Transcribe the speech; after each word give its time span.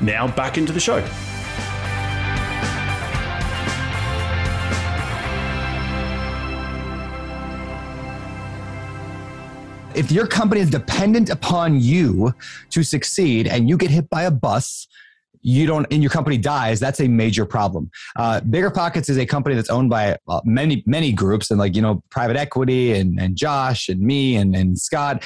Now 0.00 0.28
back 0.28 0.58
into 0.58 0.72
the 0.72 0.80
show. 0.80 0.98
If 9.94 10.10
your 10.10 10.26
company 10.26 10.60
is 10.60 10.70
dependent 10.70 11.30
upon 11.30 11.80
you 11.80 12.34
to 12.70 12.82
succeed 12.82 13.46
and 13.46 13.68
you 13.68 13.76
get 13.76 13.90
hit 13.90 14.10
by 14.10 14.24
a 14.24 14.30
bus, 14.30 14.88
you 15.44 15.66
don't 15.66 15.86
and 15.92 16.02
your 16.02 16.10
company 16.10 16.38
dies 16.38 16.80
that's 16.80 17.00
a 17.00 17.06
major 17.06 17.44
problem. 17.44 17.90
Uh, 18.16 18.40
bigger 18.40 18.70
pockets 18.70 19.08
is 19.08 19.18
a 19.18 19.26
company 19.26 19.54
that's 19.54 19.68
owned 19.68 19.90
by 19.90 20.16
uh, 20.26 20.40
many 20.44 20.82
many 20.86 21.12
groups 21.12 21.50
and 21.50 21.60
like 21.60 21.76
you 21.76 21.82
know 21.82 22.02
private 22.10 22.36
equity 22.36 22.92
and, 22.92 23.20
and 23.20 23.36
josh 23.36 23.88
and 23.88 24.00
me 24.00 24.36
and, 24.36 24.56
and 24.56 24.78
scott. 24.78 25.22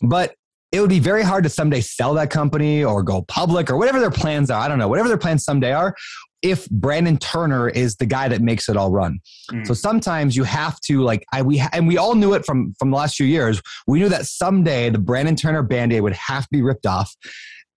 But 0.00 0.34
it 0.72 0.80
would 0.80 0.90
be 0.90 1.00
very 1.00 1.22
hard 1.22 1.44
to 1.44 1.50
someday 1.50 1.80
sell 1.80 2.14
that 2.14 2.30
company 2.30 2.84
or 2.84 3.02
go 3.02 3.22
public 3.22 3.70
or 3.70 3.76
whatever 3.76 3.98
their 3.98 4.10
plans 4.10 4.50
are. 4.50 4.60
I 4.60 4.68
don't 4.68 4.78
know, 4.78 4.88
whatever 4.88 5.08
their 5.08 5.18
plans 5.18 5.44
someday 5.44 5.72
are, 5.72 5.94
if 6.42 6.68
Brandon 6.70 7.18
Turner 7.18 7.68
is 7.68 7.96
the 7.96 8.06
guy 8.06 8.28
that 8.28 8.40
makes 8.40 8.68
it 8.68 8.76
all 8.76 8.90
run. 8.90 9.20
Mm. 9.50 9.66
So 9.66 9.74
sometimes 9.74 10.36
you 10.36 10.44
have 10.44 10.80
to 10.82 11.02
like 11.02 11.24
I 11.32 11.42
we 11.42 11.62
and 11.72 11.86
we 11.86 11.98
all 11.98 12.14
knew 12.14 12.34
it 12.34 12.46
from 12.46 12.74
from 12.78 12.90
the 12.90 12.96
last 12.96 13.16
few 13.16 13.26
years. 13.26 13.60
We 13.86 13.98
knew 13.98 14.08
that 14.08 14.26
someday 14.26 14.90
the 14.90 14.98
Brandon 14.98 15.36
Turner 15.36 15.62
band-aid 15.62 16.02
would 16.02 16.14
have 16.14 16.44
to 16.44 16.48
be 16.50 16.62
ripped 16.62 16.86
off 16.86 17.14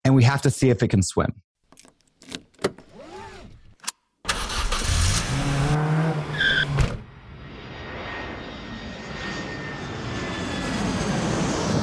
and 0.03 0.15
we 0.15 0.23
have 0.23 0.41
to 0.43 0.51
see 0.51 0.69
if 0.69 0.83
it 0.83 0.89
can 0.89 1.01
swim. 1.01 1.33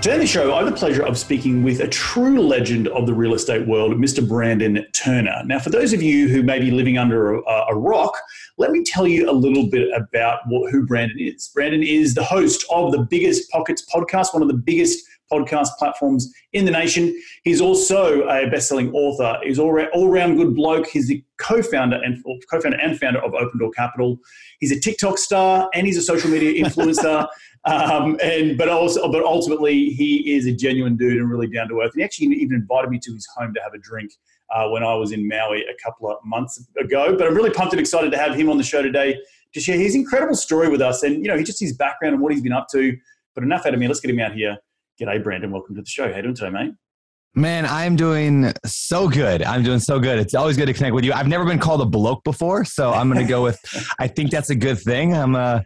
Today 0.00 0.14
on 0.14 0.20
the 0.20 0.26
show, 0.28 0.54
I 0.54 0.58
have 0.62 0.70
the 0.70 0.76
pleasure 0.76 1.04
of 1.04 1.18
speaking 1.18 1.64
with 1.64 1.80
a 1.80 1.88
true 1.88 2.40
legend 2.40 2.86
of 2.88 3.06
the 3.06 3.12
real 3.12 3.34
estate 3.34 3.66
world, 3.66 3.94
Mr. 3.94 4.26
Brandon 4.26 4.86
Turner. 4.92 5.42
Now, 5.44 5.58
for 5.58 5.70
those 5.70 5.92
of 5.92 6.00
you 6.00 6.28
who 6.28 6.40
may 6.40 6.60
be 6.60 6.70
living 6.70 6.96
under 6.96 7.34
a, 7.34 7.40
a 7.70 7.76
rock, 7.76 8.16
let 8.58 8.70
me 8.70 8.84
tell 8.84 9.08
you 9.08 9.28
a 9.28 9.32
little 9.32 9.68
bit 9.68 9.88
about 9.92 10.38
what, 10.46 10.70
who 10.70 10.86
Brandon 10.86 11.18
is. 11.18 11.48
Brandon 11.48 11.82
is 11.82 12.14
the 12.14 12.22
host 12.22 12.64
of 12.70 12.92
the 12.92 13.00
Biggest 13.10 13.50
Pockets 13.50 13.84
podcast, 13.92 14.32
one 14.32 14.40
of 14.40 14.46
the 14.46 14.54
biggest 14.54 15.04
podcast 15.30 15.68
platforms 15.78 16.32
in 16.52 16.64
the 16.64 16.70
nation. 16.70 17.14
He's 17.44 17.60
also 17.60 18.26
a 18.28 18.48
best-selling 18.48 18.92
author. 18.92 19.38
He's 19.42 19.58
all 19.58 19.78
all-round 19.92 20.36
good 20.36 20.54
bloke. 20.54 20.86
He's 20.86 21.08
the 21.08 21.22
co-founder 21.38 22.00
and 22.02 22.22
co-founder 22.50 22.78
and 22.78 22.98
founder 22.98 23.20
of 23.20 23.34
Open 23.34 23.58
Door 23.58 23.70
Capital. 23.72 24.18
He's 24.60 24.72
a 24.72 24.80
TikTok 24.80 25.18
star 25.18 25.70
and 25.74 25.86
he's 25.86 25.96
a 25.96 26.02
social 26.02 26.30
media 26.30 26.62
influencer. 26.62 27.26
Um, 27.64 28.16
and 28.22 28.56
but 28.56 28.68
also, 28.68 29.10
but 29.10 29.24
ultimately, 29.24 29.90
he 29.90 30.34
is 30.34 30.46
a 30.46 30.52
genuine 30.52 30.96
dude 30.96 31.18
and 31.18 31.28
really 31.28 31.48
down 31.48 31.68
to 31.68 31.80
earth. 31.80 31.90
And 31.92 32.00
he 32.00 32.04
actually 32.04 32.28
even 32.36 32.54
invited 32.54 32.88
me 32.88 32.98
to 33.00 33.12
his 33.12 33.26
home 33.36 33.52
to 33.52 33.60
have 33.60 33.74
a 33.74 33.78
drink 33.78 34.12
uh, 34.54 34.68
when 34.68 34.82
I 34.82 34.94
was 34.94 35.12
in 35.12 35.26
Maui 35.26 35.62
a 35.62 35.74
couple 35.82 36.10
of 36.10 36.18
months 36.24 36.64
ago. 36.78 37.16
But 37.16 37.26
I'm 37.26 37.34
really 37.34 37.50
pumped 37.50 37.72
and 37.72 37.80
excited 37.80 38.12
to 38.12 38.16
have 38.16 38.36
him 38.36 38.48
on 38.48 38.56
the 38.56 38.62
show 38.62 38.80
today 38.80 39.18
to 39.54 39.60
share 39.60 39.76
his 39.76 39.94
incredible 39.94 40.36
story 40.36 40.68
with 40.68 40.80
us, 40.80 41.02
and 41.02 41.16
you 41.16 41.28
know, 41.30 41.36
he 41.36 41.44
just 41.44 41.60
his 41.60 41.76
background 41.76 42.14
and 42.14 42.22
what 42.22 42.32
he's 42.32 42.42
been 42.42 42.52
up 42.52 42.68
to. 42.72 42.96
But 43.34 43.44
enough 43.44 43.66
out 43.66 43.74
of 43.74 43.80
me. 43.80 43.86
Let's 43.86 44.00
get 44.00 44.10
him 44.10 44.20
out 44.20 44.32
here. 44.32 44.56
G'day, 45.00 45.22
Brandon. 45.22 45.52
Welcome 45.52 45.76
to 45.76 45.80
the 45.80 45.88
show. 45.88 46.10
How 46.10 46.16
you 46.16 46.22
doing 46.22 46.34
today, 46.34 46.50
mate? 46.50 46.72
Man, 47.34 47.66
I'm 47.66 47.94
doing 47.94 48.52
so 48.66 49.08
good. 49.08 49.44
I'm 49.44 49.62
doing 49.62 49.78
so 49.78 50.00
good. 50.00 50.18
It's 50.18 50.34
always 50.34 50.56
good 50.56 50.66
to 50.66 50.72
connect 50.72 50.92
with 50.92 51.04
you. 51.04 51.12
I've 51.12 51.28
never 51.28 51.44
been 51.44 51.60
called 51.60 51.80
a 51.82 51.84
bloke 51.84 52.24
before, 52.24 52.64
so 52.64 52.92
I'm 52.92 53.08
going 53.08 53.24
to 53.24 53.30
go 53.30 53.44
with. 53.44 53.60
I 54.00 54.08
think 54.08 54.32
that's 54.32 54.50
a 54.50 54.56
good 54.56 54.80
thing. 54.80 55.14
I'm 55.14 55.36
uh, 55.36 55.60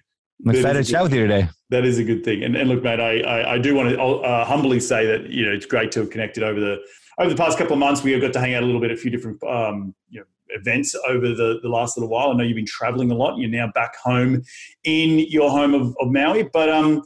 I'm 0.44 0.55
excited 0.55 0.84
to 0.84 0.93
chat 0.93 1.02
with 1.02 1.14
you 1.14 1.26
today. 1.26 1.49
That 1.70 1.87
is 1.87 1.99
a 1.99 2.05
good 2.05 2.25
thing. 2.25 2.43
And, 2.43 2.56
and 2.56 2.69
look, 2.69 2.82
mate, 2.82 3.00
I, 3.00 3.20
I, 3.20 3.55
I 3.55 3.58
do 3.58 3.75
want 3.75 3.88
to 3.88 3.99
uh, 3.99 4.44
humbly 4.44 4.81
say 4.81 5.06
that 5.06 5.31
you 5.31 5.46
know 5.46 5.52
it's 5.52 5.64
great 5.64 5.90
to 5.93 6.00
have 6.00 6.11
connected 6.11 6.43
over 6.43 6.61
the 6.61 6.82
over 7.19 7.31
the 7.31 7.37
past 7.37 7.56
couple 7.56 7.73
of 7.73 7.78
months. 7.78 8.02
We 8.02 8.12
have 8.12 8.20
got 8.20 8.35
to 8.35 8.40
hang 8.40 8.52
out 8.52 8.62
a 8.62 8.67
little 8.67 8.82
bit 8.82 8.90
at 8.90 8.99
a 8.99 9.00
few 9.00 9.11
different 9.11 9.43
um, 9.44 9.94
you 10.11 10.20
know, 10.20 10.26
events 10.49 10.94
over 11.08 11.28
the, 11.28 11.58
the 11.62 11.69
last 11.70 11.96
little 11.96 12.11
while. 12.11 12.32
I 12.32 12.35
know 12.35 12.44
you've 12.44 12.56
been 12.56 12.67
traveling 12.67 13.11
a 13.11 13.14
lot. 13.14 13.38
You're 13.38 13.49
now 13.49 13.70
back 13.75 13.96
home 13.96 14.43
in 14.85 15.20
your 15.20 15.49
home 15.49 15.73
of, 15.73 15.96
of 16.00 16.12
Maui, 16.12 16.43
but 16.52 16.69
um, 16.69 17.02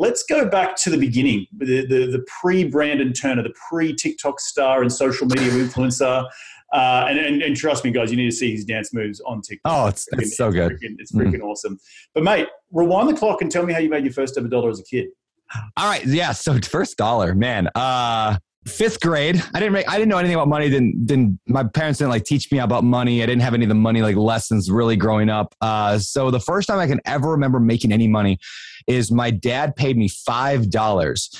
let's 0.00 0.22
go 0.22 0.48
back 0.48 0.74
to 0.74 0.90
the 0.90 0.96
beginning, 0.96 1.46
the 1.56 1.86
the, 1.86 2.06
the 2.06 2.24
pre 2.40 2.64
Brandon 2.64 3.12
Turner, 3.12 3.42
the 3.42 3.54
pre 3.68 3.94
TikTok 3.94 4.40
star 4.40 4.82
and 4.82 4.92
social 4.92 5.28
media 5.28 5.50
influencer. 5.52 6.26
Uh, 6.72 7.06
and, 7.08 7.18
and, 7.18 7.42
and, 7.42 7.56
trust 7.56 7.84
me, 7.84 7.90
guys, 7.90 8.12
you 8.12 8.16
need 8.16 8.30
to 8.30 8.36
see 8.36 8.52
his 8.52 8.64
dance 8.64 8.94
moves 8.94 9.20
on 9.22 9.42
TikTok. 9.42 9.72
Oh, 9.72 9.88
it's, 9.88 10.06
it's, 10.12 10.22
it's 10.22 10.36
so 10.36 10.52
good. 10.52 10.70
Freaking, 10.70 10.94
it's 11.00 11.10
freaking 11.10 11.40
mm. 11.40 11.48
awesome. 11.50 11.80
But, 12.14 12.22
mate, 12.22 12.46
rewind 12.70 13.08
the 13.08 13.14
clock 13.14 13.42
and 13.42 13.50
tell 13.50 13.66
me 13.66 13.72
how 13.72 13.80
you 13.80 13.88
made 13.88 14.04
your 14.04 14.12
first 14.12 14.38
ever 14.38 14.46
dollar 14.46 14.70
as 14.70 14.78
a 14.78 14.84
kid. 14.84 15.08
All 15.76 15.88
right. 15.88 16.06
Yeah. 16.06 16.30
So, 16.30 16.56
first 16.62 16.96
dollar, 16.96 17.34
man. 17.34 17.68
Uh, 17.74 18.38
fifth 18.66 19.00
grade 19.00 19.42
i 19.54 19.58
didn't 19.58 19.72
make, 19.72 19.88
i 19.88 19.96
didn't 19.96 20.08
know 20.08 20.18
anything 20.18 20.34
about 20.34 20.48
money 20.48 20.68
didn't 20.68 21.06
didn't 21.06 21.40
my 21.46 21.64
parents 21.64 21.98
didn't 21.98 22.10
like 22.10 22.24
teach 22.24 22.52
me 22.52 22.58
about 22.58 22.84
money. 22.84 23.22
I 23.22 23.26
didn't 23.26 23.42
have 23.42 23.54
any 23.54 23.64
of 23.64 23.70
the 23.70 23.74
money 23.74 24.02
like 24.02 24.16
lessons 24.16 24.70
really 24.70 24.96
growing 24.96 25.30
up. 25.30 25.54
Uh, 25.60 25.98
so 25.98 26.30
the 26.30 26.40
first 26.40 26.68
time 26.68 26.78
i 26.78 26.86
can 26.86 27.00
ever 27.06 27.30
remember 27.30 27.58
making 27.58 27.90
any 27.90 28.06
money 28.06 28.38
is 28.86 29.10
my 29.10 29.30
dad 29.30 29.76
paid 29.76 29.96
me 29.96 30.08
five 30.08 30.70
dollars 30.70 31.30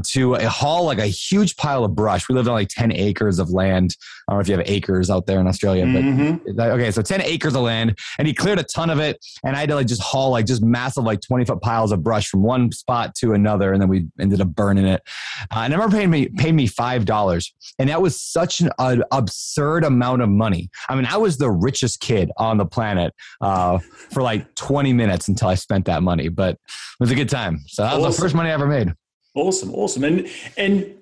to 0.00 0.34
a 0.34 0.48
haul 0.48 0.84
like 0.84 0.98
a 0.98 1.06
huge 1.06 1.56
pile 1.56 1.84
of 1.84 1.94
brush. 1.94 2.28
We 2.28 2.34
lived 2.34 2.48
on 2.48 2.54
like 2.54 2.68
10 2.68 2.92
acres 2.92 3.38
of 3.38 3.50
land. 3.50 3.96
I 4.28 4.32
don't 4.32 4.38
know 4.38 4.40
if 4.40 4.48
you 4.48 4.56
have 4.56 4.68
acres 4.68 5.10
out 5.10 5.26
there 5.26 5.40
in 5.40 5.46
Australia, 5.46 5.84
but 5.84 6.02
mm-hmm. 6.02 6.60
okay, 6.60 6.90
so 6.90 7.02
10 7.02 7.22
acres 7.22 7.54
of 7.54 7.62
land. 7.62 7.98
And 8.18 8.26
he 8.26 8.34
cleared 8.34 8.58
a 8.58 8.62
ton 8.62 8.90
of 8.90 8.98
it. 8.98 9.24
And 9.44 9.56
I 9.56 9.60
had 9.60 9.68
to 9.68 9.74
like 9.74 9.86
just 9.86 10.02
haul 10.02 10.30
like 10.30 10.46
just 10.46 10.62
massive, 10.62 11.04
like 11.04 11.20
20 11.20 11.44
foot 11.44 11.60
piles 11.60 11.92
of 11.92 12.02
brush 12.02 12.28
from 12.28 12.42
one 12.42 12.70
spot 12.72 13.14
to 13.16 13.32
another. 13.32 13.72
And 13.72 13.82
then 13.82 13.88
we 13.88 14.06
ended 14.20 14.40
up 14.40 14.48
burning 14.48 14.86
it. 14.86 15.02
Uh, 15.50 15.60
and 15.60 15.74
I 15.74 15.76
remember 15.76 15.96
paying 15.96 16.10
me, 16.10 16.28
paying 16.28 16.56
me 16.56 16.68
$5. 16.68 17.52
And 17.78 17.88
that 17.88 18.00
was 18.00 18.20
such 18.20 18.60
an 18.60 18.70
uh, 18.78 18.96
absurd 19.10 19.84
amount 19.84 20.22
of 20.22 20.28
money. 20.28 20.70
I 20.88 20.94
mean, 20.94 21.06
I 21.06 21.16
was 21.16 21.36
the 21.38 21.50
richest 21.50 22.00
kid 22.00 22.30
on 22.36 22.56
the 22.56 22.66
planet 22.66 23.14
uh, 23.40 23.78
for 24.10 24.22
like 24.22 24.54
20 24.54 24.92
minutes 24.92 25.28
until 25.28 25.48
I 25.48 25.54
spent 25.54 25.86
that 25.86 26.02
money, 26.02 26.28
but 26.28 26.54
it 26.54 26.60
was 27.00 27.10
a 27.10 27.14
good 27.14 27.28
time. 27.28 27.60
So 27.66 27.82
that 27.82 27.94
was 27.96 28.04
awesome. 28.04 28.12
the 28.12 28.22
first 28.22 28.34
money 28.34 28.50
I 28.50 28.52
ever 28.52 28.66
made. 28.66 28.92
Awesome, 29.34 29.74
awesome, 29.74 30.04
and 30.04 30.28
and 30.56 30.94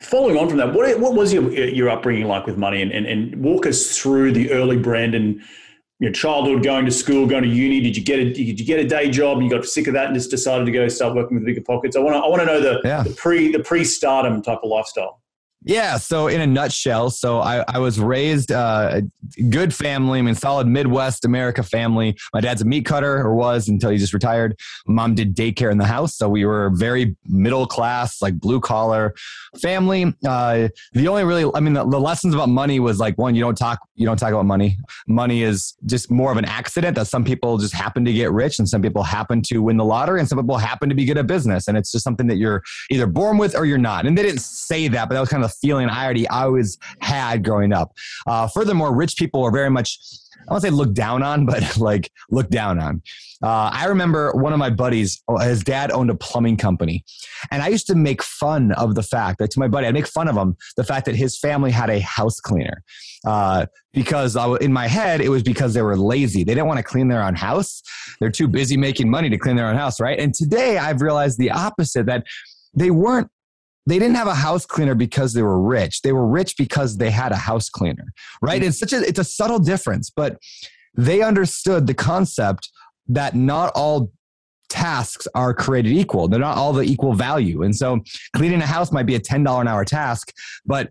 following 0.00 0.36
on 0.36 0.48
from 0.48 0.58
that, 0.58 0.72
what 0.72 0.98
what 0.98 1.14
was 1.14 1.32
your 1.32 1.50
your 1.52 1.88
upbringing 1.88 2.26
like 2.26 2.46
with 2.46 2.56
money, 2.56 2.82
and 2.82 2.92
and, 2.92 3.06
and 3.06 3.44
walk 3.44 3.66
us 3.66 3.96
through 3.96 4.32
the 4.32 4.50
early 4.52 4.76
Brandon 4.76 5.42
your 5.98 6.12
childhood, 6.12 6.62
going 6.62 6.84
to 6.84 6.92
school, 6.92 7.26
going 7.26 7.42
to 7.42 7.48
uni. 7.48 7.80
Did 7.80 7.96
you 7.96 8.04
get 8.04 8.18
a 8.18 8.24
did 8.32 8.60
you 8.60 8.66
get 8.66 8.80
a 8.80 8.86
day 8.86 9.10
job? 9.10 9.40
You 9.40 9.48
got 9.48 9.64
sick 9.64 9.86
of 9.86 9.94
that 9.94 10.06
and 10.06 10.14
just 10.14 10.30
decided 10.30 10.66
to 10.66 10.72
go 10.72 10.88
start 10.88 11.14
working 11.14 11.36
with 11.36 11.46
bigger 11.46 11.62
pockets. 11.62 11.96
I 11.96 12.00
want 12.00 12.14
to 12.14 12.20
I 12.20 12.28
want 12.28 12.40
to 12.40 12.46
know 12.46 12.60
the, 12.60 12.80
yeah. 12.84 13.02
the 13.02 13.14
pre 13.14 13.50
the 13.50 13.60
pre 13.60 13.84
stardom 13.84 14.42
type 14.42 14.58
of 14.62 14.68
lifestyle. 14.68 15.22
Yeah. 15.64 15.96
So, 15.98 16.28
in 16.28 16.40
a 16.40 16.46
nutshell, 16.46 17.10
so 17.10 17.40
I, 17.40 17.64
I 17.66 17.78
was 17.78 17.98
raised 17.98 18.52
uh, 18.52 19.00
a 19.38 19.42
good 19.42 19.74
family. 19.74 20.18
I 20.18 20.22
mean, 20.22 20.34
solid 20.34 20.66
Midwest 20.66 21.24
America 21.24 21.62
family. 21.62 22.16
My 22.32 22.40
dad's 22.40 22.62
a 22.62 22.64
meat 22.64 22.84
cutter, 22.84 23.16
or 23.18 23.34
was 23.34 23.68
until 23.68 23.90
he 23.90 23.98
just 23.98 24.14
retired. 24.14 24.56
Mom 24.86 25.14
did 25.14 25.34
daycare 25.34 25.72
in 25.72 25.78
the 25.78 25.86
house, 25.86 26.16
so 26.16 26.28
we 26.28 26.44
were 26.44 26.70
very 26.74 27.16
middle 27.26 27.66
class, 27.66 28.22
like 28.22 28.38
blue 28.38 28.60
collar 28.60 29.14
family. 29.60 30.14
Uh, 30.24 30.68
the 30.92 31.08
only 31.08 31.24
really, 31.24 31.50
I 31.54 31.60
mean, 31.60 31.72
the, 31.72 31.84
the, 31.84 32.00
lessons 32.00 32.34
about 32.34 32.48
money 32.48 32.78
was 32.78 33.00
like 33.00 33.18
one, 33.18 33.34
you 33.34 33.40
don't 33.40 33.58
talk, 33.58 33.80
you 33.96 34.06
don't 34.06 34.18
talk 34.18 34.30
about 34.30 34.46
money. 34.46 34.78
Money 35.08 35.42
is 35.42 35.76
just 35.86 36.10
more 36.10 36.30
of 36.30 36.36
an 36.36 36.44
accident 36.44 36.94
that 36.94 37.08
some 37.08 37.24
people 37.24 37.58
just 37.58 37.74
happen 37.74 38.04
to 38.04 38.12
get 38.12 38.30
rich, 38.30 38.58
and 38.58 38.68
some 38.68 38.82
people 38.82 39.02
happen 39.02 39.42
to 39.42 39.58
win 39.58 39.76
the 39.76 39.84
lottery, 39.84 40.20
and 40.20 40.28
some 40.28 40.38
people 40.38 40.58
happen 40.58 40.88
to 40.88 40.94
be 40.94 41.04
good 41.04 41.18
at 41.18 41.26
business, 41.26 41.66
and 41.66 41.76
it's 41.76 41.90
just 41.90 42.04
something 42.04 42.28
that 42.28 42.36
you're 42.36 42.62
either 42.90 43.06
born 43.06 43.38
with 43.38 43.56
or 43.56 43.64
you're 43.64 43.78
not. 43.78 44.06
And 44.06 44.16
they 44.16 44.22
didn't 44.22 44.42
say 44.42 44.86
that, 44.88 45.08
but 45.08 45.14
that 45.14 45.20
was 45.20 45.28
kind 45.28 45.42
of 45.42 45.45
feeling 45.48 45.88
I 45.88 46.04
already 46.04 46.28
I 46.28 46.44
always 46.44 46.78
had 47.00 47.44
growing 47.44 47.72
up. 47.72 47.92
Uh, 48.26 48.48
furthermore, 48.48 48.94
rich 48.94 49.16
people 49.16 49.42
are 49.42 49.50
very 49.50 49.70
much 49.70 49.98
I 50.48 50.52
won't 50.52 50.62
say 50.62 50.70
look 50.70 50.92
down 50.92 51.22
on, 51.22 51.46
but 51.46 51.76
like 51.78 52.10
look 52.30 52.48
down 52.48 52.78
on. 52.78 53.02
Uh, 53.42 53.70
I 53.72 53.86
remember 53.86 54.32
one 54.32 54.52
of 54.52 54.58
my 54.58 54.70
buddies, 54.70 55.22
oh, 55.28 55.38
his 55.38 55.62
dad 55.62 55.90
owned 55.90 56.10
a 56.10 56.14
plumbing 56.14 56.56
company. 56.56 57.04
And 57.50 57.62
I 57.62 57.68
used 57.68 57.86
to 57.88 57.94
make 57.94 58.22
fun 58.22 58.72
of 58.72 58.94
the 58.94 59.02
fact 59.02 59.38
that 59.40 59.50
to 59.52 59.60
my 59.60 59.68
buddy, 59.68 59.86
I'd 59.86 59.94
make 59.94 60.06
fun 60.06 60.28
of 60.28 60.36
him, 60.36 60.56
the 60.76 60.84
fact 60.84 61.04
that 61.06 61.16
his 61.16 61.38
family 61.38 61.70
had 61.70 61.90
a 61.90 62.00
house 62.00 62.40
cleaner. 62.40 62.82
Uh, 63.26 63.66
because 63.92 64.36
I, 64.36 64.54
in 64.56 64.72
my 64.72 64.86
head, 64.86 65.20
it 65.20 65.28
was 65.28 65.42
because 65.42 65.74
they 65.74 65.82
were 65.82 65.96
lazy. 65.96 66.44
They 66.44 66.54
didn't 66.54 66.66
want 66.66 66.78
to 66.78 66.84
clean 66.84 67.08
their 67.08 67.22
own 67.22 67.34
house. 67.34 67.82
They're 68.20 68.30
too 68.30 68.48
busy 68.48 68.76
making 68.76 69.10
money 69.10 69.28
to 69.28 69.38
clean 69.38 69.56
their 69.56 69.66
own 69.66 69.76
house, 69.76 70.00
right? 70.00 70.18
And 70.18 70.32
today 70.32 70.78
I've 70.78 71.02
realized 71.02 71.38
the 71.38 71.50
opposite 71.50 72.06
that 72.06 72.24
they 72.74 72.90
weren't 72.90 73.30
they 73.86 73.98
didn't 73.98 74.16
have 74.16 74.26
a 74.26 74.34
house 74.34 74.66
cleaner 74.66 74.94
because 74.94 75.32
they 75.32 75.42
were 75.42 75.60
rich. 75.60 76.02
They 76.02 76.12
were 76.12 76.26
rich 76.26 76.56
because 76.56 76.96
they 76.96 77.10
had 77.10 77.32
a 77.32 77.36
house 77.36 77.68
cleaner, 77.68 78.12
right? 78.42 78.60
Mm-hmm. 78.60 78.68
It's 78.68 78.78
such 78.78 78.92
a 78.92 79.06
it's 79.06 79.18
a 79.18 79.24
subtle 79.24 79.58
difference, 79.58 80.10
but 80.10 80.38
they 80.94 81.22
understood 81.22 81.86
the 81.86 81.94
concept 81.94 82.70
that 83.08 83.34
not 83.34 83.72
all 83.74 84.10
tasks 84.68 85.28
are 85.34 85.54
created 85.54 85.92
equal. 85.92 86.26
They're 86.28 86.40
not 86.40 86.56
all 86.56 86.72
the 86.72 86.82
equal 86.82 87.14
value. 87.14 87.62
And 87.62 87.74
so 87.74 88.00
cleaning 88.34 88.60
a 88.60 88.66
house 88.66 88.90
might 88.90 89.06
be 89.06 89.14
a 89.14 89.20
$10 89.20 89.60
an 89.60 89.68
hour 89.68 89.84
task, 89.84 90.32
but 90.64 90.90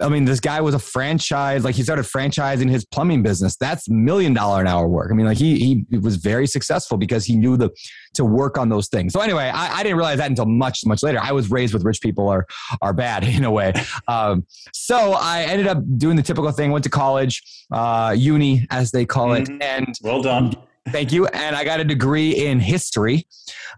I 0.00 0.08
mean, 0.08 0.24
this 0.24 0.40
guy 0.40 0.60
was 0.60 0.74
a 0.74 0.78
franchise, 0.78 1.64
like 1.64 1.74
he 1.74 1.82
started 1.82 2.04
franchising 2.04 2.70
his 2.70 2.84
plumbing 2.84 3.22
business. 3.22 3.56
That's 3.56 3.88
million 3.88 4.34
dollar 4.34 4.60
an 4.60 4.66
hour 4.66 4.88
work. 4.88 5.10
I 5.10 5.14
mean, 5.14 5.26
like 5.26 5.38
he 5.38 5.84
he 5.90 5.98
was 5.98 6.16
very 6.16 6.46
successful 6.46 6.96
because 6.96 7.24
he 7.24 7.36
knew 7.36 7.56
the 7.56 7.70
to 8.14 8.24
work 8.24 8.58
on 8.58 8.68
those 8.68 8.88
things. 8.88 9.12
So 9.12 9.20
anyway, 9.20 9.50
I, 9.52 9.78
I 9.78 9.82
didn't 9.82 9.98
realize 9.98 10.18
that 10.18 10.30
until 10.30 10.46
much 10.46 10.84
much 10.86 11.02
later. 11.02 11.18
I 11.20 11.32
was 11.32 11.50
raised 11.50 11.74
with 11.74 11.84
rich 11.84 12.00
people 12.00 12.28
are 12.28 12.46
are 12.80 12.92
bad 12.92 13.24
in 13.36 13.44
a 13.44 13.50
way. 13.50 13.72
Um, 14.08 14.46
so 14.72 15.12
I 15.12 15.42
ended 15.42 15.66
up 15.66 15.78
doing 15.98 16.16
the 16.16 16.22
typical 16.22 16.50
thing. 16.52 16.70
Went 16.70 16.84
to 16.84 16.90
college, 16.90 17.42
uh, 17.70 18.14
uni 18.16 18.66
as 18.70 18.90
they 18.90 19.04
call 19.04 19.34
it, 19.34 19.48
mm-hmm. 19.48 19.62
and 19.62 19.94
well 20.02 20.22
done 20.22 20.54
Thank 20.90 21.12
you. 21.12 21.26
And 21.26 21.56
I 21.56 21.64
got 21.64 21.80
a 21.80 21.84
degree 21.84 22.32
in 22.32 22.60
history. 22.60 23.26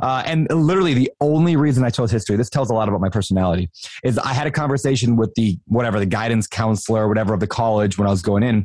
Uh, 0.00 0.22
and 0.24 0.50
literally, 0.50 0.94
the 0.94 1.10
only 1.20 1.56
reason 1.56 1.84
I 1.84 1.90
chose 1.90 2.10
history, 2.10 2.36
this 2.36 2.50
tells 2.50 2.70
a 2.70 2.74
lot 2.74 2.88
about 2.88 3.00
my 3.00 3.08
personality, 3.08 3.70
is 4.02 4.18
I 4.18 4.32
had 4.32 4.46
a 4.46 4.50
conversation 4.50 5.16
with 5.16 5.34
the 5.34 5.58
whatever, 5.66 5.98
the 5.98 6.06
guidance 6.06 6.46
counselor, 6.46 7.08
whatever 7.08 7.34
of 7.34 7.40
the 7.40 7.46
college 7.46 7.98
when 7.98 8.06
I 8.06 8.10
was 8.10 8.22
going 8.22 8.42
in. 8.42 8.64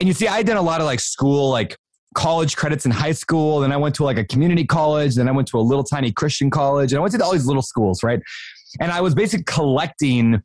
And 0.00 0.08
you 0.08 0.12
see, 0.12 0.28
I 0.28 0.42
did 0.42 0.56
a 0.56 0.62
lot 0.62 0.80
of 0.80 0.86
like 0.86 1.00
school, 1.00 1.50
like 1.50 1.76
college 2.14 2.56
credits 2.56 2.84
in 2.84 2.90
high 2.90 3.12
school. 3.12 3.60
Then 3.60 3.72
I 3.72 3.76
went 3.76 3.94
to 3.96 4.04
like 4.04 4.18
a 4.18 4.24
community 4.24 4.64
college. 4.64 5.14
Then 5.14 5.28
I 5.28 5.32
went 5.32 5.48
to 5.48 5.58
a 5.58 5.60
little 5.60 5.84
tiny 5.84 6.12
Christian 6.12 6.50
college. 6.50 6.92
And 6.92 6.98
I 6.98 7.00
went 7.00 7.14
to 7.14 7.24
all 7.24 7.32
these 7.32 7.46
little 7.46 7.62
schools, 7.62 8.02
right? 8.02 8.20
And 8.80 8.90
I 8.90 9.00
was 9.00 9.14
basically 9.14 9.44
collecting 9.44 10.42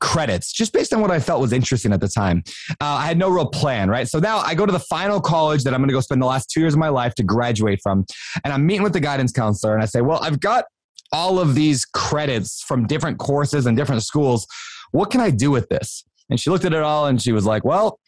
credits 0.00 0.52
just 0.52 0.72
based 0.72 0.92
on 0.92 1.00
what 1.00 1.10
I 1.10 1.18
felt 1.18 1.40
was 1.40 1.52
interesting 1.52 1.92
at 1.92 2.00
the 2.00 2.08
time. 2.08 2.42
Uh, 2.70 2.84
I 2.84 3.06
had 3.06 3.18
no 3.18 3.28
real 3.28 3.46
plan, 3.46 3.88
right? 3.88 4.08
So 4.08 4.18
now 4.18 4.38
I 4.38 4.54
go 4.54 4.66
to 4.66 4.72
the 4.72 4.78
final 4.78 5.20
college 5.20 5.64
that 5.64 5.74
I'm 5.74 5.80
going 5.80 5.88
to 5.88 5.94
go 5.94 6.00
spend 6.00 6.22
the 6.22 6.26
last 6.26 6.50
two 6.50 6.60
years 6.60 6.74
of 6.74 6.78
my 6.78 6.88
life 6.88 7.14
to 7.16 7.22
graduate 7.22 7.80
from. 7.82 8.04
And 8.44 8.52
I'm 8.52 8.64
meeting 8.66 8.82
with 8.82 8.92
the 8.92 9.00
guidance 9.00 9.32
counselor 9.32 9.74
and 9.74 9.82
I 9.82 9.86
say, 9.86 10.00
well, 10.00 10.20
I've 10.22 10.40
got 10.40 10.64
all 11.12 11.38
of 11.38 11.54
these 11.54 11.84
credits 11.84 12.62
from 12.62 12.86
different 12.86 13.18
courses 13.18 13.66
and 13.66 13.76
different 13.76 14.02
schools. 14.02 14.46
What 14.92 15.10
can 15.10 15.20
I 15.20 15.30
do 15.30 15.50
with 15.50 15.68
this? 15.68 16.04
And 16.30 16.40
she 16.40 16.50
looked 16.50 16.64
at 16.64 16.72
it 16.72 16.82
all 16.82 17.06
and 17.06 17.20
she 17.20 17.32
was 17.32 17.44
like, 17.44 17.64
well, 17.64 17.98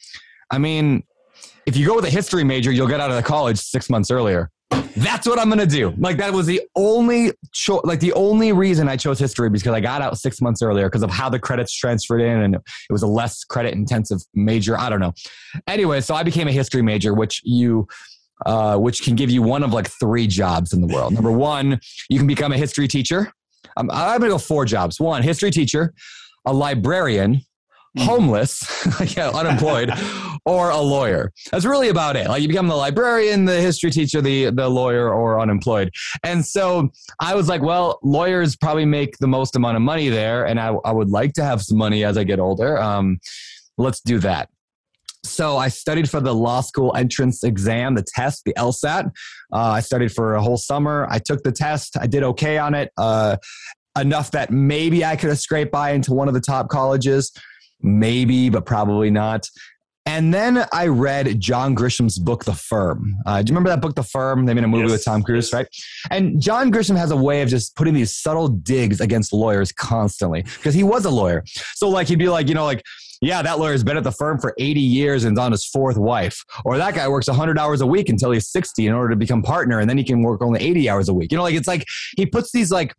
I 0.50 0.58
mean, 0.58 1.04
if 1.66 1.76
you 1.76 1.86
go 1.86 1.96
with 1.96 2.04
a 2.04 2.10
history 2.10 2.44
major, 2.44 2.70
you'll 2.70 2.88
get 2.88 3.00
out 3.00 3.10
of 3.10 3.16
the 3.16 3.22
college 3.22 3.58
six 3.58 3.90
months 3.90 4.10
earlier 4.10 4.50
that's 4.96 5.26
what 5.26 5.38
I'm 5.38 5.48
gonna 5.48 5.66
do. 5.66 5.92
Like 5.98 6.16
that 6.18 6.32
was 6.32 6.46
the 6.46 6.60
only 6.74 7.32
cho- 7.52 7.80
like 7.84 8.00
the 8.00 8.12
only 8.12 8.52
reason 8.52 8.88
I 8.88 8.96
chose 8.96 9.18
history 9.18 9.50
because 9.50 9.72
I 9.72 9.80
got 9.80 10.02
out 10.02 10.18
six 10.18 10.40
months 10.40 10.62
earlier 10.62 10.86
because 10.86 11.02
of 11.02 11.10
how 11.10 11.28
the 11.28 11.38
credits 11.38 11.74
transferred 11.74 12.20
in 12.20 12.42
and 12.42 12.54
it 12.54 12.62
was 12.90 13.02
a 13.02 13.06
less 13.06 13.44
credit 13.44 13.74
intensive 13.74 14.20
major. 14.34 14.78
I 14.78 14.88
don't 14.88 15.00
know. 15.00 15.12
Anyway, 15.66 16.00
so 16.00 16.14
I 16.14 16.22
became 16.22 16.48
a 16.48 16.52
history 16.52 16.82
major, 16.82 17.14
which 17.14 17.40
you 17.44 17.86
uh, 18.44 18.76
which 18.76 19.02
can 19.02 19.14
give 19.14 19.30
you 19.30 19.42
one 19.42 19.62
of 19.62 19.72
like 19.72 19.88
three 19.88 20.26
jobs 20.26 20.72
in 20.72 20.80
the 20.80 20.86
world. 20.86 21.12
Number 21.12 21.32
one, 21.32 21.80
you 22.10 22.18
can 22.18 22.26
become 22.26 22.52
a 22.52 22.58
history 22.58 22.86
teacher. 22.86 23.32
Um, 23.76 23.90
I'm 23.92 24.20
gonna 24.20 24.32
go 24.32 24.38
four 24.38 24.64
jobs. 24.64 25.00
One, 25.00 25.22
history 25.22 25.50
teacher, 25.50 25.94
a 26.46 26.52
librarian, 26.52 27.40
Homeless, 28.04 28.64
yeah, 29.16 29.30
unemployed, 29.30 29.90
or 30.44 30.70
a 30.70 30.80
lawyer. 30.80 31.32
That's 31.50 31.64
really 31.64 31.88
about 31.88 32.16
it. 32.16 32.28
Like 32.28 32.42
you 32.42 32.48
become 32.48 32.68
the 32.68 32.76
librarian, 32.76 33.46
the 33.46 33.60
history 33.60 33.90
teacher, 33.90 34.20
the 34.20 34.50
the 34.50 34.68
lawyer, 34.68 35.12
or 35.12 35.40
unemployed. 35.40 35.90
And 36.22 36.44
so 36.44 36.90
I 37.20 37.34
was 37.34 37.48
like, 37.48 37.62
well, 37.62 37.98
lawyers 38.02 38.54
probably 38.54 38.84
make 38.84 39.16
the 39.18 39.26
most 39.26 39.56
amount 39.56 39.76
of 39.76 39.82
money 39.82 40.10
there, 40.10 40.46
and 40.46 40.60
I, 40.60 40.74
I 40.84 40.92
would 40.92 41.08
like 41.08 41.32
to 41.34 41.44
have 41.44 41.62
some 41.62 41.78
money 41.78 42.04
as 42.04 42.18
I 42.18 42.24
get 42.24 42.38
older. 42.38 42.78
Um, 42.78 43.18
let's 43.78 44.00
do 44.00 44.18
that. 44.18 44.50
So 45.24 45.56
I 45.56 45.68
studied 45.68 46.08
for 46.08 46.20
the 46.20 46.34
law 46.34 46.60
school 46.60 46.94
entrance 46.96 47.42
exam, 47.42 47.94
the 47.94 48.04
test, 48.06 48.44
the 48.44 48.54
LSAT. 48.54 49.06
Uh, 49.52 49.56
I 49.56 49.80
studied 49.80 50.12
for 50.12 50.34
a 50.34 50.42
whole 50.42 50.56
summer. 50.56 51.06
I 51.10 51.18
took 51.18 51.42
the 51.42 51.52
test. 51.52 51.96
I 51.98 52.06
did 52.06 52.22
okay 52.22 52.58
on 52.58 52.74
it, 52.74 52.92
uh, 52.96 53.36
enough 53.98 54.30
that 54.32 54.50
maybe 54.50 55.04
I 55.04 55.16
could 55.16 55.30
have 55.30 55.38
scraped 55.38 55.72
by 55.72 55.90
into 55.90 56.12
one 56.12 56.28
of 56.28 56.34
the 56.34 56.40
top 56.40 56.68
colleges. 56.68 57.32
Maybe, 57.80 58.48
but 58.48 58.64
probably 58.66 59.10
not. 59.10 59.48
And 60.06 60.32
then 60.32 60.64
I 60.72 60.86
read 60.86 61.40
John 61.40 61.74
Grisham's 61.74 62.16
book, 62.16 62.44
The 62.44 62.54
Firm. 62.54 63.16
Uh, 63.26 63.42
do 63.42 63.50
you 63.50 63.54
remember 63.54 63.70
that 63.70 63.80
book, 63.80 63.96
The 63.96 64.04
Firm? 64.04 64.46
They 64.46 64.54
made 64.54 64.62
a 64.62 64.68
movie 64.68 64.84
yes. 64.84 64.92
with 64.92 65.04
Tom 65.04 65.24
Cruise, 65.24 65.52
right? 65.52 65.66
And 66.12 66.40
John 66.40 66.70
Grisham 66.70 66.96
has 66.96 67.10
a 67.10 67.16
way 67.16 67.42
of 67.42 67.48
just 67.48 67.74
putting 67.74 67.92
these 67.92 68.16
subtle 68.16 68.46
digs 68.46 69.00
against 69.00 69.32
lawyers 69.32 69.72
constantly 69.72 70.42
because 70.42 70.74
he 70.74 70.84
was 70.84 71.06
a 71.06 71.10
lawyer. 71.10 71.42
So, 71.74 71.88
like, 71.88 72.06
he'd 72.06 72.20
be 72.20 72.28
like, 72.28 72.48
you 72.48 72.54
know, 72.54 72.64
like, 72.64 72.84
yeah, 73.20 73.42
that 73.42 73.58
lawyer's 73.58 73.82
been 73.82 73.96
at 73.96 74.04
the 74.04 74.12
firm 74.12 74.38
for 74.38 74.54
80 74.58 74.78
years 74.78 75.24
and 75.24 75.36
is 75.36 75.40
on 75.40 75.50
his 75.50 75.66
fourth 75.66 75.96
wife. 75.96 76.40
Or 76.64 76.78
that 76.78 76.94
guy 76.94 77.08
works 77.08 77.26
100 77.26 77.58
hours 77.58 77.80
a 77.80 77.86
week 77.86 78.08
until 78.08 78.30
he's 78.30 78.48
60 78.48 78.86
in 78.86 78.92
order 78.92 79.10
to 79.10 79.16
become 79.16 79.42
partner, 79.42 79.80
and 79.80 79.90
then 79.90 79.98
he 79.98 80.04
can 80.04 80.22
work 80.22 80.40
only 80.40 80.60
80 80.60 80.88
hours 80.88 81.08
a 81.08 81.14
week. 81.14 81.32
You 81.32 81.38
know, 81.38 81.44
like, 81.44 81.56
it's 81.56 81.68
like 81.68 81.84
he 82.16 82.26
puts 82.26 82.52
these, 82.52 82.70
like, 82.70 82.94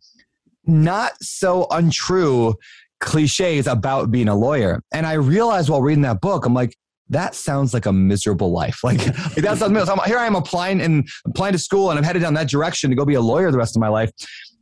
not 0.66 1.12
so 1.22 1.66
untrue 1.70 2.54
cliches 3.00 3.66
about 3.66 4.10
being 4.10 4.28
a 4.28 4.34
lawyer. 4.34 4.82
And 4.92 5.06
I 5.06 5.14
realized 5.14 5.68
while 5.68 5.82
reading 5.82 6.02
that 6.02 6.20
book, 6.20 6.46
I'm 6.46 6.54
like, 6.54 6.76
that 7.10 7.34
sounds 7.34 7.72
like 7.72 7.86
a 7.86 7.92
miserable 7.92 8.52
life. 8.52 8.80
Like, 8.84 9.06
like 9.06 9.34
that 9.36 9.58
sounds. 9.58 9.88
I'm, 9.88 9.98
here 10.06 10.18
I 10.18 10.26
am 10.26 10.34
applying 10.34 10.80
and 10.80 11.08
applying 11.26 11.52
to 11.52 11.58
school, 11.58 11.90
and 11.90 11.98
I'm 11.98 12.04
headed 12.04 12.22
down 12.22 12.34
that 12.34 12.48
direction 12.48 12.90
to 12.90 12.96
go 12.96 13.04
be 13.04 13.14
a 13.14 13.20
lawyer 13.20 13.50
the 13.50 13.58
rest 13.58 13.76
of 13.76 13.80
my 13.80 13.88
life. 13.88 14.10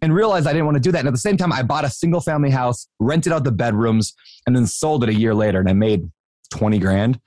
and 0.02 0.14
realized 0.14 0.46
I 0.46 0.52
didn't 0.52 0.66
want 0.66 0.76
to 0.76 0.80
do 0.80 0.92
that. 0.92 1.00
And 1.00 1.08
at 1.08 1.14
the 1.14 1.18
same 1.18 1.36
time, 1.36 1.52
I 1.52 1.62
bought 1.62 1.84
a 1.84 1.90
single 1.90 2.20
family 2.20 2.50
house, 2.50 2.88
rented 3.00 3.32
out 3.32 3.44
the 3.44 3.52
bedrooms, 3.52 4.14
and 4.46 4.54
then 4.54 4.66
sold 4.66 5.02
it 5.02 5.08
a 5.08 5.14
year 5.14 5.34
later, 5.34 5.58
and 5.58 5.68
I 5.68 5.72
made 5.72 6.08
20 6.50 6.78
grand. 6.78 7.20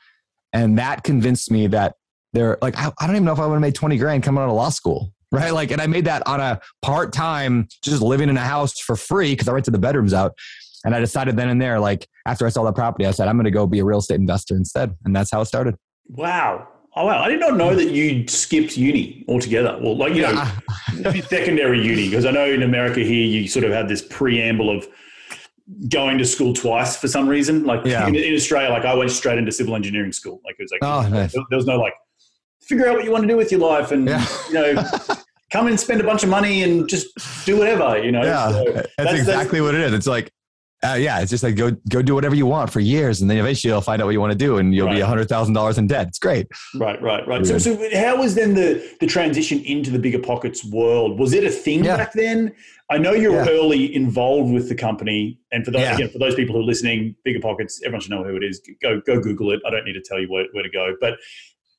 And 0.54 0.78
that 0.78 1.04
convinced 1.04 1.52
me 1.52 1.68
that 1.68 1.96
there, 2.34 2.58
like, 2.62 2.78
I, 2.78 2.92
I 3.00 3.08
don't 3.08 3.16
even 3.16 3.26
know 3.26 3.34
if 3.34 3.40
I 3.40 3.46
would 3.46 3.54
have 3.54 3.62
made 3.62 3.76
20 3.76 3.98
grand 3.98 4.24
coming 4.24 4.42
out 4.42 4.50
of 4.50 4.56
law 4.56 4.70
school. 4.70 5.12
Right. 5.32 5.54
Like, 5.54 5.70
and 5.70 5.80
I 5.80 5.86
made 5.86 6.06
that 6.06 6.26
on 6.26 6.40
a 6.40 6.60
part 6.82 7.14
time, 7.14 7.68
just 7.84 8.02
living 8.02 8.30
in 8.30 8.38
a 8.38 8.44
house 8.44 8.80
for 8.80 8.96
free 8.96 9.34
because 9.34 9.48
I 9.48 9.52
rented 9.52 9.76
the 9.76 9.78
bedrooms 9.78 10.12
out. 10.12 10.36
And 10.86 10.96
I 10.96 11.00
decided 11.00 11.36
then 11.36 11.50
and 11.50 11.62
there, 11.62 11.80
like 11.80 12.08
after 12.26 12.46
I 12.46 12.50
saw 12.50 12.64
that 12.64 12.76
property, 12.76 13.06
I 13.06 13.12
said, 13.12 13.28
I'm 13.28 13.36
going 13.36 13.46
to 13.46 13.52
go 13.52 13.68
be 13.68 13.80
a 13.80 13.86
real 13.86 14.00
estate 14.00 14.20
investor 14.20 14.56
instead. 14.56 14.96
And 15.06 15.16
that's 15.16 15.32
how 15.32 15.42
it 15.42 15.46
started. 15.46 15.76
Wow. 16.08 16.68
Oh 16.96 17.06
wow! 17.06 17.22
I 17.22 17.30
did 17.30 17.40
not 17.40 17.56
know 17.56 17.76
that 17.76 17.92
you 17.92 18.28
skipped 18.28 18.76
uni 18.76 19.24
altogether. 19.28 19.78
Well, 19.80 19.96
like 19.96 20.14
you 20.16 20.24
know, 20.24 20.44
secondary 21.22 21.86
uni, 21.86 22.10
because 22.10 22.26
I 22.26 22.32
know 22.32 22.46
in 22.46 22.64
America 22.64 23.02
here 23.02 23.28
you 23.28 23.48
sort 23.48 23.64
of 23.64 23.72
had 23.72 23.88
this 23.88 24.02
preamble 24.02 24.76
of 24.76 24.88
going 25.88 26.18
to 26.18 26.26
school 26.26 26.54
twice 26.54 26.98
for 26.98 27.08
some 27.08 27.28
reason. 27.28 27.64
Like 27.64 27.86
yeah. 27.86 28.08
in, 28.08 28.16
in, 28.16 28.34
Australia, 28.34 28.70
like 28.72 28.86
I 28.86 28.96
went 28.96 29.12
straight 29.12 29.38
into 29.38 29.52
civil 29.52 29.76
engineering 29.76 30.12
school. 30.12 30.42
Like 30.44 30.56
it 30.58 30.64
was 30.64 30.72
like 30.72 30.84
oh, 30.84 31.08
nice. 31.08 31.34
there, 31.34 31.44
was 31.52 31.68
no 31.68 31.78
like 31.78 31.94
figure 32.62 32.90
out 32.90 32.96
what 32.96 33.06
you 33.06 33.12
want 33.12 33.24
to 33.24 33.28
do 33.28 33.38
with 33.38 33.52
your 33.52 33.62
life 33.62 33.92
and 33.92 34.08
yeah. 34.08 34.26
you 34.48 34.54
know 34.56 34.84
come 35.52 35.68
and 35.68 35.80
spend 35.80 36.02
a 36.02 36.04
bunch 36.04 36.24
of 36.24 36.30
money 36.30 36.64
and 36.64 36.90
just 36.90 37.08
do 37.46 37.58
whatever. 37.58 38.02
You 38.04 38.12
know, 38.12 38.24
yeah, 38.24 38.52
so 38.52 38.64
that's, 38.72 38.90
that's, 38.98 39.14
exactly 39.14 39.60
that's, 39.60 39.66
what 39.66 39.76
it 39.76 39.82
is. 39.82 39.94
It's 39.94 40.08
like 40.08 40.32
uh, 40.82 40.94
yeah, 40.94 41.20
it's 41.20 41.30
just 41.30 41.44
like 41.44 41.56
go 41.58 41.72
go 41.90 42.02
do 42.02 42.16
whatever 42.16 42.36
you 42.36 42.46
want 42.46 42.72
for 42.72 42.80
years, 42.80 43.20
and 43.20 43.30
then 43.30 43.38
eventually 43.38 43.72
you'll 43.72 43.82
find 43.82 44.02
out 44.02 44.06
what 44.06 44.12
you 44.12 44.22
want 44.22 44.32
to 44.32 44.38
do, 44.38 44.60
and 44.60 44.74
you'll 44.74 44.88
right. 44.88 44.96
be 44.96 45.02
a 45.02 45.06
hundred 45.06 45.28
thousand 45.28 45.54
dollars 45.54 45.78
in 45.78 45.88
debt. 45.88 46.08
It's 46.08 46.20
great. 46.20 46.48
Right, 46.76 47.02
right, 47.02 47.28
right. 47.28 47.46
So, 47.46 47.58
so 47.58 47.76
how 47.94 48.18
was 48.18 48.36
then 48.36 48.54
the 48.54 48.96
the 49.02 49.08
transition 49.08 49.60
into 49.66 49.92
the 49.92 50.00
bigger 50.00 50.20
pockets 50.20 50.64
world? 50.64 51.20
Was 51.20 51.34
it 51.34 51.44
a 51.44 51.50
thing 51.50 51.84
yeah. 51.84 51.98
back 51.98 52.14
then? 52.14 52.54
I 52.90 52.98
know 52.98 53.12
you're 53.12 53.34
yeah. 53.34 53.50
early 53.50 53.94
involved 53.94 54.54
with 54.54 54.70
the 54.70 54.76
company, 54.76 55.38
and 55.52 55.66
for 55.66 55.72
those 55.72 55.82
yeah. 55.82 55.96
again 55.96 56.10
for 56.12 56.20
those 56.20 56.36
people 56.36 56.56
who 56.56 56.62
are 56.62 56.66
listening, 56.66 57.14
bigger 57.26 57.42
pockets, 57.42 57.82
everyone 57.84 58.00
should 58.00 58.12
know 58.12 58.24
who 58.24 58.38
it 58.38 58.44
is. 58.44 58.62
Go 58.82 59.02
go 59.02 59.20
Google 59.20 59.52
it. 59.52 59.60
I 59.68 59.72
don't 59.72 59.84
need 59.84 59.94
to 59.94 60.04
tell 60.04 60.20
you 60.20 60.32
where, 60.32 60.46
where 60.54 60.64
to 60.64 60.70
go. 60.70 60.96
But 61.02 61.16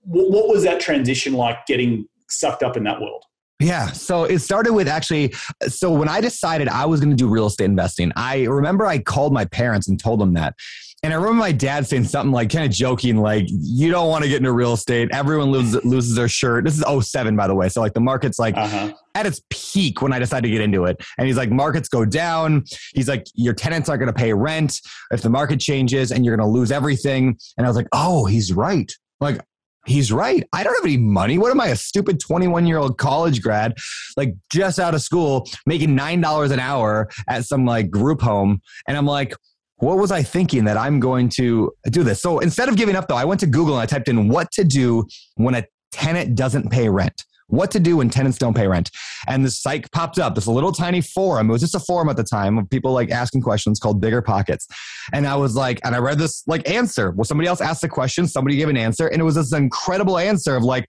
what, 0.02 0.30
what 0.30 0.49
was 0.49 0.62
that 0.64 0.78
transition 0.78 1.33
like? 1.33 1.64
Getting 1.66 2.07
sucked 2.28 2.62
up 2.62 2.76
in 2.76 2.85
that 2.85 3.00
world? 3.00 3.25
Yeah. 3.60 3.92
So 3.92 4.24
it 4.24 4.38
started 4.40 4.72
with 4.72 4.88
actually. 4.88 5.34
So 5.68 5.92
when 5.92 6.08
I 6.08 6.20
decided 6.20 6.68
I 6.68 6.86
was 6.86 7.00
going 7.00 7.10
to 7.10 7.16
do 7.16 7.28
real 7.28 7.46
estate 7.46 7.66
investing, 7.66 8.10
I 8.16 8.44
remember 8.44 8.86
I 8.86 8.98
called 8.98 9.32
my 9.32 9.44
parents 9.44 9.88
and 9.88 10.00
told 10.00 10.20
them 10.20 10.34
that. 10.34 10.54
And 11.02 11.14
I 11.14 11.16
remember 11.16 11.38
my 11.38 11.52
dad 11.52 11.86
saying 11.86 12.04
something 12.04 12.30
like, 12.30 12.50
kind 12.50 12.64
of 12.64 12.70
joking, 12.70 13.16
like, 13.16 13.46
you 13.48 13.90
don't 13.90 14.08
want 14.08 14.22
to 14.22 14.28
get 14.28 14.36
into 14.36 14.52
real 14.52 14.74
estate. 14.74 15.08
Everyone 15.12 15.50
loses, 15.50 15.82
loses 15.84 16.14
their 16.14 16.28
shirt. 16.28 16.64
This 16.64 16.78
is 16.78 17.06
07, 17.06 17.36
by 17.36 17.46
the 17.46 17.54
way. 17.54 17.70
So, 17.70 17.80
like, 17.80 17.94
the 17.94 18.00
market's 18.00 18.38
like 18.38 18.54
uh-huh. 18.54 18.92
at 19.14 19.24
its 19.24 19.40
peak 19.48 20.02
when 20.02 20.12
I 20.12 20.18
decided 20.18 20.48
to 20.48 20.52
get 20.52 20.60
into 20.60 20.84
it. 20.84 21.02
And 21.16 21.26
he's 21.26 21.38
like, 21.38 21.50
markets 21.50 21.88
go 21.88 22.04
down. 22.04 22.64
He's 22.94 23.08
like, 23.08 23.26
your 23.34 23.54
tenants 23.54 23.88
aren't 23.88 24.00
going 24.00 24.12
to 24.12 24.18
pay 24.18 24.34
rent 24.34 24.78
if 25.10 25.22
the 25.22 25.30
market 25.30 25.58
changes 25.58 26.12
and 26.12 26.24
you're 26.24 26.36
going 26.36 26.46
to 26.46 26.52
lose 26.52 26.70
everything. 26.70 27.38
And 27.56 27.66
I 27.66 27.70
was 27.70 27.76
like, 27.76 27.88
oh, 27.92 28.26
he's 28.26 28.52
right. 28.52 28.92
Like, 29.20 29.40
he's 29.87 30.12
right. 30.12 30.46
I 30.52 30.62
don't 30.62 30.75
have 30.75 30.84
any 30.84 30.96
money. 30.96 31.38
What 31.38 31.50
am 31.50 31.60
I, 31.60 31.68
a 31.68 31.76
stupid 31.76 32.20
21 32.20 32.66
year 32.66 32.78
old 32.78 32.99
college 32.99 33.42
grad, 33.42 33.76
like 34.16 34.34
just 34.50 34.78
out 34.78 34.94
of 34.94 35.02
school, 35.02 35.49
making 35.66 35.96
$9 35.96 36.50
an 36.50 36.60
hour 36.60 37.08
at 37.28 37.44
some 37.44 37.64
like 37.64 37.90
group 37.90 38.20
home? 38.20 38.60
And 38.87 38.96
I'm 38.96 39.06
like, 39.06 39.34
what 39.76 39.96
was 39.96 40.12
I 40.12 40.22
thinking 40.22 40.64
that 40.64 40.76
I'm 40.76 41.00
going 41.00 41.30
to 41.30 41.72
do 41.90 42.02
this? 42.02 42.20
So 42.20 42.38
instead 42.40 42.68
of 42.68 42.76
giving 42.76 42.96
up, 42.96 43.08
though, 43.08 43.16
I 43.16 43.25
went 43.25 43.40
to 43.40 43.46
Google 43.46 43.75
and 43.75 43.82
I 43.82 43.87
typed 43.87 44.08
in 44.08 44.28
what 44.28 44.50
to 44.52 44.64
do 44.64 45.06
when 45.37 45.54
a 45.54 45.64
tenant 45.90 46.34
doesn't 46.34 46.70
pay 46.70 46.88
rent 46.88 47.25
what 47.50 47.71
to 47.73 47.80
do 47.80 47.99
when 47.99 48.09
tenants 48.09 48.38
don't 48.38 48.54
pay 48.54 48.66
rent. 48.66 48.90
And 49.26 49.45
this 49.45 49.61
site 49.61 49.90
popped 49.92 50.19
up, 50.19 50.35
this 50.35 50.47
little 50.47 50.73
tiny 50.73 51.00
forum. 51.00 51.50
It 51.50 51.52
was 51.52 51.61
just 51.61 51.75
a 51.75 51.80
forum 51.80 52.09
at 52.09 52.16
the 52.16 52.25
time 52.25 52.59
of 52.59 52.69
people 52.71 52.92
like 52.92 53.11
asking 53.11 53.42
questions 53.42 53.78
called 53.78 54.00
Bigger 54.00 54.23
Pockets. 54.23 54.66
And 55.12 55.26
I 55.26 55.37
was 55.37 55.54
like, 55.54 55.80
and 55.85 55.95
I 55.95 55.99
read 55.99 56.19
this 56.19 56.42
like 56.47 56.69
answer. 56.69 57.11
Well, 57.11 57.25
somebody 57.25 57.49
else 57.49 57.61
asked 57.61 57.85
a 57.85 57.88
question, 57.88 58.26
somebody 58.26 58.57
gave 58.57 58.69
an 58.69 58.76
answer, 58.76 59.09
and 59.09 59.21
it 59.21 59.25
was 59.25 59.35
this 59.35 59.52
incredible 59.52 60.19
answer 60.19 60.57
of 60.57 60.62
like, 60.62 60.88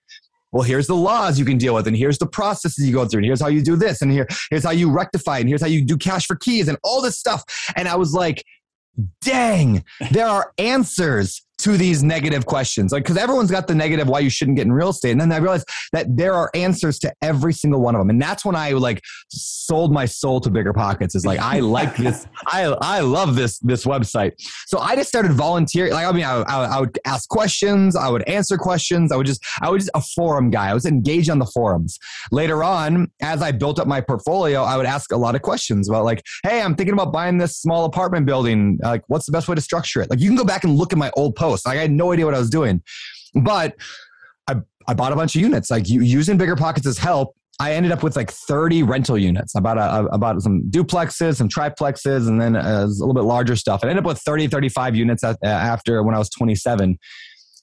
well, 0.52 0.64
here's 0.64 0.88
the 0.88 0.96
laws 0.96 1.40
you 1.40 1.46
can 1.46 1.58
deal 1.58 1.74
with, 1.74 1.88
and 1.88 1.96
here's 1.96 2.18
the 2.18 2.28
processes 2.28 2.86
you 2.86 2.94
go 2.94 3.08
through, 3.08 3.20
and 3.20 3.26
here's 3.26 3.42
how 3.42 3.48
you 3.48 3.62
do 3.62 3.78
this, 3.78 4.02
and 4.02 4.12
here, 4.12 4.28
here's 4.50 4.66
how 4.66 4.72
you 4.72 4.92
rectify, 4.92 5.40
and 5.40 5.48
here's 5.48 5.62
how 5.62 5.68
you 5.68 5.84
do 5.84 5.98
cash 5.98 6.26
for 6.26 6.36
keys, 6.36 6.68
and 6.68 6.78
all 6.84 7.02
this 7.02 7.18
stuff. 7.18 7.44
And 7.78 7.88
I 7.88 7.96
was 7.96 8.14
like, 8.14 8.44
dang, 9.22 9.86
there 10.12 10.28
are 10.28 10.52
answers 10.58 11.46
to 11.62 11.78
these 11.78 12.04
negative 12.04 12.46
questions. 12.46 12.92
Like, 12.92 13.04
because 13.04 13.18
everyone's 13.18 13.52
got 13.52 13.68
the 13.68 13.76
negative 13.76 14.08
why 14.08 14.20
you 14.20 14.30
shouldn't 14.30 14.58
get 14.58 14.66
in 14.66 14.74
real 14.74 14.90
estate. 14.90 15.12
And 15.12 15.22
then 15.22 15.32
I 15.32 15.38
realized 15.38 15.68
that 15.94 16.08
there 16.16 16.34
are 16.34 16.50
answers 16.56 16.98
to 17.00 17.14
every 17.22 17.54
single 17.54 17.82
one 17.82 17.96
of 17.96 18.00
them. 18.00 18.10
And 18.10 18.22
that's 18.22 18.44
when 18.44 18.56
I 18.56 18.72
like 18.72 19.02
sold 19.30 19.94
my 19.94 20.06
soul 20.06 20.40
to 20.42 20.50
bigger 20.50 20.74
pockets 20.74 21.16
is 21.16 21.26
like, 21.26 21.40
I 21.40 21.60
like 21.78 21.96
this. 21.98 22.28
I, 22.48 22.64
I 22.82 23.02
love 23.02 23.36
this, 23.36 23.60
this 23.60 23.86
website. 23.86 24.34
So 24.68 24.80
I 24.80 24.96
just 24.96 25.10
started 25.10 25.34
volunteering. 25.34 25.94
Like, 25.94 26.08
I 26.08 26.12
mean, 26.12 26.24
I, 26.24 26.42
I, 26.42 26.78
I, 26.78 26.80
would 26.80 26.98
ask 27.06 27.30
questions. 27.30 27.96
I 27.96 28.10
would 28.10 28.28
answer 28.28 28.58
questions. 28.58 29.12
I 29.12 29.16
would 29.16 29.28
just, 29.28 29.46
I 29.62 29.70
was 29.70 29.84
just 29.84 29.92
a 29.94 30.02
forum 30.02 30.50
guy. 30.50 30.70
I 30.70 30.74
was 30.74 30.86
engaged 30.86 31.30
on 31.30 31.40
the 31.40 31.46
forums. 31.46 32.00
Later 32.32 32.64
on, 32.64 33.12
as 33.22 33.42
I 33.42 33.52
built 33.52 33.80
up 33.80 33.88
my 33.88 34.02
portfolio, 34.02 34.64
I 34.64 34.78
would 34.78 34.86
ask 34.86 35.12
a 35.12 35.18
lot 35.18 35.36
of 35.36 35.42
questions 35.42 35.90
about 35.90 36.06
like, 36.06 36.24
Hey, 36.44 36.62
I'm 36.62 36.76
thinking 36.76 36.94
about 36.94 37.14
buying 37.14 37.38
this 37.38 37.58
small 37.58 37.86
apartment 37.86 38.26
building. 38.26 38.80
Like, 38.82 39.04
what's 39.08 39.26
the 39.26 39.32
best 39.32 39.48
way 39.48 39.56
to 39.56 39.62
structure 39.62 40.02
it? 40.02 40.10
Like, 40.10 40.20
you 40.20 40.28
can 40.28 40.36
go 40.36 40.46
back 40.46 40.64
and 40.64 40.76
look 40.76 40.92
at 40.92 40.98
my 40.98 41.12
old 41.16 41.36
posts 41.36 41.51
Like 41.52 41.78
I 41.78 41.82
had 41.82 41.92
no 41.92 42.12
idea 42.12 42.26
what 42.26 42.36
I 42.36 42.40
was 42.40 42.50
doing, 42.50 42.82
but 43.36 43.76
I 44.48 44.56
I 44.88 44.94
bought 44.94 45.12
a 45.12 45.16
bunch 45.16 45.36
of 45.36 45.42
units. 45.42 45.70
Like 45.70 45.88
using 45.88 46.38
bigger 46.38 46.56
pockets 46.56 46.88
as 46.88 46.98
help. 46.98 47.36
I 47.60 47.74
ended 47.74 47.92
up 47.92 48.02
with 48.02 48.16
like 48.16 48.32
30 48.32 48.82
rental 48.84 49.18
units. 49.20 49.56
I 49.56 49.60
bought, 49.60 49.78
a, 49.78 50.08
a 50.08 50.18
bought 50.18 50.42
some 50.42 50.64
duplexes, 50.72 51.36
some 51.36 51.48
triplexes, 51.48 52.28
and 52.28 52.42
then 52.42 52.56
a, 52.56 52.86
a 52.86 52.88
little 52.88 53.14
bit 53.14 53.22
larger 53.24 53.56
stuff. 53.56 53.82
I 53.84 53.90
ended 53.90 54.04
up 54.04 54.08
with 54.08 54.20
30, 54.20 54.48
35 54.48 54.96
units 54.96 55.24
after 55.44 56.02
when 56.02 56.16
I 56.16 56.18
was 56.18 56.30
27. 56.32 56.98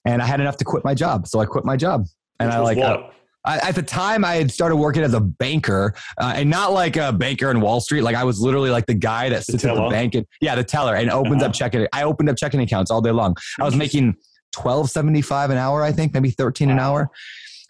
And 0.04 0.22
I 0.22 0.24
had 0.24 0.40
enough 0.40 0.56
to 0.58 0.64
quit 0.64 0.84
my 0.84 0.94
job. 0.94 1.26
So 1.26 1.40
I 1.40 1.46
quit 1.46 1.64
my 1.64 1.76
job. 1.76 2.06
And 2.38 2.52
I 2.52 2.60
like, 2.60 2.78
uh, 2.78 3.08
I, 3.48 3.56
at 3.66 3.74
the 3.74 3.82
time 3.82 4.26
I 4.26 4.34
had 4.34 4.50
started 4.50 4.76
working 4.76 5.02
as 5.02 5.14
a 5.14 5.20
banker 5.20 5.94
uh, 6.18 6.34
and 6.36 6.50
not 6.50 6.72
like 6.72 6.96
a 6.96 7.12
banker 7.12 7.50
in 7.50 7.62
Wall 7.62 7.80
Street. 7.80 8.02
Like 8.02 8.14
I 8.14 8.24
was 8.24 8.40
literally 8.40 8.68
like 8.68 8.84
the 8.84 8.94
guy 8.94 9.30
that 9.30 9.44
sits 9.44 9.64
at 9.64 9.74
the 9.74 9.88
bank 9.88 10.14
and 10.14 10.26
yeah, 10.42 10.54
the 10.54 10.62
teller 10.62 10.94
and 10.94 11.10
opens 11.10 11.36
uh-huh. 11.36 11.46
up 11.46 11.52
checking. 11.54 11.86
I 11.94 12.02
opened 12.02 12.28
up 12.28 12.36
checking 12.36 12.60
accounts 12.60 12.90
all 12.90 13.00
day 13.00 13.10
long. 13.10 13.36
I 13.58 13.64
was 13.64 13.74
making 13.74 14.16
twelve 14.52 14.90
seventy 14.90 15.22
five 15.22 15.48
an 15.48 15.56
hour, 15.56 15.82
I 15.82 15.92
think, 15.92 16.12
maybe 16.12 16.30
thirteen 16.30 16.68
an 16.70 16.78
hour, 16.78 17.08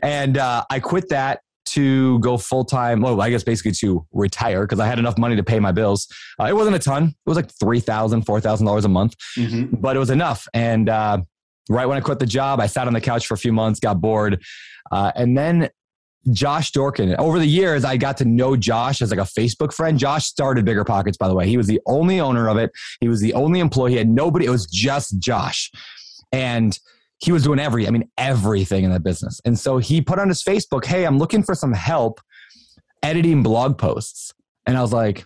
and 0.03 0.37
uh, 0.37 0.65
I 0.69 0.81
quit 0.81 1.09
that 1.11 1.43
to 1.67 2.19
go 2.21 2.37
full 2.39 2.65
time. 2.65 3.01
Well, 3.01 3.21
I 3.21 3.31
guess 3.31 3.45
basically 3.45 3.73
to 3.73 4.05
retire 4.13 4.63
because 4.63 4.81
I 4.81 4.87
had 4.87 4.99
enough 4.99 5.17
money 5.17 5.37
to 5.37 5.45
pay 5.45 5.61
my 5.61 5.71
bills. 5.71 6.09
Uh, 6.41 6.47
it 6.47 6.57
wasn't 6.57 6.75
a 6.75 6.81
ton. 6.81 7.05
It 7.05 7.15
was 7.25 7.37
like 7.37 7.51
three 7.61 7.81
thousand, 7.81 8.23
four 8.23 8.41
thousand 8.41 8.67
dollars 8.67 8.85
a 8.85 8.89
month, 8.89 9.15
mm-hmm. 9.37 9.77
but 9.77 9.95
it 9.95 10.01
was 10.01 10.11
enough. 10.11 10.49
And 10.55 10.89
uh, 10.89 11.21
right 11.69 11.87
when 11.87 11.97
I 11.97 12.01
quit 12.01 12.19
the 12.19 12.27
job, 12.27 12.61
I 12.61 12.67
sat 12.67 12.87
on 12.87 12.93
the 12.93 13.01
couch 13.01 13.27
for 13.27 13.35
a 13.35 13.39
few 13.39 13.53
months, 13.53 13.81
got 13.81 14.01
bored, 14.01 14.43
uh, 14.91 15.13
and 15.15 15.37
then 15.37 15.71
Josh 16.33 16.73
Dorkin. 16.73 17.17
Over 17.19 17.39
the 17.39 17.47
years, 17.47 17.85
I 17.85 17.97
got 17.97 18.17
to 18.19 18.25
know 18.25 18.57
Josh 18.57 19.01
as 19.03 19.11
like 19.11 19.21
a 19.21 19.23
Facebook 19.23 19.73
friend. 19.73 19.99
Josh 19.99 20.27
started 20.27 20.65
Bigger 20.65 20.85
Pockets, 20.85 21.17
by 21.17 21.29
the 21.29 21.35
way. 21.35 21.47
He 21.49 21.57
was 21.57 21.67
the 21.67 21.81
only 21.87 22.21
owner 22.21 22.49
of 22.49 22.57
it. 22.57 22.71
He 23.01 23.09
was 23.09 23.21
the 23.21 23.35
only 23.35 23.61
employee. 23.61 23.93
He 23.93 23.99
had 23.99 24.09
nobody. 24.09 24.47
It 24.47 24.51
was 24.51 24.67
just 24.67 25.19
Josh. 25.19 25.71
And 26.33 26.79
he 27.19 27.33
was 27.33 27.43
doing 27.43 27.59
every, 27.59 27.87
I 27.87 27.91
mean, 27.91 28.09
everything 28.17 28.85
in 28.85 28.93
that 28.93 29.03
business. 29.03 29.41
And 29.45 29.59
so 29.59 29.79
he 29.79 30.01
put 30.01 30.19
on 30.19 30.29
his 30.29 30.43
Facebook, 30.43 30.85
Hey, 30.85 31.05
I'm 31.05 31.19
looking 31.19 31.43
for 31.43 31.55
some 31.55 31.73
help 31.73 32.21
editing 33.03 33.43
blog 33.43 33.79
posts. 33.79 34.35
And 34.67 34.77
I 34.77 34.83
was 34.83 34.93
like, 34.93 35.25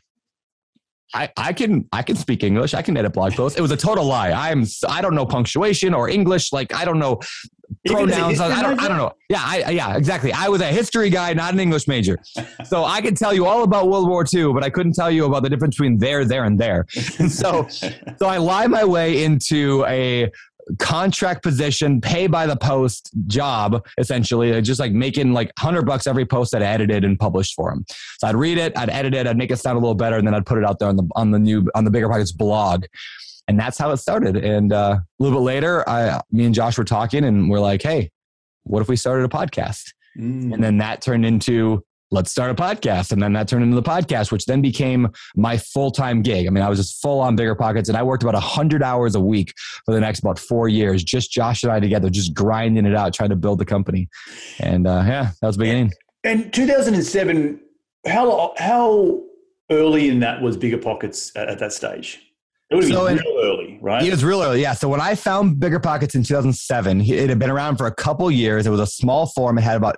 I, 1.15 1.31
I 1.37 1.53
can 1.53 1.89
I 1.93 2.03
can 2.03 2.17
speak 2.17 2.43
English. 2.43 2.75
I 2.75 2.83
can 2.83 2.97
edit 2.97 3.13
blog 3.13 3.35
posts. 3.35 3.59
It 3.59 3.63
was 3.63 3.71
a 3.71 3.77
total 3.77 4.05
lie. 4.05 4.31
I'm 4.31 4.65
I 4.89 5.03
don't 5.03 5.15
know 5.15 5.27
punctuation 5.27 5.95
or 5.95 6.09
English. 6.09 6.53
Like 6.53 6.75
I 6.75 6.85
don't 6.85 6.99
know 6.99 7.21
pronouns. 7.87 8.41
I 8.41 8.63
don't 8.63 8.81
I 8.81 8.89
don't 8.89 8.97
know. 8.97 9.13
Yeah, 9.29 9.43
I, 9.43 9.71
yeah, 9.71 9.97
exactly. 9.97 10.33
I 10.33 10.49
was 10.49 10.61
a 10.61 10.67
history 10.67 11.11
guy, 11.11 11.33
not 11.33 11.53
an 11.53 11.61
English 11.61 11.89
major. 11.89 12.19
So 12.65 12.85
I 12.85 13.01
could 13.01 13.17
tell 13.17 13.33
you 13.33 13.47
all 13.47 13.63
about 13.63 13.89
World 13.89 14.09
War 14.09 14.25
II, 14.33 14.53
but 14.53 14.63
I 14.63 14.71
couldn't 14.71 14.93
tell 14.93 15.11
you 15.11 15.25
about 15.25 15.43
the 15.43 15.51
difference 15.51 15.77
between 15.77 15.99
there, 15.99 16.25
there, 16.25 16.45
and 16.45 16.59
there. 16.59 16.87
And 17.19 17.31
so 17.43 17.67
so 17.69 18.27
I 18.27 18.39
lie 18.39 18.67
my 18.67 18.85
way 18.85 19.25
into 19.25 19.85
a 19.87 20.31
contract 20.79 21.43
position, 21.43 22.01
pay 22.01 22.27
by 22.27 22.47
the 22.47 22.57
post 22.57 23.11
job, 23.27 23.87
essentially, 23.99 24.61
just 24.63 24.81
like 24.81 24.93
making 24.93 25.33
like 25.33 25.53
hundred 25.59 25.87
bucks 25.87 26.07
every 26.07 26.25
post 26.25 26.53
that 26.53 26.63
I 26.63 26.67
edited 26.67 27.05
and 27.05 27.19
published 27.19 27.55
for 27.55 27.73
him. 27.73 27.85
So 28.19 28.27
I'd 28.27 28.37
read 28.37 28.59
it, 28.59 28.77
I'd 28.77 28.91
edit 28.91 29.15
it, 29.15 29.27
I'd 29.27 29.37
make 29.37 29.51
it 29.51 29.59
sound 29.59 29.77
a 29.77 29.81
little 29.81 29.95
better, 29.95 30.17
and 30.17 30.27
then 30.27 30.35
I'd 30.35 30.47
put 30.47 30.59
it 30.59 30.65
out 30.65 30.79
there 30.79 30.89
on 30.89 30.97
the 30.97 31.09
on 31.17 31.31
the 31.31 31.39
new 31.39 31.69
on 31.75 31.85
the 31.85 31.91
Bigger 31.91 32.09
Pockets 32.09 32.33
blog. 32.33 32.85
And 33.49 33.59
that's 33.59 33.77
how 33.77 33.91
it 33.91 33.97
started. 33.97 34.37
And 34.37 34.73
uh, 34.73 34.99
a 35.01 35.23
little 35.23 35.39
bit 35.39 35.45
later, 35.45 35.87
I, 35.89 36.21
me 36.31 36.45
and 36.45 36.55
Josh 36.55 36.79
were 36.79 36.85
talking, 36.85 37.25
and 37.25 37.51
we're 37.51 37.61
like, 37.61 37.83
"Hey, 37.83 38.11
what 38.63 38.81
if 38.81 38.89
we 38.89 38.97
started 38.97 39.25
a 39.25 39.29
podcast?" 39.29 39.93
Mm. 40.17 40.55
And 40.55 40.63
then 40.63 40.79
that 40.79 41.01
turned 41.01 41.27
into 41.27 41.85
let's 42.13 42.31
start 42.31 42.51
a 42.51 42.55
podcast. 42.55 43.11
And 43.11 43.21
then 43.23 43.33
that 43.33 43.49
turned 43.49 43.65
into 43.65 43.75
the 43.75 43.83
podcast, 43.83 44.31
which 44.31 44.45
then 44.45 44.61
became 44.63 45.09
my 45.35 45.57
full 45.57 45.91
time 45.91 46.23
gig. 46.23 46.47
I 46.47 46.51
mean, 46.51 46.63
I 46.63 46.69
was 46.69 46.79
just 46.79 47.01
full 47.03 47.19
on 47.21 47.35
bigger 47.35 47.55
pockets 47.55 47.89
and 47.89 47.97
I 47.99 48.03
worked 48.03 48.23
about 48.23 48.35
100 48.35 48.83
hours 48.83 49.15
a 49.15 49.21
week 49.21 49.55
for 49.85 49.93
the 49.95 50.01
next 50.01 50.21
about 50.21 50.39
four 50.39 50.69
years, 50.69 51.03
just 51.03 51.33
Josh 51.33 51.63
and 51.65 51.73
I 51.73 51.81
together, 51.81 52.11
just 52.11 52.35
grinding 52.35 52.87
it 52.87 52.95
out, 52.95 53.15
trying 53.15 53.31
to 53.31 53.37
build 53.37 53.59
the 53.59 53.65
company. 53.65 54.09
And 54.61 54.87
uh, 54.87 55.03
yeah, 55.07 55.31
that 55.41 55.47
was 55.47 55.57
the 55.57 55.63
beginning. 55.65 55.93
And 56.23 56.53
2007, 56.53 57.59
how, 58.07 58.55
how 58.59 59.23
early 59.71 60.09
in 60.09 60.21
that 60.21 60.43
was 60.43 60.57
Bigger 60.57 60.79
Pockets 60.79 61.33
at, 61.35 61.49
at 61.49 61.59
that 61.61 61.73
stage? 61.73 62.21
It 62.71 62.77
was 62.77 62.89
So 62.89 63.07
be 63.07 63.13
in- 63.13 63.21
early, 63.43 63.79
right? 63.83 64.03
It 64.03 64.11
was 64.11 64.25
real 64.25 64.43
early, 64.43 64.63
yeah. 64.63 64.73
So 64.73 64.89
when 64.89 65.01
I 65.01 65.15
found 65.15 65.61
Bigger 65.61 65.79
Pockets 65.79 66.15
in 66.15 66.23
2007, 66.23 67.03
it 67.03 67.29
had 67.29 67.39
been 67.39 67.51
around 67.51 67.77
for 67.77 67.87
a 67.87 67.95
couple 67.95 68.31
years. 68.31 68.67
It 68.67 68.71
was 68.71 68.81
a 68.81 68.87
small 68.87 69.27
forum. 69.27 69.59
It 69.59 69.63
had 69.63 69.77
about 69.77 69.97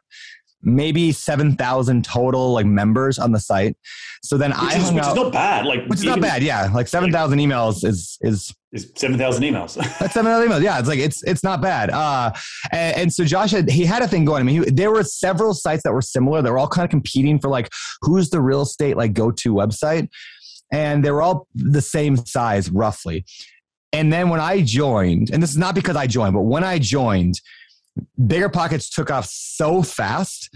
maybe 0.64 1.12
7,000 1.12 2.04
total 2.04 2.52
like 2.52 2.66
members 2.66 3.18
on 3.18 3.32
the 3.32 3.40
site. 3.40 3.76
So 4.22 4.36
then 4.36 4.50
which, 4.50 4.58
I 4.60 4.76
is, 4.76 4.92
which 4.92 5.06
is 5.06 5.14
not 5.14 5.32
bad. 5.32 5.66
Like, 5.66 5.86
which 5.86 6.00
is 6.00 6.04
not 6.04 6.20
bad, 6.20 6.42
yeah. 6.42 6.70
Like 6.72 6.88
7,000 6.88 7.38
emails 7.38 7.84
is 7.84 8.18
is 8.22 8.54
Is 8.72 8.90
seven 8.96 9.16
thousand 9.18 9.44
emails. 9.44 9.74
That's 10.00 10.14
seven 10.14 10.32
other 10.32 10.48
emails. 10.48 10.62
Yeah, 10.62 10.80
it's 10.80 10.88
like 10.88 10.98
it's 10.98 11.22
it's 11.22 11.44
not 11.44 11.60
bad. 11.60 11.90
Uh, 11.90 12.32
and, 12.72 12.96
and 12.96 13.12
so 13.12 13.24
Josh 13.24 13.52
had 13.52 13.70
he 13.70 13.84
had 13.84 14.02
a 14.02 14.08
thing 14.08 14.24
going. 14.24 14.40
I 14.40 14.42
mean, 14.44 14.64
he, 14.64 14.70
there 14.70 14.90
were 14.90 15.04
several 15.04 15.54
sites 15.54 15.84
that 15.84 15.92
were 15.92 16.02
similar. 16.02 16.42
They 16.42 16.50
were 16.50 16.58
all 16.58 16.68
kind 16.68 16.84
of 16.84 16.90
competing 16.90 17.38
for 17.38 17.48
like 17.48 17.70
who's 18.02 18.30
the 18.30 18.40
real 18.40 18.62
estate 18.62 18.96
like 18.96 19.12
go 19.12 19.30
to 19.30 19.54
website, 19.54 20.08
and 20.72 21.04
they 21.04 21.12
were 21.12 21.22
all 21.22 21.46
the 21.54 21.80
same 21.80 22.16
size 22.16 22.68
roughly. 22.70 23.24
And 23.92 24.12
then 24.12 24.28
when 24.28 24.40
I 24.40 24.60
joined, 24.60 25.30
and 25.30 25.40
this 25.40 25.50
is 25.50 25.58
not 25.58 25.76
because 25.76 25.94
I 25.94 26.08
joined, 26.08 26.34
but 26.34 26.42
when 26.42 26.64
I 26.64 26.80
joined, 26.80 27.40
Bigger 28.26 28.48
Pockets 28.48 28.88
took 28.90 29.10
off 29.10 29.26
so 29.26 29.82
fast 29.82 30.50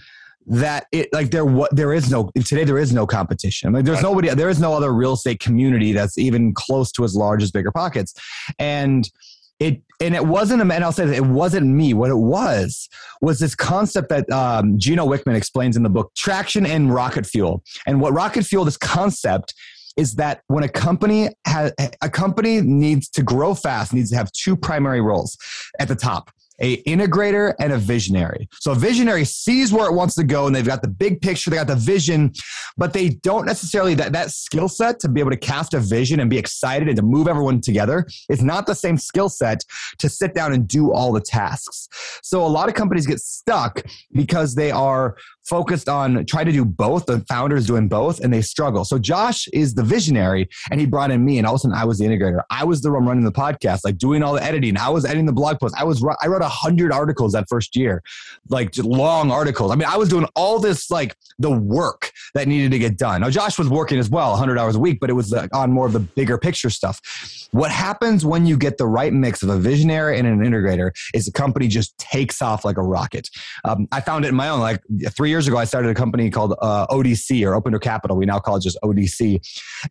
that 0.46 0.86
it 0.92 1.12
like 1.12 1.30
there 1.30 1.44
what 1.44 1.74
there 1.76 1.92
is 1.92 2.10
no 2.10 2.30
today 2.44 2.64
there 2.64 2.78
is 2.78 2.92
no 2.92 3.06
competition. 3.06 3.72
Like 3.72 3.84
there's 3.84 4.02
nobody 4.02 4.28
there 4.30 4.48
is 4.48 4.60
no 4.60 4.72
other 4.72 4.92
real 4.92 5.12
estate 5.12 5.40
community 5.40 5.92
that's 5.92 6.16
even 6.16 6.54
close 6.54 6.90
to 6.92 7.04
as 7.04 7.14
large 7.14 7.42
as 7.42 7.50
Bigger 7.50 7.70
Pockets, 7.70 8.14
and 8.58 9.08
it 9.60 9.82
and 10.00 10.14
it 10.14 10.24
wasn't 10.24 10.62
and 10.62 10.72
I'll 10.72 10.92
say 10.92 11.04
that 11.04 11.14
it 11.14 11.26
wasn't 11.26 11.66
me. 11.66 11.92
What 11.92 12.10
it 12.10 12.16
was 12.16 12.88
was 13.20 13.40
this 13.40 13.54
concept 13.54 14.08
that 14.08 14.30
um, 14.30 14.78
Gino 14.78 15.06
Wickman 15.06 15.34
explains 15.34 15.76
in 15.76 15.82
the 15.82 15.90
book 15.90 16.12
Traction 16.16 16.64
and 16.64 16.92
Rocket 16.92 17.26
Fuel. 17.26 17.62
And 17.86 18.00
what 18.00 18.12
Rocket 18.12 18.44
Fuel 18.44 18.64
this 18.64 18.76
concept 18.76 19.54
is 19.96 20.14
that 20.14 20.42
when 20.46 20.62
a 20.64 20.68
company 20.68 21.28
has 21.46 21.72
a 22.00 22.08
company 22.08 22.62
needs 22.62 23.08
to 23.10 23.22
grow 23.22 23.54
fast 23.54 23.92
needs 23.92 24.10
to 24.10 24.16
have 24.16 24.30
two 24.32 24.56
primary 24.56 25.00
roles 25.00 25.36
at 25.80 25.88
the 25.88 25.96
top 25.96 26.30
a 26.60 26.82
integrator 26.82 27.54
and 27.60 27.72
a 27.72 27.78
visionary. 27.78 28.48
So 28.60 28.72
a 28.72 28.74
visionary 28.74 29.24
sees 29.24 29.72
where 29.72 29.88
it 29.88 29.94
wants 29.94 30.14
to 30.16 30.24
go 30.24 30.46
and 30.46 30.54
they've 30.54 30.66
got 30.66 30.82
the 30.82 30.88
big 30.88 31.20
picture 31.20 31.50
they 31.50 31.56
got 31.56 31.66
the 31.66 31.76
vision 31.76 32.32
but 32.76 32.92
they 32.92 33.10
don't 33.10 33.44
necessarily 33.44 33.94
that 33.94 34.12
that 34.12 34.30
skill 34.30 34.68
set 34.68 35.00
to 35.00 35.08
be 35.08 35.20
able 35.20 35.30
to 35.30 35.36
cast 35.36 35.74
a 35.74 35.80
vision 35.80 36.20
and 36.20 36.30
be 36.30 36.38
excited 36.38 36.88
and 36.88 36.96
to 36.96 37.02
move 37.02 37.28
everyone 37.28 37.60
together 37.60 38.06
is 38.28 38.42
not 38.42 38.66
the 38.66 38.74
same 38.74 38.96
skill 38.96 39.28
set 39.28 39.62
to 39.98 40.08
sit 40.08 40.34
down 40.34 40.52
and 40.52 40.68
do 40.68 40.92
all 40.92 41.12
the 41.12 41.20
tasks. 41.20 41.88
So 42.22 42.44
a 42.44 42.48
lot 42.48 42.68
of 42.68 42.74
companies 42.74 43.06
get 43.06 43.20
stuck 43.20 43.82
because 44.12 44.54
they 44.54 44.70
are 44.70 45.16
focused 45.48 45.88
on 45.88 46.26
trying 46.26 46.46
to 46.46 46.52
do 46.52 46.64
both. 46.64 47.06
The 47.06 47.20
founders 47.28 47.66
doing 47.66 47.88
both, 47.88 48.20
and 48.20 48.32
they 48.32 48.42
struggle. 48.42 48.84
So 48.84 48.98
Josh 48.98 49.48
is 49.48 49.74
the 49.74 49.82
visionary, 49.82 50.48
and 50.70 50.80
he 50.80 50.86
brought 50.86 51.10
in 51.10 51.24
me, 51.24 51.38
and 51.38 51.46
all 51.46 51.54
of 51.54 51.58
a 51.58 51.60
sudden 51.60 51.76
I 51.76 51.84
was 51.84 51.98
the 51.98 52.06
integrator. 52.06 52.42
I 52.50 52.64
was 52.64 52.82
the 52.82 52.92
one 52.92 53.06
running 53.06 53.24
the 53.24 53.32
podcast, 53.32 53.80
like 53.84 53.98
doing 53.98 54.22
all 54.22 54.34
the 54.34 54.42
editing. 54.42 54.76
I 54.76 54.88
was 54.88 55.04
editing 55.04 55.26
the 55.26 55.32
blog 55.32 55.58
post. 55.58 55.74
I 55.78 55.84
was 55.84 56.04
I 56.22 56.26
wrote 56.26 56.42
a 56.42 56.48
hundred 56.48 56.92
articles 56.92 57.32
that 57.32 57.46
first 57.48 57.76
year, 57.76 58.02
like 58.48 58.76
long 58.78 59.30
articles. 59.30 59.72
I 59.72 59.74
mean, 59.74 59.88
I 59.88 59.96
was 59.96 60.08
doing 60.08 60.26
all 60.34 60.58
this 60.58 60.90
like 60.90 61.16
the 61.38 61.50
work 61.50 62.12
that 62.34 62.48
needed 62.48 62.70
to 62.72 62.78
get 62.78 62.96
done. 62.96 63.20
Now 63.20 63.30
Josh 63.30 63.58
was 63.58 63.68
working 63.68 63.98
as 63.98 64.10
well, 64.10 64.30
100 64.30 64.58
hours 64.58 64.76
a 64.76 64.80
week, 64.80 64.98
but 65.00 65.10
it 65.10 65.14
was 65.14 65.30
like, 65.30 65.54
on 65.54 65.72
more 65.72 65.86
of 65.86 65.92
the 65.92 66.00
bigger 66.00 66.38
picture 66.38 66.70
stuff. 66.70 67.00
What 67.52 67.70
happens 67.70 68.24
when 68.24 68.46
you 68.46 68.56
get 68.56 68.78
the 68.78 68.86
right 68.86 69.12
mix 69.12 69.42
of 69.42 69.48
a 69.48 69.58
visionary 69.58 70.18
and 70.18 70.26
an 70.26 70.40
integrator 70.40 70.90
is 71.14 71.26
the 71.26 71.32
company 71.32 71.68
just 71.68 71.96
takes 71.98 72.42
off 72.42 72.64
like 72.64 72.76
a 72.76 72.82
rocket. 72.82 73.28
Um, 73.64 73.88
I 73.92 74.00
found 74.00 74.24
it 74.24 74.28
in 74.28 74.34
my 74.34 74.48
own. 74.48 74.60
Like 74.60 74.82
three 75.10 75.30
years 75.30 75.37
ago, 75.46 75.56
I 75.58 75.64
started 75.64 75.90
a 75.90 75.94
company 75.94 76.30
called 76.30 76.54
uh, 76.60 76.86
ODC 76.88 77.46
or 77.46 77.54
Open 77.54 77.72
Door 77.72 77.80
Capital. 77.80 78.16
We 78.16 78.26
now 78.26 78.38
call 78.38 78.56
it 78.56 78.62
just 78.62 78.78
ODC, 78.82 79.40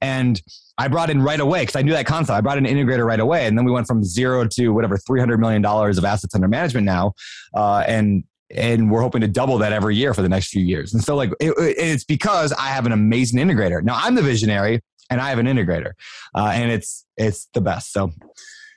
and 0.01 0.41
I 0.77 0.87
brought 0.87 1.09
in 1.09 1.21
right 1.21 1.39
away 1.39 1.61
because 1.61 1.75
I 1.75 1.81
knew 1.83 1.93
that 1.93 2.05
concept. 2.05 2.35
I 2.35 2.41
brought 2.41 2.57
in 2.57 2.65
an 2.65 2.75
integrator 2.75 3.05
right 3.05 3.19
away, 3.19 3.47
and 3.47 3.57
then 3.57 3.65
we 3.65 3.71
went 3.71 3.87
from 3.87 4.03
zero 4.03 4.45
to 4.47 4.69
whatever 4.69 4.97
three 4.97 5.19
hundred 5.19 5.39
million 5.39 5.61
dollars 5.61 5.97
of 5.97 6.05
assets 6.05 6.35
under 6.35 6.47
management 6.47 6.85
now, 6.85 7.13
uh, 7.55 7.83
and 7.87 8.23
and 8.55 8.89
we're 8.91 9.01
hoping 9.01 9.21
to 9.21 9.27
double 9.27 9.57
that 9.59 9.73
every 9.73 9.95
year 9.95 10.13
for 10.13 10.21
the 10.21 10.29
next 10.29 10.47
few 10.49 10.63
years. 10.63 10.93
And 10.93 11.03
so, 11.03 11.15
like, 11.15 11.31
it- 11.39 11.53
it's 11.57 12.03
because 12.05 12.53
I 12.53 12.67
have 12.67 12.85
an 12.85 12.91
amazing 12.93 13.39
integrator. 13.39 13.83
Now 13.83 13.95
I'm 13.97 14.15
the 14.15 14.21
visionary, 14.21 14.81
and 15.09 15.21
I 15.21 15.29
have 15.29 15.39
an 15.39 15.45
integrator, 15.47 15.91
uh, 16.35 16.51
and 16.53 16.71
it's 16.71 17.05
it's 17.17 17.47
the 17.53 17.61
best. 17.61 17.91
So 17.93 18.11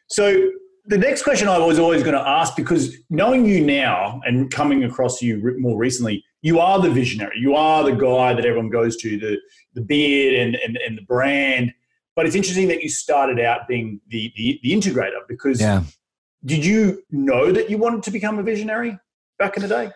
So 0.08 0.48
the 0.86 0.98
next 0.98 1.22
question 1.22 1.46
I 1.46 1.58
was 1.58 1.78
always 1.78 2.02
going 2.02 2.16
to 2.16 2.28
ask, 2.28 2.56
because 2.56 2.96
knowing 3.10 3.44
you 3.46 3.64
now 3.64 4.20
and 4.24 4.50
coming 4.50 4.82
across 4.82 5.22
you 5.22 5.54
more 5.58 5.76
recently, 5.78 6.24
you 6.42 6.58
are 6.58 6.80
the 6.80 6.90
visionary. 6.90 7.38
You 7.38 7.54
are 7.54 7.84
the 7.84 7.92
guy 7.92 8.34
that 8.34 8.44
everyone 8.44 8.70
goes 8.70 8.96
to, 8.98 9.18
the 9.18 9.38
the 9.74 9.80
beard 9.80 10.34
and 10.34 10.56
and, 10.56 10.76
and 10.78 10.98
the 10.98 11.02
brand. 11.02 11.72
But 12.16 12.26
it's 12.26 12.34
interesting 12.34 12.68
that 12.68 12.82
you 12.82 12.88
started 12.88 13.40
out 13.40 13.68
being 13.68 14.00
the 14.08 14.32
the, 14.36 14.60
the 14.62 14.72
integrator 14.72 15.20
because 15.28 15.60
yeah. 15.60 15.82
did 16.44 16.64
you 16.64 17.02
know 17.10 17.52
that 17.52 17.70
you 17.70 17.78
wanted 17.78 18.02
to 18.04 18.10
become 18.10 18.38
a 18.38 18.42
visionary 18.42 18.98
back 19.38 19.56
in 19.56 19.62
the 19.62 19.68
day? 19.68 19.90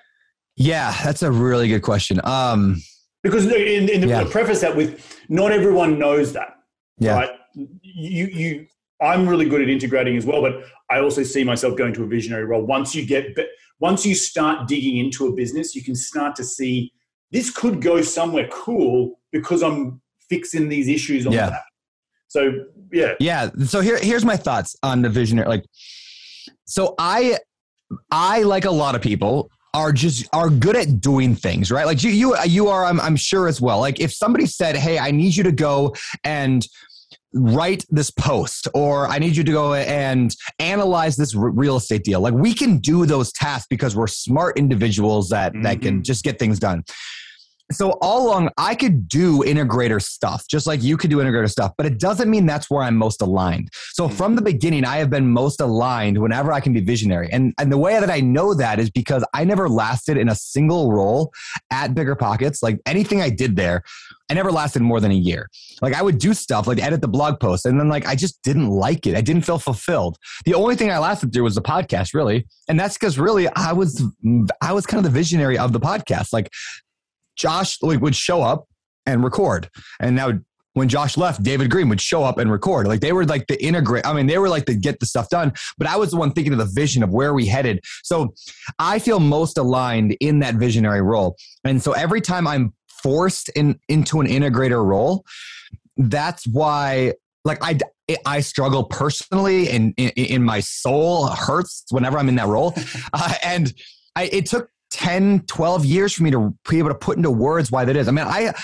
Yeah, 0.57 0.95
that's 1.03 1.23
a 1.23 1.31
really 1.31 1.69
good 1.69 1.83
question. 1.83 2.21
Um, 2.25 2.81
Because 3.23 3.47
in, 3.47 3.89
in 3.89 4.01
the, 4.03 4.07
Yeah. 4.07 4.25
Preface 4.31 4.61
that 4.61 4.77
with 4.77 5.19
not 5.29 5.51
everyone 5.51 5.99
knows 5.99 6.33
that. 6.35 6.59
yeah, 6.99 7.15
right? 7.15 7.31
You, 7.55 8.27
you, 8.27 8.67
I'm 9.01 9.29
really 9.29 9.49
good 9.49 9.61
at 9.63 9.69
integrating 9.69 10.17
as 10.17 10.25
well, 10.27 10.43
but 10.43 10.63
I 10.91 11.01
also 11.01 11.23
see 11.23 11.43
myself 11.43 11.77
going 11.77 11.95
to 11.95 12.05
a 12.05 12.07
visionary 12.07 12.45
role. 12.45 12.63
Once 12.63 12.95
you 12.95 13.05
get, 13.07 13.35
once 13.85 14.07
you 14.07 14.15
start 14.15 14.67
digging 14.67 14.97
into 14.97 15.27
a 15.27 15.33
business, 15.35 15.75
you 15.75 15.85
can 15.85 15.95
start 15.95 16.35
to 16.35 16.43
see 16.43 16.91
this 17.33 17.51
could 17.51 17.83
go 17.83 18.01
somewhere 18.01 18.49
cool 18.51 19.21
because 19.31 19.63
I'm 19.63 20.01
fixing 20.31 20.71
these 20.71 20.89
issues 20.89 21.27
on 21.27 21.35
Yeah. 21.35 21.51
that. 21.51 21.63
So 22.29 22.41
yeah, 22.91 23.13
yeah. 23.21 23.51
So 23.67 23.83
here, 23.83 23.99
here's 23.99 24.25
my 24.25 24.39
thoughts 24.39 24.75
on 24.83 25.03
the 25.03 25.11
visionary. 25.11 25.49
Like, 25.49 25.65
so 26.65 26.95
I, 26.99 27.37
I 28.11 28.43
like 28.43 28.65
a 28.65 28.71
lot 28.71 28.95
of 28.95 29.03
people 29.03 29.51
are 29.75 29.93
just 29.93 30.29
are 30.33 30.49
good 30.49 30.77
at 30.77 31.03
doing 31.03 31.35
things, 31.37 31.71
right? 31.71 31.85
Like 31.85 32.03
you, 32.03 32.11
you, 32.11 32.37
you 32.47 32.69
are. 32.69 32.87
I'm, 32.87 32.99
I'm 33.01 33.17
sure 33.17 33.49
as 33.49 33.61
well. 33.61 33.81
Like 33.81 34.01
if 34.01 34.13
somebody 34.15 34.47
said, 34.47 34.77
"Hey, 34.77 34.99
I 34.99 35.11
need 35.11 35.37
you 35.37 35.45
to 35.45 35.53
go 35.53 35.95
and." 36.25 36.67
Write 37.35 37.85
this 37.91 38.11
post 38.11 38.69
or 38.75 39.09
i 39.09 39.19
need 39.19 39.37
you 39.37 39.43
to 39.43 39.53
go 39.53 39.75
and 39.75 40.35
analyze 40.59 41.17
this 41.17 41.37
r- 41.37 41.51
real 41.51 41.77
estate 41.77 42.05
deal. 42.05 42.21
Like 42.21 42.35
we 42.35 42.55
can 42.55 42.79
do 42.79 43.07
those 43.07 43.33
tasks 43.33 43.67
because 43.69 43.97
we're 43.97 44.07
smart 44.07 44.59
individuals 44.59 45.29
that 45.31 45.53
that 45.63 45.81
can 45.81 45.97
mm-hmm. 45.97 46.03
just 46.03 46.25
get 46.25 46.39
things 46.39 46.59
done 46.59 46.85
so 47.73 47.91
all 48.03 48.27
along 48.27 48.49
i 48.59 48.75
could 48.75 49.09
do 49.09 49.43
integrator 49.43 50.03
stuff 50.03 50.47
just 50.49 50.67
like 50.67 50.83
you 50.83 50.97
could 50.97 51.11
do 51.11 51.19
integrator 51.19 51.51
stuff 51.51 51.73
but 51.77 51.87
it 51.87 51.99
doesn't 51.99 52.31
mean 52.31 52.47
that's 52.47 52.71
where 52.71 52.83
i'm 52.83 52.97
most 52.97 53.23
aligned. 53.23 53.69
So 53.93 54.07
mm-hmm. 54.07 54.17
from 54.17 54.35
the 54.35 54.43
beginning 54.43 54.85
i 54.85 54.97
have 54.97 55.11
been 55.11 55.29
most 55.31 55.61
aligned 55.61 56.19
whenever 56.19 56.53
i 56.53 56.61
can 56.61 56.73
be 56.73 56.81
visionary. 56.81 57.29
And 57.31 57.53
and 57.59 57.71
the 57.71 57.79
way 57.79 57.99
that 58.01 58.11
i 58.11 58.21
know 58.21 58.55
that 58.55 58.79
is 58.79 58.91
because 58.91 59.25
i 59.35 59.45
never 59.45 59.69
lasted 59.69 60.17
in 60.17 60.29
a 60.29 60.35
single 60.35 60.93
role 60.93 61.33
at 61.71 61.95
bigger 61.95 62.15
pockets. 62.15 62.63
Like 62.63 62.81
anything 62.87 63.21
i 63.21 63.31
did 63.31 63.57
there 63.57 63.83
i 64.31 64.35
never 64.35 64.51
lasted 64.51 64.81
more 64.81 65.01
than 65.01 65.11
a 65.11 65.15
year. 65.31 65.51
Like 65.83 65.95
i 65.95 66.03
would 66.03 66.19
do 66.19 66.35
stuff 66.35 66.67
like 66.67 66.83
edit 66.83 67.01
the 67.01 67.09
blog 67.09 67.41
post 67.41 67.67
and 67.67 67.79
then 67.79 67.89
like 67.89 68.07
i 68.07 68.15
just 68.15 68.43
didn't 68.43 68.69
like 68.69 69.07
it. 69.07 69.17
I 69.17 69.21
didn't 69.21 69.43
feel 69.43 69.59
fulfilled. 69.59 70.17
The 70.45 70.55
only 70.55 70.77
thing 70.77 70.91
i 70.91 70.99
lasted 70.99 71.33
through 71.33 71.45
was 71.45 71.55
the 71.55 71.63
podcast 71.63 72.15
really. 72.15 72.47
And 72.69 72.79
that's 72.79 72.97
because 72.97 73.19
really 73.19 73.49
i 73.49 73.73
was 73.73 74.03
i 74.61 74.73
was 74.73 74.87
kind 74.87 75.05
of 75.05 75.13
the 75.13 75.19
visionary 75.19 75.59
of 75.59 75.73
the 75.73 75.81
podcast. 75.81 76.33
Like 76.33 76.51
Josh 77.37 77.83
like, 77.83 78.01
would 78.01 78.17
show 78.17 78.43
up 78.43 78.67
and 79.07 79.23
record. 79.23 79.69
And 80.01 80.17
now 80.17 80.33
when 80.75 80.89
Josh 80.89 81.17
left, 81.17 81.43
David 81.43 81.71
Greene 81.71 81.89
would 81.89 82.01
show 82.01 82.25
up 82.25 82.39
and 82.39 82.51
record. 82.51 82.87
Like 82.87 83.01
they 83.01 83.13
were 83.13 83.25
like 83.25 83.47
the 83.47 83.63
integrate. 83.65 84.07
I 84.07 84.13
mean, 84.13 84.27
they 84.27 84.39
were 84.39 84.49
like 84.49 84.67
the 84.67 84.75
get 84.75 84.99
the 85.01 85.07
stuff 85.07 85.29
done. 85.29 85.53
But 85.79 85.87
I 85.87 85.97
was 85.97 86.11
the 86.11 86.17
one 86.17 86.33
thinking 86.33 86.53
of 86.53 86.59
the 86.59 86.71
vision 86.73 87.03
of 87.03 87.11
where 87.11 87.33
we 87.33 87.47
headed. 87.47 87.81
So 88.03 88.35
I 88.79 88.99
feel 88.99 89.21
most 89.21 89.57
aligned 89.57 90.17
in 90.21 90.41
that 90.41 90.57
visionary 90.57 91.01
role. 91.01 91.37
And 91.65 91.81
so 91.81 91.93
every 91.93 92.21
time 92.21 92.47
I'm 92.47 92.75
forced 93.03 93.51
in 93.51 93.79
into 93.89 94.21
an 94.21 94.27
integrator 94.27 94.85
role, 94.85 95.25
that's 95.97 96.45
why 96.47 97.15
like 97.45 97.59
I 97.63 97.79
I 98.27 98.41
struggle 98.41 98.85
personally 98.85 99.69
and 99.71 99.95
in, 99.97 100.11
in 100.11 100.43
my 100.43 100.61
soul 100.61 101.29
hurts 101.29 101.85
whenever 101.91 102.19
I'm 102.19 102.29
in 102.29 102.35
that 102.37 102.49
role. 102.49 102.75
Uh, 103.13 103.35
and 103.45 103.73
I, 104.17 104.25
it 104.25 104.47
took 104.47 104.69
10, 104.95 105.45
12 105.47 105.85
years 105.85 106.13
for 106.15 106.23
me 106.23 106.31
to 106.31 106.55
be 106.69 106.79
able 106.79 106.89
to 106.89 106.95
put 106.95 107.17
into 107.17 107.31
words 107.31 107.71
why 107.71 107.85
that 107.85 107.97
is. 107.97 108.09
I 108.09 108.13
mean, 108.13 108.27
I, 108.27 108.55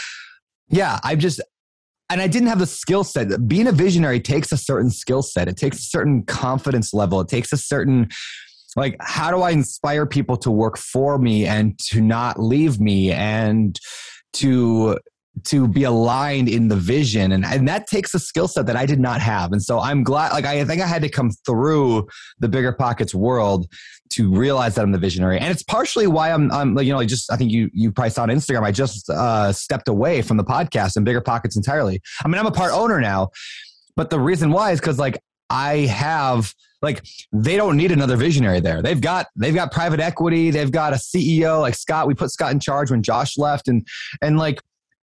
yeah, 0.68 0.98
I 1.02 1.16
just, 1.16 1.40
and 2.08 2.20
I 2.20 2.26
didn't 2.26 2.48
have 2.48 2.58
the 2.58 2.66
skill 2.66 3.04
set. 3.04 3.48
Being 3.48 3.66
a 3.66 3.72
visionary 3.72 4.20
takes 4.20 4.52
a 4.52 4.56
certain 4.56 4.90
skill 4.90 5.22
set. 5.22 5.48
It 5.48 5.56
takes 5.56 5.78
a 5.78 5.82
certain 5.82 6.22
confidence 6.24 6.94
level. 6.94 7.20
It 7.20 7.28
takes 7.28 7.52
a 7.52 7.56
certain, 7.56 8.08
like, 8.76 8.96
how 9.00 9.30
do 9.30 9.42
I 9.42 9.50
inspire 9.50 10.06
people 10.06 10.36
to 10.38 10.50
work 10.50 10.78
for 10.78 11.18
me 11.18 11.46
and 11.46 11.78
to 11.90 12.00
not 12.00 12.40
leave 12.40 12.80
me 12.80 13.10
and 13.10 13.78
to 14.34 14.98
to 15.44 15.68
be 15.68 15.84
aligned 15.84 16.48
in 16.48 16.68
the 16.68 16.76
vision 16.76 17.32
and, 17.32 17.44
and 17.44 17.66
that 17.68 17.86
takes 17.86 18.12
a 18.14 18.18
skill 18.18 18.48
set 18.48 18.66
that 18.66 18.76
i 18.76 18.84
did 18.84 18.98
not 18.98 19.20
have 19.20 19.52
and 19.52 19.62
so 19.62 19.78
i'm 19.78 20.02
glad 20.02 20.32
like 20.32 20.44
i 20.44 20.64
think 20.64 20.82
i 20.82 20.86
had 20.86 21.00
to 21.00 21.08
come 21.08 21.30
through 21.46 22.06
the 22.40 22.48
bigger 22.48 22.72
pockets 22.72 23.14
world 23.14 23.66
to 24.10 24.34
realize 24.34 24.74
that 24.74 24.82
i'm 24.82 24.92
the 24.92 24.98
visionary 24.98 25.38
and 25.38 25.50
it's 25.50 25.62
partially 25.62 26.06
why 26.06 26.32
i'm 26.32 26.50
i'm 26.50 26.74
like 26.74 26.84
you 26.84 26.92
know 26.92 27.02
just 27.04 27.32
i 27.32 27.36
think 27.36 27.50
you 27.50 27.70
you 27.72 27.92
probably 27.92 28.10
saw 28.10 28.22
on 28.22 28.28
instagram 28.28 28.62
i 28.62 28.72
just 28.72 29.08
uh 29.08 29.52
stepped 29.52 29.88
away 29.88 30.20
from 30.20 30.36
the 30.36 30.44
podcast 30.44 30.96
and 30.96 31.04
bigger 31.04 31.20
pockets 31.20 31.56
entirely 31.56 32.00
i 32.24 32.28
mean 32.28 32.38
i'm 32.38 32.46
a 32.46 32.52
part 32.52 32.72
owner 32.72 33.00
now 33.00 33.28
but 33.96 34.10
the 34.10 34.18
reason 34.18 34.50
why 34.50 34.72
is 34.72 34.80
because 34.80 34.98
like 34.98 35.22
i 35.48 35.78
have 35.78 36.52
like 36.82 37.04
they 37.32 37.56
don't 37.56 37.76
need 37.76 37.92
another 37.92 38.16
visionary 38.16 38.60
there. 38.60 38.80
They've 38.82 39.00
got 39.00 39.26
they've 39.36 39.54
got 39.54 39.70
private 39.70 40.00
equity, 40.00 40.50
they've 40.50 40.70
got 40.70 40.92
a 40.92 40.96
CEO 40.96 41.60
like 41.60 41.74
Scott. 41.74 42.06
We 42.06 42.14
put 42.14 42.30
Scott 42.30 42.52
in 42.52 42.60
charge 42.60 42.90
when 42.90 43.02
Josh 43.02 43.36
left 43.36 43.68
and 43.68 43.86
and 44.22 44.38
like 44.38 44.62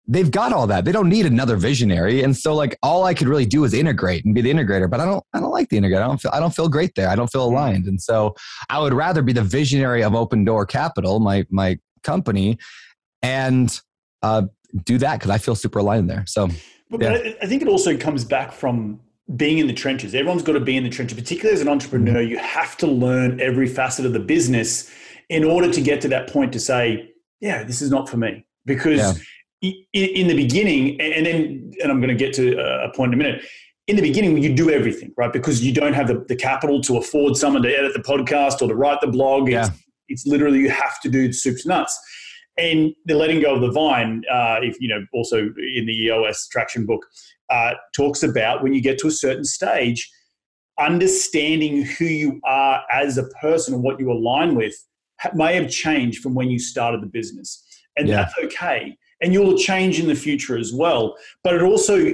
they've 0.07 0.29
got 0.29 0.53
all 0.53 0.67
that. 0.67 0.85
They 0.85 0.91
don't 0.91 1.09
need 1.09 1.25
another 1.25 1.55
visionary. 1.55 2.23
And 2.23 2.35
so 2.35 2.53
like 2.53 2.77
all 2.83 3.05
I 3.05 3.13
could 3.13 3.27
really 3.27 3.45
do 3.45 3.63
is 3.63 3.73
integrate 3.73 4.25
and 4.25 4.35
be 4.35 4.41
the 4.41 4.51
integrator, 4.51 4.89
but 4.89 4.99
I 4.99 5.05
don't 5.05 5.23
I 5.33 5.39
don't 5.39 5.51
like 5.51 5.69
the 5.69 5.79
integrator. 5.79 6.03
I 6.03 6.07
don't 6.07 6.21
feel 6.21 6.31
I 6.33 6.39
don't 6.39 6.55
feel 6.55 6.69
great 6.69 6.95
there. 6.95 7.09
I 7.09 7.15
don't 7.15 7.31
feel 7.31 7.45
aligned. 7.45 7.85
And 7.85 8.01
so 8.01 8.35
I 8.69 8.79
would 8.79 8.93
rather 8.93 9.21
be 9.21 9.33
the 9.33 9.43
visionary 9.43 10.03
of 10.03 10.15
Open 10.15 10.43
Door 10.45 10.67
Capital, 10.67 11.19
my 11.19 11.45
my 11.49 11.79
company, 12.03 12.57
and 13.21 13.79
uh, 14.21 14.43
do 14.83 14.97
that 14.99 15.19
because 15.19 15.31
I 15.31 15.37
feel 15.37 15.55
super 15.55 15.79
aligned 15.79 16.09
there. 16.09 16.23
So 16.27 16.49
but, 16.89 17.01
yeah. 17.01 17.11
but 17.11 17.37
I 17.41 17.47
think 17.47 17.61
it 17.61 17.67
also 17.67 17.97
comes 17.97 18.23
back 18.23 18.51
from 18.51 18.99
being 19.35 19.57
in 19.57 19.65
the 19.65 19.73
trenches. 19.73 20.13
Everyone's 20.13 20.43
got 20.43 20.53
to 20.53 20.59
be 20.59 20.77
in 20.77 20.83
the 20.83 20.89
trenches, 20.89 21.17
particularly 21.17 21.55
as 21.55 21.61
an 21.61 21.67
entrepreneur. 21.67 22.21
Mm-hmm. 22.21 22.31
You 22.31 22.37
have 22.37 22.77
to 22.77 22.87
learn 22.87 23.41
every 23.41 23.67
facet 23.67 24.05
of 24.05 24.13
the 24.13 24.19
business 24.19 24.91
in 25.29 25.43
order 25.43 25.71
to 25.71 25.81
get 25.81 25.99
to 26.01 26.07
that 26.09 26.29
point 26.29 26.53
to 26.53 26.59
say, 26.59 27.11
yeah, 27.39 27.63
this 27.63 27.81
is 27.81 27.89
not 27.89 28.07
for 28.07 28.17
me. 28.17 28.45
Because 28.65 28.99
yeah 28.99 29.13
in 29.93 30.27
the 30.27 30.35
beginning, 30.35 30.99
and 30.99 31.25
then, 31.25 31.71
and 31.81 31.91
I'm 31.91 31.99
going 31.99 32.15
to 32.15 32.15
get 32.15 32.33
to 32.35 32.57
a 32.59 32.91
point 32.93 33.13
in 33.13 33.19
a 33.19 33.23
minute. 33.23 33.43
In 33.87 33.95
the 33.95 34.01
beginning, 34.01 34.37
you 34.37 34.53
do 34.53 34.69
everything, 34.71 35.13
right? 35.15 35.31
Because 35.31 35.63
you 35.63 35.71
don't 35.71 35.93
have 35.93 36.07
the, 36.07 36.25
the 36.27 36.35
capital 36.35 36.81
to 36.81 36.97
afford 36.97 37.37
someone 37.37 37.61
to 37.63 37.69
edit 37.69 37.93
the 37.93 37.99
podcast 37.99 38.61
or 38.61 38.67
to 38.67 38.75
write 38.75 38.99
the 39.01 39.07
blog. 39.07 39.47
Yeah. 39.47 39.67
It's, 39.67 39.83
it's 40.07 40.25
literally 40.25 40.59
you 40.59 40.69
have 40.69 40.99
to 41.01 41.09
do 41.09 41.27
the 41.27 41.33
soups 41.33 41.65
nuts. 41.65 41.97
And 42.57 42.93
the 43.05 43.15
letting 43.15 43.41
go 43.41 43.55
of 43.55 43.61
the 43.61 43.71
vine, 43.71 44.23
uh, 44.31 44.59
if 44.61 44.79
you 44.79 44.87
know, 44.87 45.05
also 45.13 45.37
in 45.39 45.85
the 45.85 45.93
EOS 46.05 46.47
traction 46.47 46.85
book, 46.85 47.05
uh, 47.49 47.73
talks 47.95 48.23
about 48.23 48.63
when 48.63 48.73
you 48.73 48.81
get 48.81 48.97
to 48.99 49.07
a 49.07 49.11
certain 49.11 49.43
stage, 49.43 50.09
understanding 50.79 51.83
who 51.83 52.05
you 52.05 52.39
are 52.45 52.81
as 52.91 53.17
a 53.17 53.27
person 53.41 53.73
and 53.73 53.83
what 53.83 53.99
you 53.99 54.11
align 54.11 54.55
with 54.55 54.75
may 55.33 55.55
have 55.55 55.69
changed 55.69 56.21
from 56.21 56.33
when 56.33 56.49
you 56.49 56.59
started 56.59 57.01
the 57.01 57.07
business, 57.07 57.63
and 57.97 58.07
yeah. 58.07 58.15
that's 58.15 58.33
okay 58.45 58.97
and 59.21 59.33
you'll 59.33 59.57
change 59.57 59.99
in 59.99 60.07
the 60.07 60.15
future 60.15 60.57
as 60.57 60.73
well. 60.73 61.15
But 61.43 61.55
it 61.55 61.61
also 61.61 62.13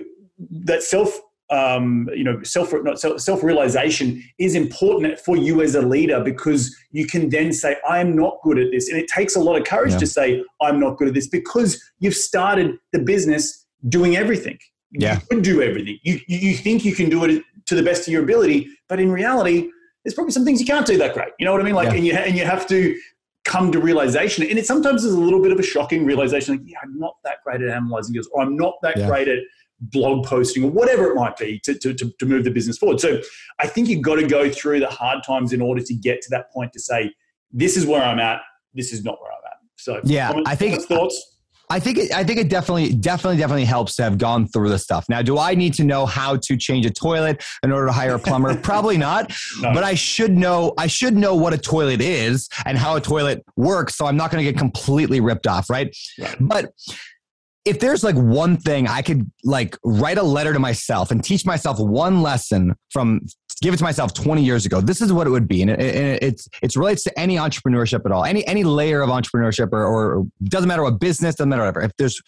that 0.50 0.84
self 0.84 1.20
um, 1.50 2.10
you 2.16 2.24
know 2.24 2.42
self 2.44 2.74
self 3.18 3.44
realization 3.44 4.24
is 4.38 4.56
important 4.56 5.20
for 5.20 5.36
you 5.36 5.62
as 5.62 5.76
a 5.76 5.82
leader 5.82 6.22
because 6.24 6.76
you 6.92 7.06
can 7.06 7.30
then 7.30 7.52
say 7.52 7.76
I'm 7.88 8.16
not 8.16 8.38
good 8.44 8.58
at 8.58 8.72
this, 8.72 8.90
and 8.90 8.98
it 8.98 9.08
takes 9.08 9.36
a 9.36 9.40
lot 9.40 9.58
of 9.58 9.66
courage 9.66 9.94
yeah. 9.94 10.00
to 10.00 10.08
say 10.08 10.44
I'm 10.62 10.80
not 10.80 10.98
good 10.98 11.10
at 11.10 11.14
this 11.14 11.28
because 11.28 11.82
you've 12.00 12.16
started 12.16 12.78
the 12.94 13.00
business 13.00 13.66
doing 13.90 14.16
everything. 14.16 14.58
Yeah. 14.94 15.16
You 15.16 15.28
can 15.30 15.42
do 15.42 15.62
everything. 15.62 16.00
You 16.04 16.20
you 16.28 16.56
think 16.56 16.86
you 16.86 16.96
can 16.96 17.10
do 17.10 17.24
it 17.26 17.44
to 17.66 17.76
the 17.76 17.84
best 17.84 18.08
of 18.08 18.14
your 18.14 18.24
ability, 18.24 18.70
but 18.88 19.00
in 19.00 19.12
reality, 19.12 19.70
there's 20.04 20.14
probably 20.14 20.32
some 20.32 20.46
things 20.46 20.60
you 20.60 20.66
can't 20.66 20.86
do 20.86 20.98
that 20.98 21.14
great. 21.14 21.30
You 21.38 21.46
know 21.46 21.52
what 21.52 21.62
I 21.62 21.64
mean? 21.64 21.76
Like, 21.76 21.90
yeah. 21.90 21.96
and 21.96 22.06
you 22.06 22.14
and 22.14 22.38
you 22.38 22.46
have 22.46 22.68
to 22.68 22.98
come 23.44 23.72
to 23.72 23.80
realization. 23.80 24.48
And 24.48 24.60
it 24.60 24.66
sometimes 24.66 25.04
is 25.04 25.14
a 25.14 25.20
little 25.20 25.42
bit 25.42 25.52
of 25.52 25.60
a 25.60 25.64
shocking 25.64 26.06
realization 26.06 26.58
like, 26.58 26.66
yeah, 26.66 26.78
I'm 26.84 26.98
not 26.98 27.16
that 27.24 27.38
great 27.44 27.62
at 27.62 27.70
analyzing 27.70 28.14
deals, 28.14 28.30
or 28.32 28.42
I'm 28.42 28.56
not 28.56 28.76
that 28.84 28.98
yeah. 28.98 29.08
great 29.08 29.28
at 29.28 29.40
blog 29.80 30.26
posting, 30.26 30.64
or 30.64 30.70
whatever 30.70 31.10
it 31.10 31.16
might 31.16 31.36
be 31.38 31.60
to, 31.64 31.74
to, 31.74 31.94
to, 31.94 32.12
to 32.20 32.26
move 32.26 32.44
the 32.44 32.52
business 32.52 32.78
forward. 32.78 33.00
So 33.00 33.20
I 33.60 33.68
think 33.68 33.90
you've 33.90 34.04
got 34.04 34.16
to 34.16 34.28
go 34.28 34.50
through 34.50 34.80
the 34.80 34.90
hard 34.90 35.24
times 35.24 35.54
in 35.54 35.62
order 35.62 35.82
to 35.82 35.94
get 35.94 36.22
to 36.22 36.30
that 36.32 36.52
point 36.52 36.72
to 36.74 36.80
say, 36.80 37.12
this 37.52 37.76
is 37.76 37.86
where 37.86 38.04
I'm 38.04 38.20
at, 38.20 38.42
this 38.74 38.94
is 38.94 39.04
not 39.04 39.20
where 39.22 39.32
I'm 39.32 39.40
at. 39.46 39.58
So, 39.76 40.00
yeah, 40.04 40.28
comments, 40.28 40.50
I 40.50 40.56
think 40.56 40.82
thoughts. 40.84 41.31
I 41.72 41.80
think 41.80 41.98
it, 41.98 42.14
I 42.14 42.26
think 42.26 42.38
it 42.38 42.50
definitely 42.50 42.94
definitely 42.94 43.38
definitely 43.38 43.64
helps 43.64 43.96
to 43.96 44.04
have 44.04 44.18
gone 44.18 44.46
through 44.46 44.68
the 44.68 44.78
stuff. 44.78 45.06
Now, 45.08 45.22
do 45.22 45.38
I 45.38 45.56
need 45.56 45.74
to 45.76 45.86
know 45.86 46.06
how 46.06 46.36
to 46.36 46.58
change 46.58 46.86
a 46.86 46.90
toilet 46.90 47.42
in 47.64 47.72
order 47.72 47.88
to 47.88 47.94
hire 47.94 48.16
a 48.16 48.20
plumber? 48.20 48.56
Probably 48.62 48.98
not. 48.98 49.32
No. 49.62 49.74
But 49.74 49.86
I 49.86 49.94
should 49.94 50.38
know 50.38 50.74
I 50.78 50.88
should 50.88 51.16
know 51.16 51.34
what 51.34 51.54
a 51.54 51.58
toilet 51.58 52.02
is 52.02 52.50
and 52.66 52.78
how 52.78 52.98
a 52.98 53.02
toilet 53.02 53.46
works 53.56 53.96
so 53.96 54.06
I'm 54.06 54.18
not 54.18 54.32
going 54.32 54.44
to 54.44 54.52
get 54.52 54.60
completely 54.60 55.22
ripped 55.22 55.48
off, 55.48 55.70
right? 55.70 55.96
right? 56.20 56.36
But 56.42 56.74
if 57.66 57.80
there's 57.80 58.04
like 58.04 58.16
one 58.16 58.58
thing 58.58 58.88
I 58.88 59.02
could 59.02 59.30
like 59.44 59.78
write 59.84 60.18
a 60.18 60.24
letter 60.24 60.54
to 60.54 60.60
myself 60.60 61.12
and 61.12 61.24
teach 61.24 61.46
myself 61.46 61.80
one 61.80 62.22
lesson 62.22 62.76
from 62.90 63.22
give 63.62 63.74
it 63.74 63.78
to 63.78 63.84
myself 63.84 64.14
20 64.14 64.44
years 64.44 64.66
ago, 64.66 64.82
this 64.82 65.02
is 65.02 65.14
what 65.14 65.28
it 65.28 65.30
would 65.30 65.48
be. 65.48 65.62
And 65.62 65.70
it, 65.70 65.80
it, 65.80 66.24
it's, 66.24 66.50
it 66.64 66.76
relates 66.76 67.04
to 67.04 67.20
any 67.20 67.36
entrepreneurship 67.36 68.06
at 68.06 68.12
all, 68.12 68.24
any, 68.26 68.46
any 68.48 68.64
layer 68.64 69.02
of 69.02 69.10
entrepreneurship 69.10 69.72
or, 69.72 69.86
or 69.86 70.26
doesn't 70.46 70.68
matter 70.68 70.84
what 70.84 71.00
business, 71.00 71.36
doesn't 71.36 71.50
matter 71.50 71.62
whatever. 71.62 71.82
If 71.82 71.92
there's, 71.98 72.20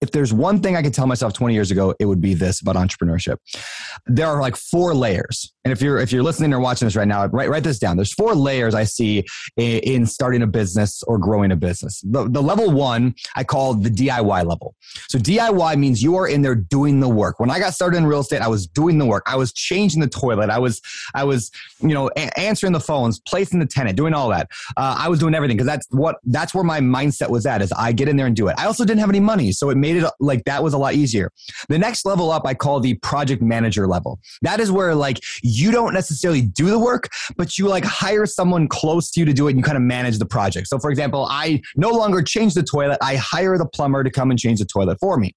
if 0.00 0.10
there's 0.10 0.32
one 0.32 0.60
thing 0.60 0.76
I 0.76 0.82
could 0.82 0.94
tell 0.94 1.06
myself 1.06 1.34
20 1.34 1.52
years 1.52 1.70
ago, 1.70 1.94
it 2.00 2.06
would 2.06 2.22
be 2.22 2.32
this 2.32 2.62
about 2.62 2.76
entrepreneurship. 2.76 3.36
There 4.06 4.26
are 4.26 4.40
like 4.40 4.56
four 4.56 4.94
layers. 4.94 5.52
And 5.64 5.72
if 5.72 5.82
you're 5.82 5.98
if 5.98 6.10
you're 6.10 6.22
listening 6.22 6.54
or 6.54 6.60
watching 6.60 6.86
this 6.86 6.96
right 6.96 7.06
now, 7.06 7.26
write 7.26 7.50
write 7.50 7.64
this 7.64 7.78
down. 7.78 7.96
There's 7.96 8.14
four 8.14 8.34
layers 8.34 8.74
I 8.74 8.84
see 8.84 9.26
in, 9.58 9.78
in 9.80 10.06
starting 10.06 10.40
a 10.40 10.46
business 10.46 11.02
or 11.02 11.18
growing 11.18 11.52
a 11.52 11.56
business. 11.56 12.00
The, 12.00 12.28
the 12.28 12.42
level 12.42 12.70
one 12.70 13.14
I 13.36 13.44
call 13.44 13.74
the 13.74 13.90
DIY 13.90 14.46
level. 14.46 14.74
So 15.08 15.18
DIY 15.18 15.78
means 15.78 16.02
you 16.02 16.16
are 16.16 16.26
in 16.26 16.40
there 16.40 16.54
doing 16.54 17.00
the 17.00 17.08
work. 17.08 17.40
When 17.40 17.50
I 17.50 17.58
got 17.58 17.74
started 17.74 17.98
in 17.98 18.06
real 18.06 18.20
estate, 18.20 18.40
I 18.40 18.48
was 18.48 18.66
doing 18.66 18.96
the 18.96 19.04
work. 19.04 19.22
I 19.26 19.36
was 19.36 19.52
changing 19.52 20.00
the 20.00 20.08
toilet. 20.08 20.48
I 20.48 20.58
was 20.58 20.80
I 21.14 21.24
was 21.24 21.50
you 21.80 21.88
know 21.88 22.08
a- 22.16 22.40
answering 22.40 22.72
the 22.72 22.80
phones, 22.80 23.20
placing 23.20 23.60
the 23.60 23.66
tenant, 23.66 23.98
doing 23.98 24.14
all 24.14 24.30
that. 24.30 24.48
Uh, 24.78 24.96
I 24.98 25.08
was 25.08 25.18
doing 25.18 25.34
everything 25.34 25.58
because 25.58 25.66
that's 25.66 25.86
what 25.90 26.16
that's 26.24 26.54
where 26.54 26.64
my 26.64 26.80
mindset 26.80 27.28
was 27.28 27.44
at. 27.44 27.60
Is 27.60 27.70
I 27.72 27.92
get 27.92 28.08
in 28.08 28.16
there 28.16 28.26
and 28.26 28.34
do 28.34 28.48
it. 28.48 28.54
I 28.58 28.64
also 28.64 28.86
didn't 28.86 29.00
have 29.00 29.10
any 29.10 29.20
money, 29.20 29.52
so 29.52 29.68
it 29.68 29.76
made 29.76 29.98
it 29.98 30.10
like 30.20 30.42
that 30.44 30.62
was 30.62 30.72
a 30.72 30.78
lot 30.78 30.94
easier. 30.94 31.30
The 31.68 31.78
next 31.78 32.06
level 32.06 32.30
up 32.30 32.46
I 32.46 32.54
call 32.54 32.80
the 32.80 32.94
project 32.94 33.42
manager 33.42 33.86
level. 33.86 34.20
That 34.40 34.58
is 34.58 34.72
where 34.72 34.94
like 34.94 35.20
you 35.50 35.70
don't 35.70 35.92
necessarily 35.92 36.42
do 36.42 36.70
the 36.70 36.78
work, 36.78 37.08
but 37.36 37.58
you 37.58 37.68
like 37.68 37.84
hire 37.84 38.26
someone 38.26 38.68
close 38.68 39.10
to 39.12 39.20
you 39.20 39.26
to 39.26 39.32
do 39.32 39.48
it 39.48 39.50
and 39.50 39.58
you 39.58 39.64
kind 39.64 39.76
of 39.76 39.82
manage 39.82 40.18
the 40.18 40.26
project. 40.26 40.68
So, 40.68 40.78
for 40.78 40.90
example, 40.90 41.26
I 41.30 41.60
no 41.76 41.90
longer 41.90 42.22
change 42.22 42.54
the 42.54 42.62
toilet, 42.62 42.98
I 43.02 43.16
hire 43.16 43.58
the 43.58 43.66
plumber 43.66 44.04
to 44.04 44.10
come 44.10 44.30
and 44.30 44.38
change 44.38 44.60
the 44.60 44.66
toilet 44.66 44.98
for 45.00 45.16
me. 45.16 45.34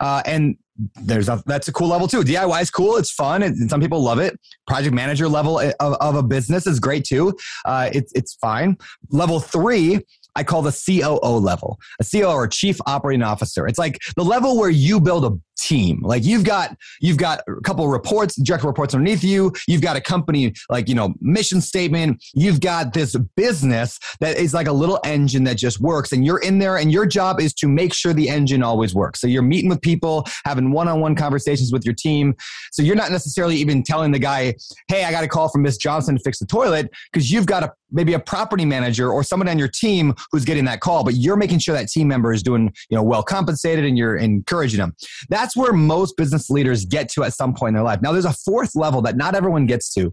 Uh, 0.00 0.22
and 0.26 0.56
there's 0.96 1.28
a, 1.28 1.42
that's 1.46 1.68
a 1.68 1.72
cool 1.72 1.88
level 1.88 2.06
too. 2.06 2.22
DIY 2.22 2.60
is 2.60 2.70
cool. 2.70 2.96
It's 2.96 3.10
fun. 3.10 3.42
And 3.42 3.70
some 3.70 3.80
people 3.80 4.02
love 4.02 4.18
it. 4.18 4.38
Project 4.66 4.94
manager 4.94 5.28
level 5.28 5.58
of, 5.58 5.74
of 5.80 6.16
a 6.16 6.22
business 6.22 6.66
is 6.66 6.78
great 6.80 7.04
too. 7.04 7.34
Uh, 7.64 7.88
it's, 7.92 8.12
it's 8.14 8.34
fine. 8.34 8.76
Level 9.10 9.40
three 9.40 10.00
I 10.36 10.44
call 10.44 10.60
the 10.62 10.70
COO 10.70 11.38
level, 11.38 11.78
a 11.98 12.04
COO 12.04 12.26
or 12.26 12.46
chief 12.46 12.78
operating 12.86 13.22
officer. 13.22 13.66
It's 13.66 13.78
like 13.78 13.98
the 14.16 14.22
level 14.22 14.58
where 14.58 14.68
you 14.68 15.00
build 15.00 15.24
a 15.24 15.30
team. 15.56 16.00
Like 16.02 16.24
you've 16.24 16.44
got 16.44 16.76
you've 17.00 17.16
got 17.16 17.40
a 17.48 17.60
couple 17.62 17.86
reports, 17.88 18.40
direct 18.40 18.64
reports 18.64 18.94
underneath 18.94 19.24
you. 19.24 19.52
You've 19.66 19.82
got 19.82 19.96
a 19.96 20.00
company 20.00 20.54
like 20.70 20.88
you 20.88 20.94
know 20.94 21.14
mission 21.20 21.60
statement. 21.60 22.22
You've 22.34 22.60
got 22.60 22.92
this 22.92 23.16
business 23.36 23.98
that 24.20 24.36
is 24.36 24.54
like 24.54 24.66
a 24.66 24.72
little 24.72 25.00
engine 25.04 25.44
that 25.44 25.56
just 25.56 25.80
works, 25.80 26.12
and 26.12 26.24
you're 26.24 26.40
in 26.40 26.58
there, 26.58 26.76
and 26.76 26.92
your 26.92 27.06
job 27.06 27.40
is 27.40 27.52
to 27.54 27.68
make 27.68 27.92
sure 27.94 28.12
the 28.12 28.28
engine 28.28 28.62
always 28.62 28.94
works. 28.94 29.20
So 29.20 29.26
you're 29.26 29.42
meeting 29.42 29.68
with 29.68 29.80
people, 29.80 30.26
having 30.44 30.72
one-on-one 30.72 31.14
conversations 31.14 31.72
with 31.72 31.84
your 31.84 31.94
team. 31.94 32.34
So 32.72 32.82
you're 32.82 32.96
not 32.96 33.10
necessarily 33.10 33.56
even 33.56 33.82
telling 33.82 34.12
the 34.12 34.18
guy, 34.18 34.54
"Hey, 34.88 35.04
I 35.04 35.10
got 35.10 35.24
a 35.24 35.28
call 35.28 35.48
from 35.48 35.62
Miss 35.62 35.76
Johnson 35.76 36.16
to 36.16 36.20
fix 36.22 36.38
the 36.38 36.46
toilet," 36.46 36.90
because 37.12 37.30
you've 37.30 37.46
got 37.46 37.62
a 37.62 37.72
maybe 37.90 38.14
a 38.14 38.18
property 38.18 38.64
manager 38.64 39.10
or 39.10 39.22
someone 39.22 39.48
on 39.48 39.58
your 39.58 39.68
team 39.68 40.12
who's 40.32 40.44
getting 40.44 40.64
that 40.64 40.80
call, 40.80 41.04
but 41.04 41.14
you're 41.14 41.36
making 41.36 41.60
sure 41.60 41.74
that 41.74 41.88
team 41.88 42.08
member 42.08 42.32
is 42.32 42.42
doing 42.42 42.72
you 42.90 42.96
know 42.96 43.02
well 43.02 43.22
compensated, 43.22 43.84
and 43.84 43.96
you're 43.96 44.16
encouraging 44.16 44.80
them. 44.80 44.94
That's 45.28 45.45
where 45.54 45.72
most 45.72 46.16
business 46.16 46.48
leaders 46.48 46.84
get 46.84 47.08
to 47.10 47.24
at 47.24 47.34
some 47.34 47.54
point 47.54 47.70
in 47.70 47.74
their 47.74 47.84
life. 47.84 48.00
Now, 48.00 48.12
there's 48.12 48.24
a 48.24 48.32
fourth 48.32 48.74
level 48.74 49.02
that 49.02 49.16
not 49.16 49.34
everyone 49.34 49.66
gets 49.66 49.92
to, 49.94 50.12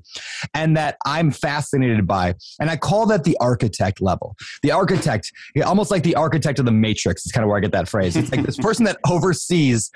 and 0.54 0.76
that 0.76 0.98
I'm 1.06 1.32
fascinated 1.32 2.06
by. 2.06 2.36
And 2.60 2.70
I 2.70 2.78
call 2.78 3.06
that 3.08 3.24
the 3.24 3.38
architect 3.40 4.02
level. 4.02 4.36
The 4.62 4.72
architect, 4.72 5.32
almost 5.66 5.92
like 5.92 6.04
the 6.04 6.16
architect 6.16 6.60
of 6.60 6.66
the 6.66 6.72
matrix, 6.72 7.26
is 7.26 7.32
kind 7.32 7.44
of 7.44 7.48
where 7.48 7.58
I 7.58 7.62
get 7.62 7.72
that 7.72 7.88
phrase. 7.88 8.16
It's 8.16 8.32
like 8.32 8.46
this 8.46 8.58
person 8.58 8.86
that 8.86 8.98
oversees 9.10 9.90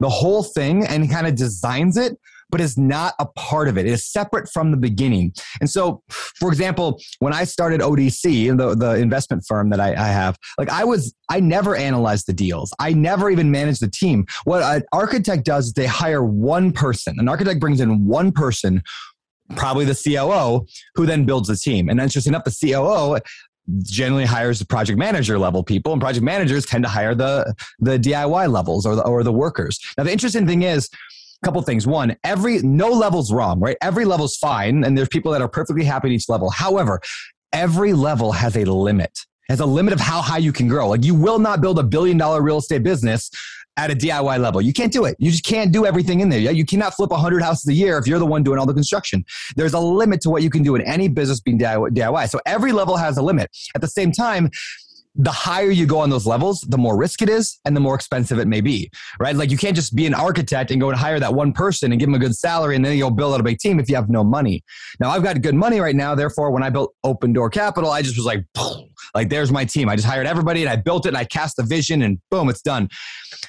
the 0.00 0.08
whole 0.08 0.42
thing 0.42 0.84
and 0.86 1.10
kind 1.10 1.26
of 1.26 1.34
designs 1.34 1.96
it 1.96 2.18
but 2.54 2.60
is 2.60 2.78
not 2.78 3.14
a 3.18 3.26
part 3.26 3.66
of 3.66 3.76
it. 3.76 3.84
It 3.84 3.90
is 3.90 4.06
separate 4.06 4.48
from 4.48 4.70
the 4.70 4.76
beginning. 4.76 5.32
And 5.60 5.68
so, 5.68 6.04
for 6.08 6.50
example, 6.50 7.00
when 7.18 7.32
I 7.32 7.42
started 7.42 7.80
ODC, 7.80 8.56
the, 8.56 8.76
the 8.76 8.94
investment 8.94 9.42
firm 9.44 9.70
that 9.70 9.80
I, 9.80 9.88
I 9.88 10.06
have, 10.06 10.38
like 10.56 10.70
I 10.70 10.84
was, 10.84 11.12
I 11.28 11.40
never 11.40 11.74
analyzed 11.74 12.28
the 12.28 12.32
deals. 12.32 12.72
I 12.78 12.92
never 12.92 13.28
even 13.28 13.50
managed 13.50 13.80
the 13.80 13.90
team. 13.90 14.24
What 14.44 14.62
an 14.62 14.84
architect 14.92 15.44
does 15.44 15.66
is 15.66 15.72
they 15.72 15.86
hire 15.86 16.22
one 16.22 16.70
person. 16.70 17.16
An 17.18 17.28
architect 17.28 17.58
brings 17.58 17.80
in 17.80 18.06
one 18.06 18.30
person 18.30 18.84
probably 19.56 19.84
the 19.84 20.00
COO, 20.00 20.64
who 20.94 21.06
then 21.06 21.24
builds 21.24 21.48
the 21.48 21.56
team. 21.56 21.88
And 21.88 22.00
just 22.08 22.28
enough. 22.28 22.44
The 22.44 22.56
COO 22.72 23.18
generally 23.82 24.26
hires 24.26 24.60
the 24.60 24.66
project 24.66 24.96
manager 24.96 25.40
level 25.40 25.64
people, 25.64 25.90
and 25.92 26.00
project 26.00 26.22
managers 26.22 26.66
tend 26.66 26.84
to 26.84 26.88
hire 26.88 27.16
the 27.16 27.52
the 27.80 27.98
DIY 27.98 28.52
levels 28.52 28.86
or 28.86 28.94
the 28.94 29.02
or 29.02 29.24
the 29.24 29.32
workers. 29.32 29.80
Now, 29.98 30.04
the 30.04 30.12
interesting 30.12 30.46
thing 30.46 30.62
is 30.62 30.88
couple 31.44 31.60
things. 31.62 31.86
One, 31.86 32.16
every 32.24 32.58
no 32.58 32.90
level's 32.90 33.32
wrong, 33.32 33.60
right? 33.60 33.76
Every 33.82 34.04
level's 34.04 34.36
fine, 34.36 34.84
and 34.84 34.96
there's 34.96 35.08
people 35.08 35.32
that 35.32 35.42
are 35.42 35.48
perfectly 35.48 35.84
happy 35.84 36.08
at 36.08 36.12
each 36.12 36.28
level. 36.28 36.50
However, 36.50 37.00
every 37.52 37.92
level 37.92 38.32
has 38.32 38.56
a 38.56 38.64
limit. 38.64 39.18
Has 39.48 39.60
a 39.60 39.66
limit 39.66 39.92
of 39.92 40.00
how 40.00 40.22
high 40.22 40.38
you 40.38 40.52
can 40.52 40.68
grow. 40.68 40.88
Like 40.88 41.04
you 41.04 41.14
will 41.14 41.38
not 41.38 41.60
build 41.60 41.78
a 41.78 41.82
billion 41.82 42.16
dollar 42.16 42.40
real 42.40 42.58
estate 42.58 42.82
business 42.82 43.30
at 43.76 43.90
a 43.90 43.94
DIY 43.94 44.38
level. 44.38 44.60
You 44.62 44.72
can't 44.72 44.92
do 44.92 45.04
it. 45.04 45.16
You 45.18 45.30
just 45.30 45.44
can't 45.44 45.72
do 45.72 45.84
everything 45.84 46.20
in 46.20 46.28
there. 46.28 46.38
You 46.38 46.64
cannot 46.64 46.94
flip 46.94 47.10
100 47.10 47.42
houses 47.42 47.66
a 47.68 47.72
year 47.72 47.98
if 47.98 48.06
you're 48.06 48.18
the 48.18 48.26
one 48.26 48.42
doing 48.42 48.58
all 48.58 48.66
the 48.66 48.74
construction. 48.74 49.24
There's 49.56 49.74
a 49.74 49.80
limit 49.80 50.20
to 50.22 50.30
what 50.30 50.42
you 50.42 50.50
can 50.50 50.62
do 50.62 50.76
in 50.76 50.82
any 50.82 51.08
business 51.08 51.40
being 51.40 51.58
DIY. 51.58 52.30
So 52.30 52.40
every 52.46 52.72
level 52.72 52.96
has 52.96 53.18
a 53.18 53.22
limit. 53.22 53.50
At 53.74 53.80
the 53.80 53.88
same 53.88 54.12
time, 54.12 54.50
the 55.16 55.30
higher 55.30 55.70
you 55.70 55.86
go 55.86 55.98
on 55.98 56.10
those 56.10 56.26
levels, 56.26 56.60
the 56.62 56.78
more 56.78 56.96
risk 56.96 57.22
it 57.22 57.28
is 57.28 57.60
and 57.64 57.76
the 57.76 57.80
more 57.80 57.94
expensive 57.94 58.38
it 58.38 58.48
may 58.48 58.60
be, 58.60 58.90
right? 59.20 59.36
Like 59.36 59.50
you 59.50 59.56
can't 59.56 59.76
just 59.76 59.94
be 59.94 60.06
an 60.06 60.14
architect 60.14 60.72
and 60.72 60.80
go 60.80 60.90
and 60.90 60.98
hire 60.98 61.20
that 61.20 61.32
one 61.32 61.52
person 61.52 61.92
and 61.92 62.00
give 62.00 62.08
them 62.08 62.14
a 62.14 62.18
good 62.18 62.34
salary 62.34 62.74
and 62.74 62.84
then 62.84 62.96
you'll 62.96 63.12
build 63.12 63.32
out 63.32 63.40
a 63.40 63.44
big 63.44 63.58
team 63.58 63.78
if 63.78 63.88
you 63.88 63.94
have 63.94 64.08
no 64.08 64.24
money. 64.24 64.64
Now 64.98 65.10
I've 65.10 65.22
got 65.22 65.40
good 65.40 65.54
money 65.54 65.78
right 65.78 65.94
now. 65.94 66.16
Therefore, 66.16 66.50
when 66.50 66.64
I 66.64 66.70
built 66.70 66.94
Open 67.04 67.32
Door 67.32 67.50
Capital, 67.50 67.90
I 67.90 68.02
just 68.02 68.16
was 68.16 68.26
like, 68.26 68.44
like 69.14 69.28
there's 69.28 69.52
my 69.52 69.64
team. 69.64 69.88
I 69.88 69.94
just 69.94 70.08
hired 70.08 70.26
everybody 70.26 70.62
and 70.62 70.70
I 70.70 70.76
built 70.76 71.06
it 71.06 71.10
and 71.10 71.16
I 71.16 71.24
cast 71.24 71.56
the 71.56 71.62
vision 71.62 72.02
and 72.02 72.18
boom, 72.30 72.48
it's 72.48 72.62
done. 72.62 72.88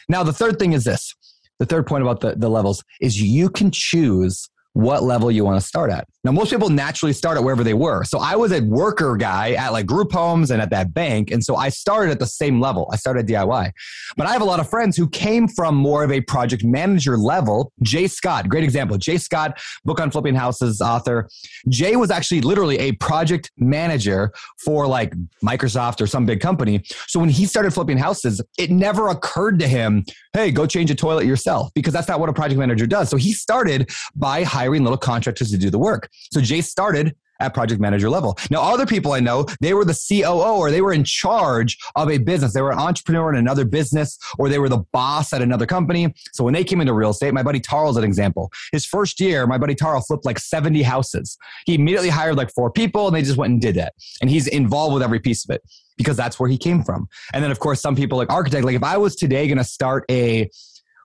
Now 0.07 0.21
the 0.23 0.33
third 0.33 0.59
thing 0.59 0.73
is 0.73 0.83
this. 0.83 1.15
The 1.57 1.65
third 1.65 1.87
point 1.87 2.03
about 2.03 2.19
the, 2.19 2.35
the 2.35 2.49
levels 2.49 2.83
is 3.01 3.19
you 3.19 3.49
can 3.49 3.71
choose 3.71 4.49
what 4.73 5.03
level 5.03 5.31
you 5.31 5.45
want 5.45 5.59
to 5.59 5.65
start 5.65 5.89
at. 5.89 6.05
Now, 6.25 6.31
most 6.31 6.49
people 6.49 6.69
naturally 6.69 7.13
start 7.13 7.37
at 7.37 7.43
wherever 7.43 7.63
they 7.63 7.75
were. 7.75 8.03
So 8.03 8.17
I 8.17 8.35
was 8.35 8.51
a 8.51 8.59
worker 8.61 9.15
guy 9.15 9.51
at 9.51 9.71
like 9.73 9.85
group 9.85 10.11
homes 10.11 10.49
and 10.49 10.59
at 10.59 10.71
that 10.71 10.91
bank. 10.91 11.29
And 11.29 11.43
so 11.43 11.55
I 11.55 11.69
started 11.69 12.09
at 12.09 12.17
the 12.17 12.25
same 12.25 12.59
level. 12.59 12.89
I 12.91 12.95
started 12.95 13.27
DIY. 13.27 13.71
But 14.17 14.25
I 14.25 14.33
have 14.33 14.41
a 14.41 14.45
lot 14.45 14.59
of 14.59 14.67
friends 14.67 14.97
who 14.97 15.07
came 15.07 15.47
from 15.47 15.75
more 15.75 16.03
of 16.03 16.11
a 16.11 16.21
project 16.21 16.63
manager 16.63 17.15
level. 17.15 17.71
Jay 17.83 18.07
Scott, 18.07 18.49
great 18.49 18.63
example. 18.63 18.97
Jay 18.97 19.17
Scott, 19.17 19.61
book 19.83 19.99
on 19.99 20.09
flipping 20.09 20.33
houses 20.33 20.81
author. 20.81 21.29
Jay 21.69 21.95
was 21.95 22.09
actually 22.09 22.41
literally 22.41 22.79
a 22.79 22.93
project 22.93 23.51
manager 23.59 24.31
for 24.57 24.87
like 24.87 25.13
Microsoft 25.43 26.01
or 26.01 26.07
some 26.07 26.25
big 26.25 26.41
company. 26.41 26.81
So 27.05 27.19
when 27.19 27.29
he 27.29 27.45
started 27.45 27.71
flipping 27.71 27.99
houses, 27.99 28.41
it 28.57 28.71
never 28.71 29.09
occurred 29.09 29.59
to 29.59 29.67
him, 29.67 30.03
hey, 30.33 30.49
go 30.49 30.65
change 30.65 30.89
a 30.89 30.95
toilet 30.95 31.27
yourself, 31.27 31.71
because 31.75 31.93
that's 31.93 32.07
not 32.07 32.19
what 32.19 32.29
a 32.29 32.33
project 32.33 32.57
manager 32.57 32.87
does. 32.87 33.09
So 33.09 33.17
he 33.17 33.31
started 33.31 33.91
by 34.15 34.41
hiring 34.41 34.81
little 34.81 34.97
contractors 34.97 35.51
to 35.51 35.57
do 35.59 35.69
the 35.69 35.77
work. 35.77 36.09
So 36.31 36.41
Jay 36.41 36.61
started 36.61 37.15
at 37.39 37.53
project 37.53 37.81
manager 37.81 38.09
level. 38.09 38.37
Now, 38.49 38.61
other 38.61 38.85
people 38.85 39.11
I 39.11 39.19
know, 39.19 39.45
they 39.59 39.73
were 39.73 39.85
the 39.85 39.97
COO 40.07 40.57
or 40.57 40.71
they 40.71 40.81
were 40.81 40.93
in 40.93 41.03
charge 41.03 41.77
of 41.95 42.09
a 42.09 42.17
business. 42.17 42.53
They 42.53 42.61
were 42.61 42.71
an 42.71 42.79
entrepreneur 42.79 43.29
in 43.33 43.37
another 43.37 43.65
business 43.65 44.17
or 44.37 44.49
they 44.49 44.59
were 44.59 44.69
the 44.69 44.83
boss 44.93 45.33
at 45.33 45.41
another 45.41 45.65
company. 45.65 46.13
So 46.33 46.43
when 46.43 46.53
they 46.53 46.63
came 46.63 46.81
into 46.81 46.93
real 46.93 47.09
estate, 47.09 47.33
my 47.33 47.43
buddy 47.43 47.59
Tarl's 47.59 47.97
an 47.97 48.03
example. 48.03 48.51
His 48.71 48.85
first 48.85 49.19
year, 49.19 49.45
my 49.47 49.57
buddy 49.57 49.75
Tarl 49.75 50.01
flipped 50.05 50.25
like 50.25 50.39
70 50.39 50.81
houses. 50.83 51.37
He 51.65 51.75
immediately 51.75 52.09
hired 52.09 52.37
like 52.37 52.51
four 52.51 52.71
people 52.71 53.07
and 53.07 53.15
they 53.15 53.21
just 53.21 53.37
went 53.37 53.51
and 53.51 53.61
did 53.61 53.75
that. 53.75 53.93
And 54.21 54.29
he's 54.29 54.47
involved 54.47 54.93
with 54.93 55.03
every 55.03 55.19
piece 55.19 55.43
of 55.45 55.53
it 55.53 55.61
because 55.97 56.17
that's 56.17 56.39
where 56.39 56.49
he 56.49 56.57
came 56.57 56.83
from. 56.83 57.07
And 57.33 57.43
then, 57.43 57.51
of 57.51 57.59
course, 57.59 57.81
some 57.81 57.95
people 57.95 58.17
like 58.17 58.31
architect, 58.31 58.63
like 58.63 58.75
if 58.75 58.83
I 58.83 58.97
was 58.97 59.15
today 59.15 59.47
going 59.47 59.57
to 59.57 59.63
start 59.63 60.05
a 60.09 60.49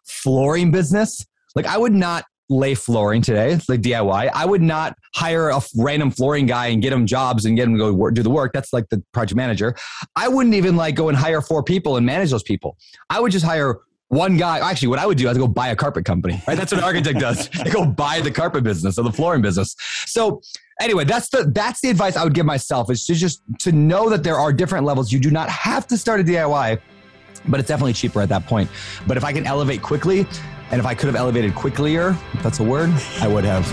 flooring 0.04 0.70
business, 0.70 1.26
like 1.54 1.66
I 1.66 1.78
would 1.78 1.92
not 1.92 2.24
lay 2.50 2.74
flooring 2.74 3.22
today, 3.22 3.58
like 3.68 3.80
DIY. 3.80 4.30
I 4.34 4.44
would 4.44 4.60
not 4.60 4.96
hire 5.14 5.48
a 5.48 5.62
random 5.76 6.10
flooring 6.10 6.46
guy 6.46 6.66
and 6.66 6.82
get 6.82 6.92
him 6.92 7.06
jobs 7.06 7.44
and 7.46 7.56
get 7.56 7.68
him 7.68 7.74
to 7.74 7.78
go 7.78 7.92
work, 7.92 8.14
do 8.14 8.22
the 8.22 8.30
work. 8.30 8.52
That's 8.52 8.72
like 8.72 8.88
the 8.90 9.02
project 9.12 9.36
manager. 9.36 9.74
I 10.16 10.28
wouldn't 10.28 10.54
even 10.54 10.76
like 10.76 10.96
go 10.96 11.08
and 11.08 11.16
hire 11.16 11.40
four 11.40 11.62
people 11.62 11.96
and 11.96 12.04
manage 12.04 12.30
those 12.30 12.42
people. 12.42 12.76
I 13.08 13.20
would 13.20 13.32
just 13.32 13.44
hire 13.44 13.78
one 14.08 14.36
guy. 14.36 14.58
Actually, 14.58 14.88
what 14.88 14.98
I 14.98 15.06
would 15.06 15.16
do 15.16 15.28
is 15.30 15.38
go 15.38 15.46
buy 15.46 15.68
a 15.68 15.76
carpet 15.76 16.04
company. 16.04 16.42
Right? 16.46 16.58
That's 16.58 16.72
what 16.72 16.78
an 16.78 16.84
architect 16.84 17.20
does. 17.20 17.48
They 17.64 17.70
go 17.70 17.86
buy 17.86 18.20
the 18.20 18.30
carpet 18.30 18.64
business 18.64 18.98
or 18.98 19.04
the 19.04 19.12
flooring 19.12 19.42
business. 19.42 19.76
So 20.06 20.42
anyway, 20.80 21.04
that's 21.04 21.28
the 21.28 21.50
that's 21.54 21.80
the 21.80 21.90
advice 21.90 22.16
I 22.16 22.24
would 22.24 22.34
give 22.34 22.46
myself 22.46 22.90
is 22.90 23.06
to 23.06 23.14
just 23.14 23.42
to 23.60 23.72
know 23.72 24.10
that 24.10 24.24
there 24.24 24.36
are 24.36 24.52
different 24.52 24.84
levels. 24.84 25.12
You 25.12 25.20
do 25.20 25.30
not 25.30 25.48
have 25.48 25.86
to 25.86 25.96
start 25.96 26.20
a 26.20 26.24
DIY 26.24 26.80
but 27.48 27.60
it's 27.60 27.68
definitely 27.68 27.92
cheaper 27.92 28.20
at 28.20 28.28
that 28.28 28.46
point. 28.46 28.70
But 29.06 29.16
if 29.16 29.24
I 29.24 29.32
can 29.32 29.46
elevate 29.46 29.82
quickly, 29.82 30.26
and 30.70 30.78
if 30.78 30.86
I 30.86 30.94
could 30.94 31.06
have 31.06 31.16
elevated 31.16 31.54
quicklier, 31.54 32.16
if 32.34 32.42
that's 32.42 32.60
a 32.60 32.64
word, 32.64 32.90
I 33.20 33.28
would 33.28 33.44
have. 33.44 33.66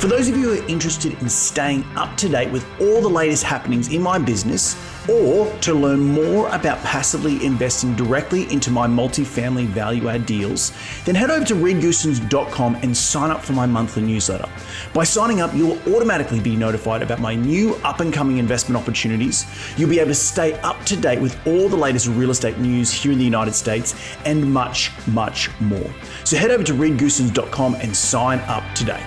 For 0.00 0.06
those 0.08 0.28
of 0.28 0.36
you 0.36 0.54
who 0.54 0.62
are 0.62 0.66
interested 0.66 1.20
in 1.20 1.28
staying 1.28 1.84
up 1.96 2.16
to 2.18 2.28
date 2.28 2.50
with 2.50 2.66
all 2.80 3.02
the 3.02 3.08
latest 3.08 3.42
happenings 3.42 3.92
in 3.92 4.02
my 4.02 4.18
business, 4.18 4.74
or 5.10 5.52
to 5.58 5.74
learn 5.74 6.00
more 6.00 6.48
about 6.48 6.78
passively 6.78 7.44
investing 7.44 7.94
directly 7.96 8.50
into 8.52 8.70
my 8.70 8.86
multifamily 8.86 9.66
value 9.66 10.08
add 10.08 10.24
deals, 10.24 10.72
then 11.04 11.14
head 11.14 11.30
over 11.30 11.44
to 11.44 11.54
reedgoossens.com 11.54 12.76
and 12.76 12.96
sign 12.96 13.30
up 13.30 13.42
for 13.42 13.52
my 13.52 13.66
monthly 13.66 14.02
newsletter. 14.02 14.48
By 14.94 15.04
signing 15.04 15.40
up, 15.40 15.52
you'll 15.54 15.78
automatically 15.94 16.40
be 16.40 16.54
notified 16.56 17.02
about 17.02 17.18
my 17.18 17.34
new 17.34 17.74
up 17.76 18.00
and 18.00 18.12
coming 18.12 18.38
investment 18.38 18.80
opportunities. 18.80 19.46
You'll 19.76 19.90
be 19.90 19.98
able 19.98 20.10
to 20.10 20.14
stay 20.14 20.54
up 20.60 20.82
to 20.84 20.96
date 20.96 21.20
with 21.20 21.36
all 21.46 21.68
the 21.68 21.76
latest 21.76 22.06
real 22.06 22.30
estate 22.30 22.58
news 22.58 22.92
here 22.92 23.12
in 23.12 23.18
the 23.18 23.24
United 23.24 23.54
States 23.54 23.94
and 24.24 24.52
much, 24.52 24.92
much 25.08 25.50
more. 25.60 25.90
So 26.24 26.36
head 26.36 26.50
over 26.50 26.62
to 26.64 26.72
reedgoossens.com 26.72 27.74
and 27.76 27.96
sign 27.96 28.38
up 28.40 28.62
today. 28.74 29.04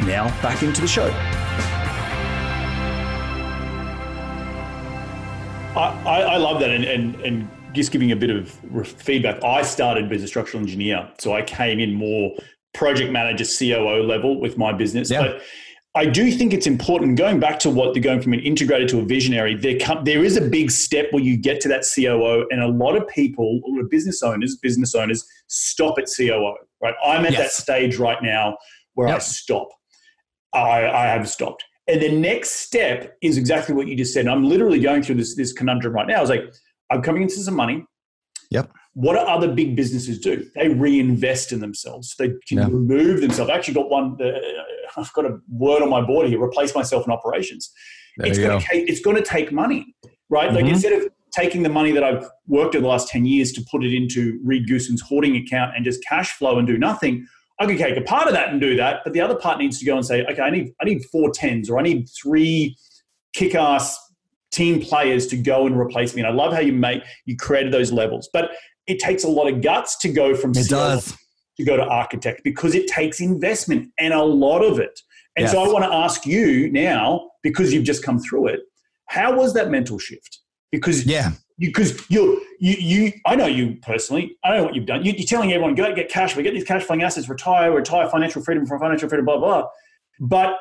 Now, 0.00 0.28
back 0.42 0.62
into 0.62 0.80
the 0.80 0.88
show. 0.88 1.10
I, 5.76 6.22
I, 6.22 6.36
love 6.36 6.60
that, 6.60 6.70
and, 6.70 6.84
and 6.84 7.14
and 7.22 7.48
just 7.72 7.92
giving 7.92 8.12
a 8.12 8.16
bit 8.16 8.30
of 8.30 8.50
feedback. 8.86 9.42
I 9.42 9.62
started 9.62 10.12
as 10.12 10.22
a 10.22 10.28
structural 10.28 10.62
engineer, 10.62 11.10
so 11.18 11.34
I 11.34 11.42
came 11.42 11.80
in 11.80 11.94
more 11.94 12.32
project 12.74 13.10
manager, 13.10 13.44
COO 13.44 14.02
level 14.02 14.40
with 14.40 14.58
my 14.58 14.72
business. 14.72 15.10
Yeah. 15.10 15.22
But 15.22 15.42
I 15.94 16.06
do 16.06 16.30
think 16.30 16.54
it's 16.54 16.66
important 16.66 17.18
going 17.18 17.38
back 17.38 17.58
to 17.60 17.70
what 17.70 17.92
they're 17.92 18.02
going 18.02 18.22
from 18.22 18.32
an 18.32 18.40
integrated 18.40 18.88
to 18.90 19.00
a 19.00 19.04
visionary. 19.04 19.54
There, 19.54 19.78
come, 19.78 20.04
there 20.04 20.24
is 20.24 20.38
a 20.38 20.40
big 20.40 20.70
step 20.70 21.08
where 21.10 21.22
you 21.22 21.36
get 21.36 21.60
to 21.62 21.68
that 21.68 21.84
COO, 21.94 22.46
and 22.50 22.62
a 22.62 22.68
lot 22.68 22.96
of 22.96 23.06
people, 23.08 23.60
or 23.64 23.84
business 23.84 24.22
owners, 24.22 24.56
business 24.56 24.94
owners, 24.94 25.26
stop 25.48 25.98
at 25.98 26.06
COO. 26.14 26.54
Right, 26.82 26.94
I'm 27.04 27.24
at 27.24 27.32
yes. 27.32 27.40
that 27.40 27.62
stage 27.62 27.98
right 27.98 28.22
now 28.22 28.56
where 28.94 29.08
yep. 29.08 29.16
I 29.16 29.20
stop. 29.20 29.68
I, 30.52 30.86
I 30.86 31.06
have 31.06 31.28
stopped. 31.28 31.64
And 31.92 32.00
the 32.00 32.10
next 32.10 32.52
step 32.52 33.18
is 33.20 33.36
exactly 33.36 33.74
what 33.74 33.86
you 33.86 33.94
just 33.94 34.14
said. 34.14 34.20
And 34.20 34.30
I'm 34.30 34.48
literally 34.48 34.80
going 34.80 35.02
through 35.02 35.16
this, 35.16 35.36
this 35.36 35.52
conundrum 35.52 35.92
right 35.92 36.06
now. 36.06 36.16
I 36.16 36.20
was 36.22 36.30
like, 36.30 36.50
I'm 36.90 37.02
coming 37.02 37.22
into 37.22 37.34
some 37.34 37.54
money. 37.54 37.84
Yep. 38.50 38.70
What 38.94 39.12
do 39.12 39.20
other 39.20 39.52
big 39.52 39.76
businesses 39.76 40.18
do? 40.18 40.46
They 40.54 40.68
reinvest 40.68 41.52
in 41.52 41.60
themselves. 41.60 42.14
They 42.18 42.28
can 42.48 42.58
yeah. 42.58 42.64
remove 42.64 43.20
themselves. 43.20 43.50
I 43.50 43.54
actually 43.54 43.74
got 43.74 43.90
one. 43.90 44.16
Uh, 44.22 44.38
I've 44.96 45.12
got 45.12 45.26
a 45.26 45.38
word 45.50 45.82
on 45.82 45.90
my 45.90 46.00
board 46.00 46.28
here: 46.28 46.42
replace 46.42 46.74
myself 46.74 47.06
in 47.06 47.12
operations. 47.12 47.70
There 48.16 48.28
it's 48.28 48.38
going 48.38 48.60
to 48.60 48.66
it's 48.70 49.00
going 49.00 49.16
to 49.16 49.22
take 49.22 49.52
money, 49.52 49.94
right? 50.28 50.48
Mm-hmm. 50.48 50.56
Like 50.56 50.66
instead 50.66 50.92
of 50.92 51.08
taking 51.32 51.62
the 51.62 51.70
money 51.70 51.92
that 51.92 52.04
I've 52.04 52.28
worked 52.46 52.74
in 52.74 52.82
the 52.82 52.88
last 52.88 53.08
ten 53.08 53.24
years 53.24 53.52
to 53.52 53.64
put 53.70 53.82
it 53.82 53.94
into 53.94 54.38
Reed 54.44 54.68
Goossens' 54.68 55.00
hoarding 55.00 55.36
account 55.36 55.74
and 55.74 55.84
just 55.84 56.04
cash 56.06 56.32
flow 56.32 56.58
and 56.58 56.66
do 56.66 56.76
nothing, 56.76 57.26
I 57.60 57.66
could 57.66 57.78
take 57.78 57.96
a 57.96 58.02
part 58.02 58.26
of 58.26 58.32
that 58.32 58.48
and 58.48 58.60
do 58.60 58.76
that, 58.76 59.00
but 59.04 59.12
the 59.12 59.20
other 59.20 59.36
part 59.36 59.58
needs 59.58 59.78
to 59.78 59.84
go 59.84 59.96
and 59.96 60.04
say, 60.04 60.24
okay, 60.24 60.42
I 60.42 60.50
need 60.50 60.72
I 60.80 60.84
need 60.84 61.04
four 61.06 61.30
tens 61.30 61.70
or 61.70 61.78
I 61.78 61.82
need 61.82 62.08
three 62.08 62.76
kick-ass 63.34 63.98
team 64.50 64.80
players 64.80 65.26
to 65.28 65.36
go 65.36 65.66
and 65.66 65.78
replace 65.78 66.14
me. 66.14 66.22
And 66.22 66.30
I 66.30 66.32
love 66.34 66.52
how 66.52 66.60
you 66.60 66.72
make 66.72 67.02
you 67.24 67.36
created 67.36 67.72
those 67.72 67.92
levels, 67.92 68.28
but 68.32 68.50
it 68.86 68.98
takes 68.98 69.24
a 69.24 69.28
lot 69.28 69.50
of 69.50 69.62
guts 69.62 69.96
to 69.98 70.08
go 70.08 70.34
from 70.34 70.50
it 70.52 70.68
does. 70.68 71.16
to 71.56 71.64
go 71.64 71.76
to 71.76 71.84
architect 71.84 72.42
because 72.44 72.74
it 72.74 72.86
takes 72.88 73.20
investment 73.20 73.90
and 73.98 74.12
a 74.12 74.22
lot 74.22 74.62
of 74.62 74.78
it. 74.78 75.00
And 75.36 75.44
yes. 75.44 75.52
so 75.52 75.62
I 75.62 75.68
want 75.68 75.84
to 75.84 75.92
ask 75.92 76.26
you 76.26 76.70
now, 76.70 77.30
because 77.42 77.72
you've 77.72 77.84
just 77.84 78.02
come 78.02 78.18
through 78.18 78.48
it, 78.48 78.60
how 79.06 79.34
was 79.34 79.54
that 79.54 79.70
mental 79.70 79.98
shift? 79.98 80.40
Because 80.70 81.06
yeah, 81.06 81.32
because 81.58 82.08
you, 82.10 82.42
you, 82.58 82.76
you, 82.78 83.12
I 83.26 83.36
know 83.36 83.46
you 83.46 83.76
personally. 83.82 84.36
I 84.44 84.56
know 84.56 84.64
what 84.64 84.74
you've 84.74 84.86
done. 84.86 85.04
You, 85.04 85.12
are 85.12 85.26
telling 85.26 85.52
everyone, 85.52 85.74
go 85.74 85.94
get 85.94 86.08
cash, 86.08 86.36
we 86.36 86.42
get 86.42 86.54
these 86.54 86.64
cash 86.64 86.82
flowing 86.84 87.02
assets, 87.02 87.28
retire, 87.28 87.72
retire 87.72 88.08
financial 88.08 88.42
freedom 88.42 88.66
from 88.66 88.80
financial 88.80 89.08
freedom, 89.08 89.26
blah, 89.26 89.38
blah. 89.38 89.68
But 90.20 90.58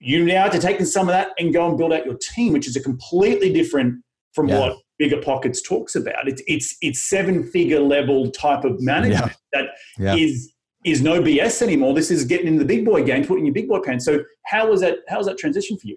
you 0.00 0.24
now 0.24 0.44
have 0.44 0.52
to 0.52 0.60
take 0.60 0.80
some 0.82 1.08
of 1.08 1.12
that 1.12 1.30
and 1.38 1.52
go 1.52 1.68
and 1.68 1.76
build 1.76 1.92
out 1.92 2.04
your 2.04 2.16
team, 2.16 2.52
which 2.52 2.68
is 2.68 2.76
a 2.76 2.80
completely 2.80 3.52
different 3.52 4.02
from 4.32 4.48
yeah. 4.48 4.60
what 4.60 4.78
Bigger 4.98 5.20
Pockets 5.20 5.62
talks 5.62 5.94
about. 5.96 6.28
It's 6.28 6.42
it's 6.46 6.76
it's 6.82 7.08
seven 7.08 7.44
figure 7.44 7.80
level 7.80 8.30
type 8.30 8.64
of 8.64 8.80
management 8.80 9.32
yeah. 9.54 9.60
that 9.60 9.66
yeah. 9.98 10.14
is 10.14 10.52
is 10.84 11.02
no 11.02 11.20
BS 11.20 11.62
anymore. 11.62 11.94
This 11.94 12.10
is 12.10 12.24
getting 12.24 12.46
in 12.46 12.56
the 12.56 12.64
big 12.64 12.84
boy 12.84 13.04
game, 13.04 13.24
putting 13.24 13.46
your 13.46 13.54
big 13.54 13.68
boy 13.68 13.80
pants. 13.80 14.04
So 14.04 14.24
how 14.46 14.68
was 14.70 14.80
that? 14.80 14.98
How 15.08 15.18
was 15.18 15.26
that 15.26 15.38
transition 15.38 15.78
for 15.78 15.86
you? 15.86 15.96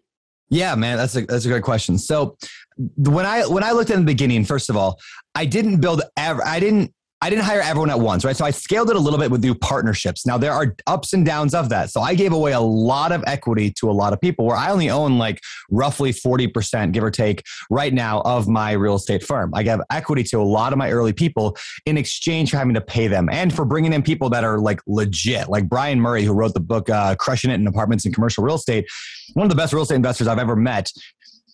Yeah, 0.52 0.76
man, 0.76 0.98
that's 0.98 1.16
a 1.16 1.26
that's 1.26 1.46
a 1.46 1.48
great 1.48 1.64
question. 1.64 1.98
So 1.98 2.38
when 2.98 3.26
I 3.26 3.48
when 3.48 3.64
I 3.64 3.72
looked 3.72 3.90
in 3.90 4.02
the 4.02 4.06
beginning, 4.06 4.44
first 4.44 4.70
of 4.70 4.76
all, 4.76 5.00
I 5.34 5.46
didn't 5.46 5.80
build 5.80 6.04
ever. 6.18 6.46
I 6.46 6.60
didn't 6.60 6.94
I 7.24 7.30
didn't 7.30 7.44
hire 7.44 7.62
everyone 7.62 7.92
at 7.92 8.00
once, 8.00 8.26
right? 8.26 8.36
So 8.36 8.46
I 8.46 8.50
scaled 8.50 8.90
it 8.90 8.96
a 8.96 9.00
little 9.00 9.20
bit 9.20 9.30
with 9.30 9.44
new 9.44 9.54
partnerships. 9.54 10.26
Now 10.26 10.40
there 10.40 10.54
are 10.54 10.76
ups 10.88 11.14
and 11.14 11.24
downs 11.24 11.54
of 11.54 11.70
that. 11.70 11.92
So 11.92 12.02
I 12.02 12.16
gave 12.16 12.34
away 12.34 12.54
a 12.54 12.60
lot 12.60 13.12
of 13.12 13.24
equity 13.28 13.70
to 13.74 13.92
a 13.92 13.94
lot 13.94 14.12
of 14.12 14.20
people 14.20 14.46
where 14.46 14.56
I 14.56 14.72
only 14.72 14.90
own 14.90 15.20
like 15.20 15.40
roughly 15.70 16.12
40%, 16.12 16.92
give 16.92 17.04
or 17.04 17.12
take, 17.12 17.44
right 17.70 17.94
now 17.94 18.22
of 18.22 18.48
my 18.48 18.72
real 18.72 18.96
estate 18.96 19.24
firm. 19.24 19.52
I 19.54 19.62
give 19.62 19.80
equity 19.92 20.24
to 20.24 20.42
a 20.42 20.44
lot 20.44 20.74
of 20.74 20.80
my 20.80 20.90
early 20.90 21.14
people 21.14 21.56
in 21.86 21.96
exchange 21.96 22.50
for 22.50 22.58
having 22.58 22.74
to 22.74 22.82
pay 22.82 23.08
them 23.08 23.30
and 23.32 23.54
for 23.54 23.66
bringing 23.66 23.94
in 23.94 24.02
people 24.02 24.32
that 24.32 24.44
are 24.44 24.58
like 24.58 24.82
legit, 24.88 25.48
like 25.48 25.70
Brian 25.70 26.02
Murray, 26.02 26.24
who 26.24 26.34
wrote 26.34 26.56
the 26.56 26.60
book 26.60 26.90
uh, 26.90 27.16
Crushing 27.16 27.52
It 27.52 27.56
in 27.56 27.68
Apartments 27.68 28.04
and 28.06 28.16
Commercial 28.16 28.44
Real 28.44 28.56
Estate. 28.56 28.88
One 29.36 29.46
of 29.46 29.50
the 29.52 29.56
best 29.56 29.74
real 29.74 29.84
estate 29.84 29.96
investors 29.96 30.28
I've 30.28 30.40
ever 30.40 30.56
met 30.56 30.92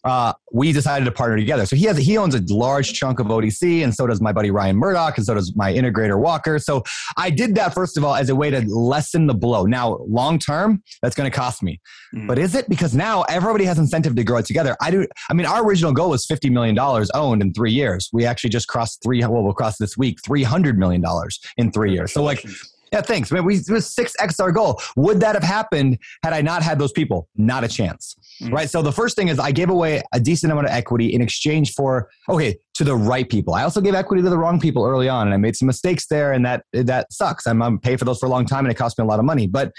uh, 0.08 0.34
we 0.52 0.72
decided 0.72 1.06
to 1.06 1.12
partner 1.12 1.38
together. 1.38 1.66
So 1.66 1.76
he 1.76 1.86
has 1.86 1.98
he 1.98 2.18
owns 2.18 2.36
a 2.36 2.42
large 2.54 2.94
chunk 2.94 3.20
of 3.20 3.28
ODC, 3.28 3.84
and 3.84 3.94
so 3.94 4.08
does 4.08 4.22
my 4.22 4.32
buddy 4.32 4.52
Ryan 4.52 4.78
Murdoch, 4.78 5.18
and 5.18 5.26
so 5.26 5.34
does 5.34 5.56
my 5.56 5.74
integrator 5.74 6.20
Walker. 6.20 6.60
So 6.60 6.84
I 7.18 7.30
did 7.30 7.56
that 7.56 7.74
first 7.74 7.98
of 7.98 8.04
all 8.04 8.16
as 8.16 8.30
a 8.30 8.36
way 8.36 8.50
to 8.50 8.62
lessen 8.62 9.28
the 9.28 9.34
blow. 9.34 9.66
Now, 9.66 9.98
long 10.08 10.40
term, 10.40 10.82
that's 11.02 11.16
going 11.16 11.30
to 11.30 11.36
cost 11.36 11.62
me, 11.64 11.80
mm. 12.16 12.28
but 12.28 12.40
is 12.40 12.56
it 12.56 12.70
because 12.70 12.96
now 12.96 13.24
everybody 13.24 13.66
has 13.66 13.78
incentive 13.78 14.16
to 14.16 14.24
grow 14.24 14.38
it 14.38 14.46
together? 14.46 14.76
I 14.82 14.92
do. 14.92 15.08
I 15.30 15.34
mean, 15.34 15.46
our 15.46 15.64
original 15.64 15.92
goal 15.92 16.12
was 16.12 16.26
fifty 16.26 16.50
million 16.50 16.76
dollars 16.76 17.10
owned 17.12 17.42
in 17.42 17.54
three 17.54 17.72
years. 17.72 18.10
We 18.14 18.26
actually 18.26 18.52
just 18.52 18.68
crossed 18.68 19.04
three. 19.04 19.20
Well, 19.22 19.44
we'll 19.44 19.54
cross 19.54 19.78
this 19.78 19.98
week 19.98 20.20
three 20.26 20.44
hundred 20.44 20.78
million 20.78 21.02
dollars 21.02 21.40
in 21.58 21.72
three 21.72 21.94
years. 21.94 22.14
So 22.14 22.24
like 22.24 22.46
yeah, 22.92 23.02
thanks. 23.02 23.32
Man, 23.32 23.46
we 23.46 23.56
it 23.56 23.70
was 23.70 23.94
six 23.94 24.14
X 24.20 24.40
our 24.40 24.52
goal. 24.52 24.82
Would 24.96 25.20
that 25.20 25.36
have 25.36 25.44
happened 25.44 25.98
had 26.24 26.34
I 26.34 26.42
not 26.42 26.64
had 26.64 26.80
those 26.80 26.92
people? 26.92 27.28
Not 27.36 27.64
a 27.64 27.68
chance. 27.68 28.16
Mm-hmm. 28.42 28.54
Right. 28.54 28.70
So 28.70 28.82
the 28.82 28.92
first 28.92 29.16
thing 29.16 29.28
is 29.28 29.40
I 29.40 29.52
gave 29.52 29.70
away 29.70 30.02
a 30.14 30.20
decent 30.20 30.52
amount 30.52 30.68
of 30.68 30.74
equity 30.74 31.14
in 31.14 31.22
exchange 31.22 31.74
for 31.74 32.10
okay 32.30 32.58
to 32.76 32.84
the 32.84 32.96
right 32.96 33.28
people. 33.28 33.54
I 33.54 33.64
also 33.64 33.82
gave 33.82 33.96
equity 33.96 34.24
to 34.24 34.30
the 34.30 34.38
wrong 34.38 34.60
people 34.60 34.86
early 34.86 35.10
on, 35.10 35.28
and 35.28 35.34
I 35.34 35.38
made 35.38 35.56
some 35.56 35.66
mistakes 35.66 36.08
there, 36.08 36.34
and 36.34 36.46
that 36.46 36.64
that 36.74 37.12
sucks. 37.12 37.48
I'm, 37.48 37.62
I'm 37.62 37.80
paying 37.80 37.98
for 37.98 38.06
those 38.06 38.20
for 38.20 38.26
a 38.28 38.30
long 38.30 38.46
time, 38.46 38.66
and 38.66 38.72
it 38.72 38.76
cost 38.76 38.98
me 38.98 39.04
a 39.04 39.08
lot 39.08 39.20
of 39.20 39.26
money. 39.26 39.48
But 39.48 39.72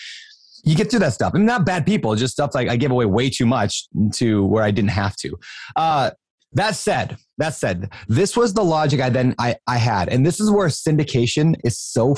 you 0.64 0.74
get 0.74 0.90
through 0.90 1.00
that 1.00 1.14
stuff. 1.14 1.34
and 1.34 1.46
not 1.46 1.64
bad 1.64 1.86
people, 1.86 2.14
just 2.14 2.32
stuff 2.32 2.54
like 2.54 2.68
I 2.68 2.76
gave 2.76 2.90
away 2.90 3.06
way 3.06 3.30
too 3.30 3.46
much 3.46 3.86
to 4.14 4.44
where 4.46 4.64
I 4.64 4.70
didn't 4.70 4.90
have 4.90 5.16
to. 5.16 5.38
Uh, 5.76 6.10
that 6.52 6.74
said, 6.74 7.18
that 7.38 7.54
said, 7.54 7.92
this 8.08 8.36
was 8.36 8.54
the 8.54 8.64
logic 8.64 9.00
I 9.00 9.10
then 9.10 9.34
I, 9.38 9.56
I 9.66 9.76
had, 9.76 10.08
and 10.08 10.24
this 10.24 10.40
is 10.40 10.50
where 10.50 10.68
syndication 10.68 11.54
is 11.62 11.78
so 11.78 12.16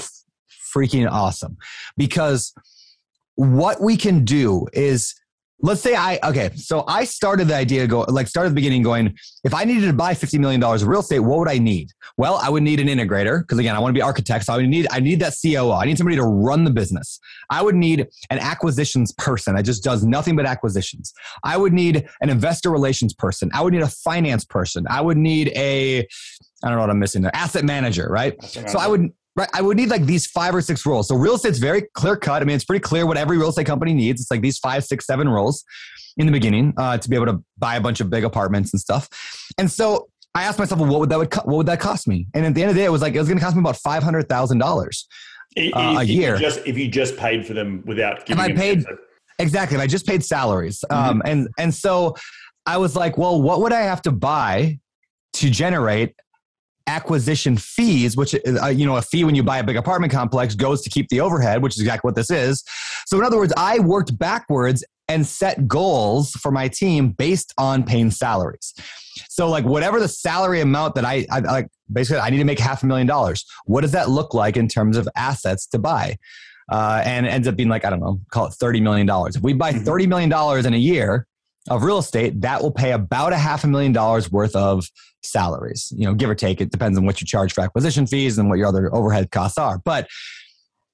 freaking 0.75 1.11
awesome 1.11 1.57
because 1.97 2.53
what 3.35 3.81
we 3.81 3.97
can 3.97 4.25
do 4.25 4.67
is 4.73 5.15
let's 5.63 5.81
say 5.81 5.95
I 5.95 6.19
okay, 6.25 6.51
so 6.57 6.85
I 6.87 7.05
started 7.05 7.49
the 7.49 7.55
idea 7.55 7.87
go 7.87 8.01
like 8.09 8.27
started 8.27 8.51
the 8.51 8.55
beginning 8.55 8.83
going, 8.83 9.15
if 9.45 9.55
I 9.55 9.65
needed 9.65 9.87
to 9.87 9.93
buy 9.93 10.15
$50 10.15 10.39
million 10.39 10.63
of 10.63 10.87
real 10.87 11.01
estate, 11.01 11.21
what 11.21 11.39
would 11.39 11.49
I 11.49 11.59
need? 11.59 11.91
Well, 12.17 12.37
I 12.37 12.49
would 12.49 12.63
need 12.63 12.81
an 12.81 12.89
integrator, 12.89 13.41
because 13.41 13.59
again, 13.59 13.77
I 13.77 13.79
want 13.79 13.91
to 13.91 13.99
be 13.99 14.03
architect. 14.03 14.47
So 14.47 14.53
I 14.53 14.57
would 14.57 14.69
need 14.69 14.87
I 14.91 15.01
need 15.01 15.21
that 15.21 15.35
COO. 15.41 15.73
I 15.73 15.85
need 15.85 15.99
somebody 15.99 16.17
to 16.17 16.25
run 16.25 16.65
the 16.65 16.71
business. 16.71 17.21
I 17.51 17.63
would 17.63 17.75
need 17.75 18.09
an 18.31 18.39
acquisitions 18.39 19.13
person 19.13 19.55
that 19.55 19.65
just 19.65 19.85
does 19.85 20.05
nothing 20.05 20.37
but 20.37 20.47
acquisitions. 20.47 21.13
I 21.45 21.57
would 21.57 21.73
need 21.73 22.09
an 22.21 22.31
investor 22.31 22.71
relations 22.71 23.15
person. 23.15 23.51
I 23.53 23.63
would 23.63 23.73
need 23.73 23.83
a 23.83 23.89
finance 23.89 24.45
person. 24.45 24.87
I 24.89 25.01
would 25.01 25.17
need 25.17 25.49
a 25.57 26.07
I 26.63 26.69
don't 26.69 26.77
know 26.77 26.83
what 26.83 26.91
I'm 26.91 26.99
missing 26.99 27.23
there. 27.23 27.35
Asset 27.35 27.65
manager, 27.65 28.09
right? 28.11 28.37
Asset 28.43 28.57
manager. 28.57 28.73
So 28.73 28.79
I 28.79 28.87
would 28.87 29.11
Right. 29.37 29.49
I 29.55 29.63
would 29.63 29.77
need 29.77 29.91
like 29.91 30.07
these 30.07 30.27
five 30.27 30.55
or 30.55 30.61
six 30.61 30.85
roles. 30.85 31.09
So 31.09 31.15
real 31.15 31.35
estate's 31.35 31.59
very 31.59 31.83
clear 31.95 32.17
cut. 32.17 32.43
I 32.43 32.45
mean, 32.45 32.57
it's 32.57 32.65
pretty 32.65 32.83
clear 32.83 33.07
what 33.07 33.17
every 33.17 33.39
real 33.39 33.49
estate 33.49 33.67
company 33.67 33.95
needs. 33.95 34.21
It's 34.21 34.31
like 34.31 34.41
these 34.41 34.59
five, 34.59 34.85
six, 34.85 35.07
seven 35.07 35.29
roles 35.29 35.65
in 36.17 36.27
the 36.27 36.33
beginning 36.33 36.75
uh, 36.77 36.99
to 36.99 37.09
be 37.09 37.15
able 37.15 37.27
to 37.27 37.45
buy 37.57 37.77
a 37.77 37.81
bunch 37.81 38.01
of 38.01 38.11
big 38.11 38.25
apartments 38.25 38.73
and 38.73 38.81
stuff. 38.81 39.09
And 39.57 39.71
so 39.71 40.09
I 40.35 40.45
asked 40.45 40.59
myself, 40.59 40.81
well, 40.81 40.91
what 40.91 41.01
would 41.01 41.11
that 41.11 41.19
would 41.19 41.31
co- 41.31 41.43
what 41.45 41.57
would 41.59 41.67
that 41.67 41.81
cost 41.81 42.07
me? 42.07 42.27
And 42.35 42.45
at 42.45 42.55
the 42.55 42.63
end 42.63 42.71
of 42.71 42.77
the 42.77 42.83
day, 42.83 42.87
it 42.87 42.91
was 42.91 43.03
like 43.03 43.15
it 43.15 43.19
was 43.19 43.29
going 43.29 43.39
to 43.39 43.45
cost 43.45 43.57
me 43.57 43.61
about 43.61 43.77
five 43.77 44.03
hundred 44.03 44.29
thousand 44.29 44.59
dollars 44.59 45.07
uh, 45.57 45.97
a 45.99 46.05
year. 46.05 46.35
You 46.35 46.41
just 46.41 46.61
if 46.67 46.79
you 46.79 46.89
just 46.89 47.17
paid 47.17 47.47
for 47.47 47.55
them 47.55 47.83
without 47.87 48.27
giving. 48.27 48.45
If 48.45 48.51
I 48.51 48.55
paid 48.55 48.85
exactly, 49.39 49.77
if 49.77 49.83
I 49.83 49.87
just 49.87 50.07
paid 50.07 50.25
salaries, 50.25 50.85
mm-hmm. 50.91 51.11
um, 51.11 51.23
and 51.25 51.49
and 51.59 51.75
so 51.75 52.15
I 52.67 52.77
was 52.77 52.95
like, 52.95 53.17
well, 53.19 53.41
what 53.41 53.61
would 53.61 53.73
I 53.73 53.83
have 53.83 54.03
to 54.03 54.13
buy 54.13 54.79
to 55.35 55.51
generate 55.51 56.15
acquisition 56.91 57.57
fees, 57.57 58.17
which 58.17 58.35
uh, 58.35 58.67
you 58.67 58.85
know 58.85 58.97
a 58.97 59.03
fee 59.03 59.25
when 59.25 59.35
you 59.35 59.43
buy 59.43 59.59
a 59.59 59.65
big 59.65 59.77
apartment 59.77 60.13
complex 60.13 60.55
goes 60.55 60.83
to 60.83 60.91
keep 60.91 61.09
the 61.09 61.21
overhead, 61.21 61.63
which 61.63 61.75
is 61.77 61.81
exactly 61.81 62.09
what 62.09 62.17
this 62.17 62.31
is. 62.31 62.65
So 63.07 63.19
in 63.19 63.25
other 63.25 63.37
words, 63.37 63.53
I 63.57 63.79
worked 63.79 64.19
backwards 64.19 64.85
and 65.09 65.27
set 65.27 65.67
goals 65.67 66.33
for 66.33 66.53
my 66.53 66.69
team 66.69 67.11
based 67.11 67.53
on 67.59 67.85
paying 67.85 68.11
salaries. 68.11 68.75
So 69.29 69.49
like 69.49 69.65
whatever 69.65 70.01
the 70.01 70.09
salary 70.09 70.61
amount 70.61 70.95
that 70.97 71.05
I, 71.05 71.27
I 71.31 71.41
like 71.41 71.69
basically 71.93 72.21
I 72.21 72.31
need 72.31 72.39
to 72.39 72.45
make 72.45 72.59
half 72.59 72.83
a 72.83 72.87
million 72.87 73.07
dollars. 73.07 73.45
What 73.65 73.83
does 73.83 73.93
that 73.93 74.09
look 74.09 74.35
like 74.35 74.57
in 74.57 74.67
terms 74.69 74.97
of 74.97 75.09
assets 75.17 75.67
to 75.69 75.79
buy? 75.79 76.17
Uh, 76.71 77.03
and 77.05 77.27
ends 77.27 77.49
up 77.49 77.57
being 77.57 77.69
like 77.69 77.85
I 77.85 77.91
don't 77.91 78.01
know, 78.01 78.21
call 78.31 78.47
it 78.47 78.53
thirty 78.53 78.81
million 78.81 79.07
dollars. 79.07 79.35
If 79.37 79.43
we 79.43 79.53
buy 79.53 79.73
mm-hmm. 79.73 79.85
thirty 79.85 80.07
million 80.07 80.31
dollars 80.31 80.67
in 80.67 80.75
a 80.75 80.79
year, 80.79 81.27
of 81.69 81.83
real 81.83 81.99
estate, 81.99 82.41
that 82.41 82.63
will 82.63 82.71
pay 82.71 82.93
about 82.93 83.33
a 83.33 83.37
half 83.37 83.65
a 83.65 83.67
million 83.67 83.93
dollars 83.93 84.31
worth 84.31 84.57
of 84.57 84.87
salaries. 85.23 85.93
You 85.95 86.07
know, 86.07 86.15
give 86.15 86.31
or 86.31 86.35
take. 86.35 86.61
It 86.61 86.71
depends 86.71 86.97
on 86.97 87.05
what 87.05 87.21
you 87.21 87.27
charge 87.27 87.53
for 87.53 87.61
acquisition 87.61 88.07
fees 88.07 88.39
and 88.39 88.49
what 88.49 88.59
your 88.59 88.69
other 88.69 88.95
overhead 88.95 89.31
costs 89.31 89.59
are. 89.59 89.79
But 89.85 90.09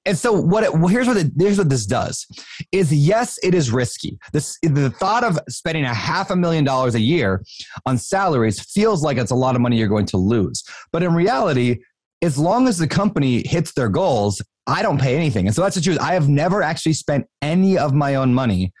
and 0.07 0.17
so 0.17 0.31
what 0.31 0.63
it, 0.63 0.73
well, 0.73 0.87
here's 0.87 1.05
what 1.05 1.17
it, 1.17 1.31
here's 1.37 1.57
what 1.57 1.69
this 1.69 1.85
does 1.85 2.25
is 2.71 2.93
yes 2.93 3.37
it 3.43 3.53
is 3.53 3.71
risky 3.71 4.17
this 4.31 4.57
the 4.63 4.89
thought 4.89 5.23
of 5.23 5.37
spending 5.49 5.83
a 5.83 5.93
half 5.93 6.31
a 6.31 6.35
million 6.35 6.63
dollars 6.63 6.95
a 6.95 6.99
year 6.99 7.43
on 7.85 7.97
salaries 7.97 8.59
feels 8.59 9.03
like 9.03 9.17
it's 9.17 9.31
a 9.31 9.35
lot 9.35 9.55
of 9.55 9.61
money 9.61 9.77
you're 9.77 9.87
going 9.87 10.05
to 10.05 10.17
lose 10.17 10.63
but 10.91 11.03
in 11.03 11.13
reality 11.13 11.77
as 12.21 12.37
long 12.37 12.67
as 12.67 12.77
the 12.77 12.87
company 12.87 13.45
hits 13.45 13.73
their 13.73 13.89
goals 13.89 14.41
i 14.65 14.81
don't 14.81 14.99
pay 14.99 15.15
anything 15.15 15.45
and 15.45 15.55
so 15.55 15.61
that's 15.61 15.75
the 15.75 15.81
truth 15.81 15.99
i 15.99 16.13
have 16.13 16.29
never 16.29 16.63
actually 16.63 16.93
spent 16.93 17.27
any 17.41 17.77
of 17.77 17.93
my 17.93 18.15
own 18.15 18.33
money 18.33 18.71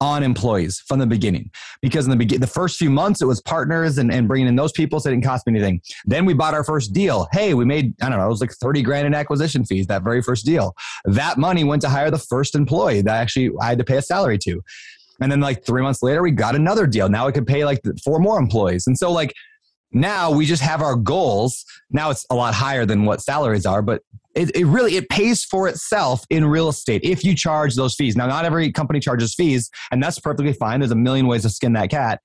on 0.00 0.22
employees 0.22 0.82
from 0.86 0.98
the 0.98 1.06
beginning. 1.06 1.50
Because 1.80 2.04
in 2.04 2.10
the 2.10 2.16
beginning 2.16 2.40
the 2.40 2.46
first 2.46 2.78
few 2.78 2.90
months 2.90 3.22
it 3.22 3.26
was 3.26 3.40
partners 3.42 3.98
and, 3.98 4.12
and 4.12 4.28
bringing 4.28 4.48
in 4.48 4.56
those 4.56 4.72
people 4.72 5.00
so 5.00 5.08
it 5.08 5.12
didn't 5.12 5.24
cost 5.24 5.46
me 5.46 5.52
anything. 5.52 5.80
Then 6.04 6.24
we 6.24 6.34
bought 6.34 6.54
our 6.54 6.64
first 6.64 6.92
deal. 6.92 7.28
Hey 7.32 7.54
we 7.54 7.64
made 7.64 7.94
i 8.02 8.08
don't 8.08 8.18
know 8.18 8.26
it 8.26 8.28
was 8.28 8.40
like 8.40 8.52
30 8.52 8.82
grand 8.82 9.06
in 9.06 9.14
acquisition 9.14 9.64
fees 9.64 9.86
that 9.86 10.02
very 10.02 10.22
first 10.22 10.44
deal. 10.44 10.74
That 11.04 11.38
money 11.38 11.64
went 11.64 11.82
to 11.82 11.88
hire 11.88 12.10
the 12.10 12.18
first 12.18 12.54
employee 12.54 13.02
that 13.02 13.16
actually 13.16 13.50
i 13.60 13.66
had 13.66 13.78
to 13.78 13.84
pay 13.84 13.96
a 13.96 14.02
salary 14.02 14.38
to. 14.38 14.62
And 15.20 15.32
then 15.32 15.40
like 15.40 15.64
three 15.64 15.82
months 15.82 16.02
later 16.02 16.22
we 16.22 16.30
got 16.30 16.54
another 16.54 16.86
deal. 16.86 17.08
Now 17.08 17.26
we 17.26 17.32
could 17.32 17.46
pay 17.46 17.64
like 17.64 17.80
four 18.04 18.18
more 18.18 18.38
employees. 18.38 18.86
And 18.86 18.98
so 18.98 19.10
like 19.10 19.32
now 19.92 20.30
we 20.30 20.44
just 20.44 20.62
have 20.62 20.82
our 20.82 20.94
goals. 20.94 21.64
Now 21.90 22.10
it's 22.10 22.26
a 22.28 22.34
lot 22.34 22.52
higher 22.52 22.84
than 22.84 23.04
what 23.04 23.22
salaries 23.22 23.64
are 23.64 23.80
but 23.80 24.02
it, 24.36 24.54
it 24.54 24.66
really 24.66 24.96
it 24.96 25.08
pays 25.08 25.44
for 25.44 25.66
itself 25.66 26.24
in 26.30 26.44
real 26.44 26.68
estate 26.68 27.02
if 27.02 27.24
you 27.24 27.34
charge 27.34 27.74
those 27.74 27.94
fees. 27.94 28.16
Now, 28.16 28.26
not 28.26 28.44
every 28.44 28.70
company 28.70 29.00
charges 29.00 29.34
fees, 29.34 29.70
and 29.90 30.02
that's 30.02 30.20
perfectly 30.20 30.52
fine. 30.52 30.80
There's 30.80 30.92
a 30.92 30.96
million 30.96 31.26
ways 31.26 31.42
to 31.42 31.50
skin 31.50 31.72
that 31.72 31.90
cat. 31.90 32.20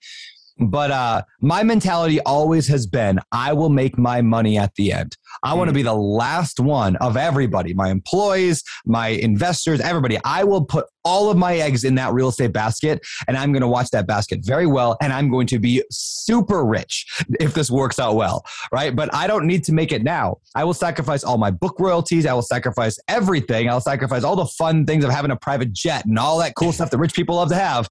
But 0.61 0.91
uh, 0.91 1.23
my 1.39 1.63
mentality 1.63 2.19
always 2.21 2.67
has 2.67 2.85
been 2.85 3.19
I 3.31 3.53
will 3.53 3.69
make 3.69 3.97
my 3.97 4.21
money 4.21 4.57
at 4.57 4.75
the 4.75 4.93
end. 4.93 5.17
I 5.43 5.53
want 5.55 5.69
to 5.69 5.73
be 5.73 5.81
the 5.81 5.95
last 5.95 6.59
one 6.59 6.95
of 6.97 7.17
everybody, 7.17 7.73
my 7.73 7.89
employees, 7.89 8.63
my 8.85 9.07
investors, 9.07 9.79
everybody. 9.79 10.19
I 10.23 10.43
will 10.43 10.63
put 10.63 10.85
all 11.03 11.31
of 11.31 11.37
my 11.37 11.55
eggs 11.55 11.83
in 11.83 11.95
that 11.95 12.13
real 12.13 12.29
estate 12.29 12.53
basket 12.53 13.01
and 13.27 13.35
I'm 13.35 13.51
going 13.51 13.61
to 13.61 13.67
watch 13.67 13.89
that 13.89 14.05
basket 14.05 14.41
very 14.43 14.67
well 14.67 14.97
and 15.01 15.11
I'm 15.11 15.31
going 15.31 15.47
to 15.47 15.57
be 15.57 15.83
super 15.89 16.63
rich 16.63 17.07
if 17.39 17.55
this 17.55 17.71
works 17.71 17.97
out 17.97 18.15
well, 18.15 18.45
right? 18.71 18.95
But 18.95 19.13
I 19.13 19.25
don't 19.25 19.47
need 19.47 19.63
to 19.63 19.73
make 19.73 19.91
it 19.91 20.03
now. 20.03 20.37
I 20.53 20.63
will 20.63 20.75
sacrifice 20.75 21.23
all 21.23 21.39
my 21.39 21.49
book 21.49 21.79
royalties. 21.79 22.27
I 22.27 22.33
will 22.33 22.41
sacrifice 22.43 22.99
everything. 23.07 23.67
I'll 23.67 23.81
sacrifice 23.81 24.23
all 24.23 24.35
the 24.35 24.45
fun 24.45 24.85
things 24.85 25.03
of 25.03 25.09
having 25.09 25.31
a 25.31 25.35
private 25.35 25.73
jet 25.73 26.05
and 26.05 26.19
all 26.19 26.37
that 26.39 26.53
cool 26.55 26.71
stuff 26.71 26.91
that 26.91 26.99
rich 26.99 27.15
people 27.15 27.35
love 27.37 27.49
to 27.49 27.55
have 27.55 27.89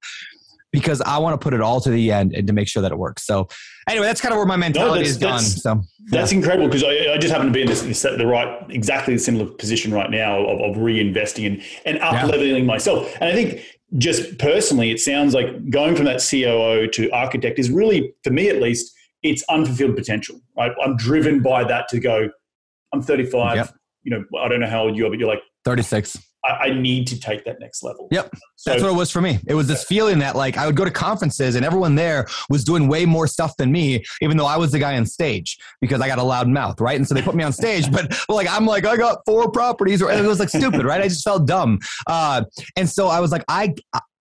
because 0.72 1.00
I 1.00 1.18
want 1.18 1.40
to 1.40 1.42
put 1.42 1.54
it 1.54 1.60
all 1.60 1.80
to 1.80 1.90
the 1.90 2.12
end 2.12 2.34
and 2.34 2.46
to 2.46 2.52
make 2.52 2.68
sure 2.68 2.82
that 2.82 2.92
it 2.92 2.98
works. 2.98 3.26
So 3.26 3.48
anyway, 3.88 4.06
that's 4.06 4.20
kind 4.20 4.32
of 4.32 4.38
where 4.38 4.46
my 4.46 4.56
mentality 4.56 5.02
no, 5.02 5.08
is 5.08 5.16
gone. 5.16 5.40
So 5.40 5.82
that's 6.06 6.32
incredible 6.32 6.68
because 6.68 6.84
I, 6.84 7.14
I, 7.14 7.18
just 7.18 7.32
happen 7.32 7.46
to 7.46 7.52
be 7.52 7.62
in 7.62 7.66
this, 7.66 7.82
this, 7.82 8.02
the 8.02 8.26
right, 8.26 8.64
exactly 8.70 9.14
the 9.14 9.20
similar 9.20 9.46
position 9.46 9.92
right 9.92 10.10
now 10.10 10.40
of, 10.40 10.60
of 10.60 10.76
reinvesting 10.76 11.46
and, 11.46 11.62
and 11.84 11.98
up 11.98 12.28
leveling 12.28 12.56
yeah. 12.56 12.64
myself. 12.64 13.12
And 13.20 13.24
I 13.24 13.32
think 13.32 13.64
just 13.98 14.38
personally, 14.38 14.90
it 14.90 15.00
sounds 15.00 15.34
like 15.34 15.70
going 15.70 15.96
from 15.96 16.04
that 16.04 16.24
COO 16.28 16.86
to 16.88 17.10
architect 17.10 17.58
is 17.58 17.70
really, 17.70 18.14
for 18.22 18.30
me 18.30 18.48
at 18.48 18.60
least, 18.60 18.94
it's 19.22 19.42
unfulfilled 19.48 19.96
potential. 19.96 20.40
Right? 20.56 20.72
I'm 20.82 20.96
driven 20.96 21.42
by 21.42 21.64
that 21.64 21.88
to 21.88 22.00
go. 22.00 22.30
I'm 22.92 23.02
35. 23.02 23.56
Yep. 23.56 23.74
You 24.02 24.10
know, 24.12 24.24
I 24.40 24.48
don't 24.48 24.60
know 24.60 24.68
how 24.68 24.84
old 24.84 24.96
you 24.96 25.06
are, 25.06 25.10
but 25.10 25.18
you're 25.18 25.28
like 25.28 25.42
36 25.64 26.16
I, 26.44 26.50
I, 26.50 26.70
need 26.72 27.06
to 27.08 27.20
take 27.20 27.44
that 27.44 27.60
next 27.60 27.82
level. 27.82 28.08
Yep. 28.10 28.30
So, 28.56 28.70
That's 28.70 28.82
what 28.82 28.92
it 28.92 28.96
was 28.96 29.10
for 29.10 29.20
me. 29.20 29.38
It 29.46 29.54
was 29.54 29.66
this 29.66 29.84
feeling 29.84 30.18
that 30.20 30.36
like 30.36 30.56
I 30.56 30.66
would 30.66 30.76
go 30.76 30.84
to 30.84 30.90
conferences 30.90 31.54
and 31.54 31.64
everyone 31.64 31.94
there 31.94 32.26
was 32.48 32.64
doing 32.64 32.88
way 32.88 33.04
more 33.04 33.26
stuff 33.26 33.56
than 33.56 33.70
me, 33.70 34.02
even 34.22 34.36
though 34.36 34.46
I 34.46 34.56
was 34.56 34.72
the 34.72 34.78
guy 34.78 34.96
on 34.96 35.06
stage 35.06 35.58
because 35.80 36.00
I 36.00 36.08
got 36.08 36.18
a 36.18 36.22
loud 36.22 36.48
mouth, 36.48 36.80
right? 36.80 36.96
And 36.96 37.06
so 37.06 37.14
they 37.14 37.22
put 37.22 37.34
me 37.34 37.44
on 37.44 37.52
stage, 37.52 37.90
but 37.92 38.14
like 38.28 38.48
I'm 38.50 38.66
like, 38.66 38.86
I 38.86 38.96
got 38.96 39.18
four 39.26 39.50
properties, 39.50 40.02
or 40.02 40.10
it 40.10 40.24
was 40.24 40.40
like 40.40 40.48
stupid, 40.48 40.84
right? 40.84 41.00
I 41.00 41.08
just 41.08 41.24
felt 41.24 41.46
dumb. 41.46 41.78
Uh, 42.06 42.44
and 42.76 42.88
so 42.88 43.08
I 43.08 43.20
was 43.20 43.32
like, 43.32 43.44
I 43.48 43.74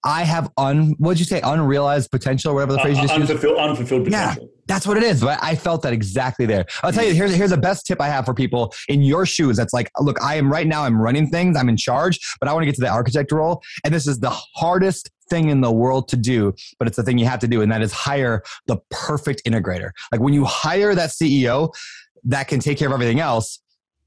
I 0.04 0.24
have 0.24 0.50
un 0.58 0.95
what'd 0.97 1.20
you 1.20 1.26
say 1.26 1.41
unrealized 1.41 2.12
potential, 2.12 2.54
whatever 2.54 2.74
the 2.74 2.80
phrase 2.80 2.97
uh, 2.97 3.02
you 3.02 3.08
just 3.08 3.20
used. 3.20 3.32
unfulfilled, 3.32 3.58
unfulfilled 3.58 4.12
Yeah. 4.12 4.36
That's 4.68 4.86
what 4.86 4.97
it 4.97 5.04
is. 5.04 5.22
But 5.22 5.39
I 5.41 5.56
felt 5.56 5.82
that 5.82 5.93
exactly 5.93 6.45
there. 6.45 6.66
I'll 6.84 6.91
tell 6.91 7.04
you, 7.04 7.14
here's 7.14 7.34
here's 7.34 7.50
the 7.50 7.58
best 7.58 7.88
tip 7.88 8.00
I 8.00 8.08
have 8.08 8.26
for 8.26 8.36
people 8.36 8.72
in 8.88 9.02
your 9.02 9.26
shoes. 9.26 9.58
That's 9.58 9.74
like, 9.74 9.89
look, 10.00 10.22
I 10.22 10.36
am 10.36 10.52
right 10.52 10.68
now. 10.68 10.84
I'm 10.84 11.02
running 11.02 11.28
things. 11.28 11.58
I'm 11.58 11.70
in 11.70 11.78
charge, 11.78 12.20
but 12.39 12.47
I 12.47 12.54
want 12.54 12.62
to 12.62 12.66
get 12.68 12.76
to 12.76 12.82
the 12.82 12.89
architect 12.89 13.32
role, 13.32 13.64
and 13.84 13.93
this 13.93 14.06
is 14.06 14.20
the 14.20 14.30
hardest 14.30 15.10
thing 15.30 15.50
in 15.50 15.62
the 15.62 15.72
world 15.72 16.08
to 16.10 16.18
do. 16.18 16.54
But 16.78 16.88
it's 16.88 16.97
the 16.97 17.04
thing 17.04 17.18
you 17.18 17.26
have 17.26 17.39
to 17.39 17.47
do, 17.47 17.62
and 17.64 17.72
that 17.72 17.82
is 17.82 17.91
hire 17.91 18.43
the 18.68 18.78
perfect 18.91 19.43
integrator. 19.45 19.89
Like 20.12 20.22
when 20.22 20.36
you 20.36 20.45
hire 20.45 20.93
that 20.93 21.10
CEO 21.10 21.74
that 22.26 22.47
can 22.47 22.60
take 22.60 22.78
care 22.78 22.88
of 22.88 22.93
everything 22.93 23.20
else. 23.20 23.60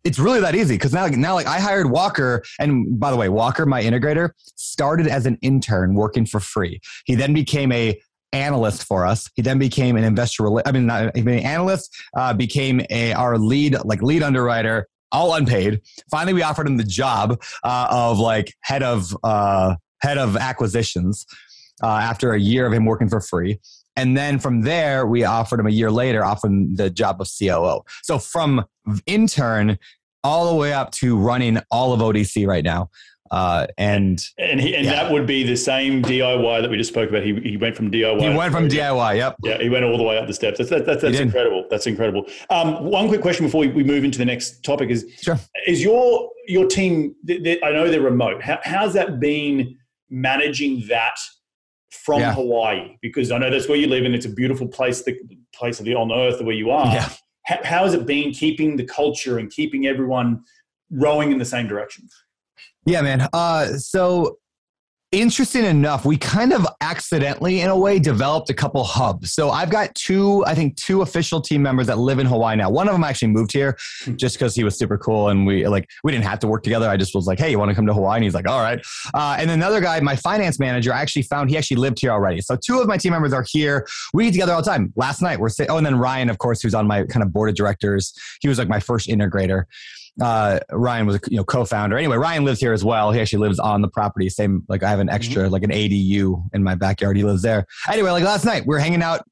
It's 0.05 0.19
really 0.19 0.41
that 0.41 0.55
easy 0.55 0.75
because 0.75 0.93
now, 0.93 1.07
now, 1.07 1.35
like 1.35 1.47
I 1.47 1.61
hired 1.61 1.91
Walker, 1.91 2.43
and 2.59 2.99
by 2.99 3.11
the 3.11 3.17
way, 3.17 3.29
Walker, 3.29 3.67
my 3.67 3.83
integrator, 3.83 4.31
started 4.57 5.07
as 5.07 5.27
an 5.27 5.39
intern 5.43 5.95
working 5.95 6.27
for 6.27 6.41
free. 6.41 6.81
He 7.05 7.15
then 7.15 7.33
became 7.33 7.71
a 7.71 8.01
analyst 8.33 8.85
for 8.85 9.07
us. 9.07 9.31
He 9.35 9.43
then 9.43 9.59
became 9.59 9.97
an 9.97 10.05
investor. 10.05 10.49
I 10.67 10.73
mean, 10.73 10.87
not, 10.87 11.17
an 11.17 11.29
analyst. 11.29 11.95
Uh, 12.17 12.33
became 12.33 12.85
a 12.91 13.13
our 13.13 13.39
lead 13.39 13.77
like 13.85 14.03
lead 14.03 14.23
underwriter, 14.23 14.89
all 15.13 15.35
unpaid. 15.35 15.81
Finally, 16.11 16.35
we 16.35 16.43
offered 16.43 16.67
him 16.67 16.79
the 16.79 16.85
job 16.85 17.41
uh, 17.63 17.87
of 17.91 18.19
like 18.19 18.55
head 18.63 18.83
of 18.83 19.17
uh, 19.23 19.77
head 20.01 20.19
of 20.19 20.37
acquisitions 20.37 21.27
uh, 21.83 21.87
after 21.87 22.33
a 22.33 22.41
year 22.41 22.67
of 22.67 22.73
him 22.73 22.85
working 22.85 23.09
for 23.09 23.21
free. 23.21 23.61
And 23.97 24.17
then 24.17 24.39
from 24.39 24.63
there, 24.63 25.07
we 25.07 25.25
offered 25.25 25.61
him 25.61 25.67
a 25.67 25.71
year 25.71 25.91
later, 25.91 26.25
offered 26.25 26.49
him 26.49 26.77
the 26.77 26.89
job 26.91 27.21
of 27.21 27.29
COO. 27.39 27.83
So 28.03 28.19
from 28.19 28.65
intern 29.07 29.79
all 30.25 30.51
the 30.51 30.57
way 30.57 30.73
up 30.73 30.93
to 30.93 31.17
running 31.19 31.59
all 31.71 31.93
of 31.93 32.01
ODC 32.01 32.47
right 32.47 32.65
now. 32.65 32.89
Uh, 33.31 33.67
and 33.79 34.23
And 34.39 34.61
he, 34.61 34.77
and 34.77 34.85
Yeah. 34.85 34.93
that 35.05 35.11
would 35.13 35.27
be 35.27 35.43
the 35.43 35.57
same 35.57 36.03
DIY 36.03 36.61
that 36.61 36.71
we 36.71 36.77
just 36.77 36.91
spoke 36.91 37.09
about. 37.09 37.23
He, 37.23 37.35
he 37.41 37.57
went 37.57 37.75
from 37.75 37.91
DIY. 37.91 38.21
he 38.31 38.37
went 38.37 38.53
from 38.53 38.69
DIY. 38.69 39.17
Yep. 39.17 39.37
Yeah, 39.43 39.59
he 39.59 39.71
went 39.71 39.85
all 39.87 39.97
the 39.97 40.03
way 40.05 40.19
up 40.19 40.27
the 40.27 40.35
steps. 40.35 40.59
That's 40.59 40.69
that, 40.69 40.85
that's, 40.85 41.01
that's 41.01 41.19
incredible. 41.19 41.65
That's 41.71 41.87
incredible. 41.87 42.27
Um, 42.51 42.85
one 42.85 43.09
quick 43.09 43.23
question 43.23 43.47
before 43.47 43.61
we, 43.63 43.69
we 43.69 43.85
move 43.85 44.05
into 44.05 44.19
the 44.19 44.27
next 44.27 44.63
topic 44.63 44.91
is: 44.91 45.07
Sure. 45.23 45.41
Is 45.67 45.83
your 45.83 46.31
your 46.47 46.67
team? 46.69 47.15
th- 47.27 47.43
th- 47.43 47.59
I 47.65 47.71
know 47.73 47.89
they're 47.91 48.03
remote. 48.03 48.43
How, 48.43 48.59
how's 48.65 48.93
that 48.95 49.19
been 49.19 49.79
managing 50.11 50.85
that 50.89 51.17
from 51.93 52.21
Yeah. 52.21 52.35
Hawaii? 52.35 52.97
Because 53.03 53.31
I 53.31 53.39
know 53.39 53.51
that's 53.51 53.69
where 53.69 53.79
you 53.79 53.87
live, 53.87 54.05
and 54.05 54.15
it's 54.15 54.27
a 54.27 54.31
beautiful 54.33 54.67
place, 54.67 55.03
the 55.03 55.19
place 55.55 55.79
of 55.79 55.87
the 55.87 55.95
on 55.95 56.11
earth 56.13 56.41
where 56.43 56.55
you 56.55 56.71
are. 56.71 56.93
Yeah. 56.93 57.09
How, 57.45 57.59
how 57.65 57.85
has 57.85 57.95
it 57.95 58.07
been 58.07 58.33
keeping 58.33 58.77
the 58.77 58.85
culture 58.85 59.39
and 59.39 59.51
keeping 59.51 59.87
everyone 59.87 60.43
rowing 60.91 61.33
in 61.33 61.39
the 61.39 61.45
same 61.45 61.67
direction? 61.67 62.09
Yeah, 62.87 63.03
man. 63.03 63.29
Uh, 63.33 63.67
so 63.79 64.39
interesting 65.13 65.65
enough, 65.65 66.07
we 66.07 66.17
kind 66.17 66.53
of 66.53 66.67
accidentally, 66.81 67.61
in 67.61 67.69
a 67.69 67.77
way, 67.77 67.99
developed 67.99 68.49
a 68.49 68.55
couple 68.55 68.83
hubs. 68.83 69.33
So 69.33 69.51
I've 69.51 69.71
got 69.71 69.95
two, 69.95 70.43
I 70.47 70.55
think, 70.55 70.77
two 70.77 71.03
official 71.03 71.41
team 71.41 71.63
members 71.63 71.87
that 71.87 71.99
live 71.99 72.19
in 72.19 72.27
Hawaii 72.27 72.57
now. 72.57 72.71
One 72.71 72.89
of 72.89 72.95
them 72.95 73.05
actually 73.05 73.29
moved 73.29 73.53
here 73.53 73.77
just 74.17 74.37
because 74.37 74.55
he 74.55 74.65
was 74.65 74.77
super 74.77 74.97
cool, 74.97 75.29
and 75.29 75.47
we 75.47 75.69
like 75.69 75.89
we 76.03 76.11
didn't 76.11 76.25
have 76.25 76.39
to 76.41 76.49
work 76.49 76.63
together. 76.63 76.89
I 76.89 76.97
just 76.97 77.15
was 77.15 77.27
like, 77.27 77.39
"Hey, 77.39 77.51
you 77.51 77.59
want 77.59 77.69
to 77.69 77.75
come 77.75 77.87
to 77.87 77.95
Hawaii?" 77.95 78.17
And 78.17 78.25
he's 78.25 78.35
like, 78.35 78.49
"All 78.49 78.61
right." 78.61 78.81
Uh, 79.15 79.37
and 79.39 79.51
another 79.51 79.81
guy, 79.81 80.01
my 80.01 80.17
finance 80.17 80.59
manager, 80.59 80.93
I 80.93 81.01
actually 81.01 81.23
found 81.23 81.51
he 81.51 81.59
actually 81.59 81.77
lived 81.77 82.01
here 82.01 82.11
already. 82.11 82.41
So 82.41 82.57
two 82.57 82.81
of 82.81 82.89
my 82.89 82.97
team 82.97 83.13
members 83.13 83.35
are 83.35 83.45
here. 83.49 83.87
We 84.15 84.25
get 84.25 84.33
together 84.33 84.53
all 84.53 84.63
the 84.63 84.71
time. 84.71 84.93
Last 84.97 85.21
night 85.21 85.39
we're 85.39 85.51
sitting. 85.51 85.71
Oh, 85.71 85.77
and 85.77 85.87
then 85.87 85.99
Ryan, 85.99 86.31
of 86.31 86.39
course, 86.39 86.63
who's 86.63 86.75
on 86.75 86.87
my 86.87 87.05
kind 87.05 87.23
of 87.23 87.33
board 87.33 87.51
of 87.51 87.55
directors. 87.55 88.15
He 88.41 88.49
was 88.49 88.59
like 88.59 88.69
my 88.69 88.81
first 88.81 89.09
integrator 89.09 89.65
uh, 90.21 90.61
Ryan 90.71 91.07
was 91.07 91.17
a 91.17 91.21
you 91.29 91.37
know 91.39 91.45
co-founder. 91.45 91.97
Anyway, 91.97 92.17
Ryan 92.17 92.45
lives 92.45 92.61
here 92.61 92.73
as 92.73 92.85
well. 92.85 93.13
He 93.13 93.21
actually 93.21 93.41
lives 93.41 93.59
on 93.59 93.81
the 93.81 93.89
property. 93.89 94.29
Same 94.29 94.65
like 94.69 94.83
I 94.83 94.91
have 94.91 95.01
an 95.01 95.09
extra 95.09 95.49
like 95.49 95.63
an 95.63 95.71
ADU 95.71 96.43
in 96.53 96.63
my 96.63 96.75
backyard. 96.75 97.17
He 97.17 97.25
lives 97.25 97.43
there. 97.43 97.67
Anyway, 97.91 98.11
like 98.11 98.25
last 98.25 98.45
night 98.45 98.63
we 98.67 98.75
were 98.75 98.79
hanging 98.79 99.03
out 99.03 99.23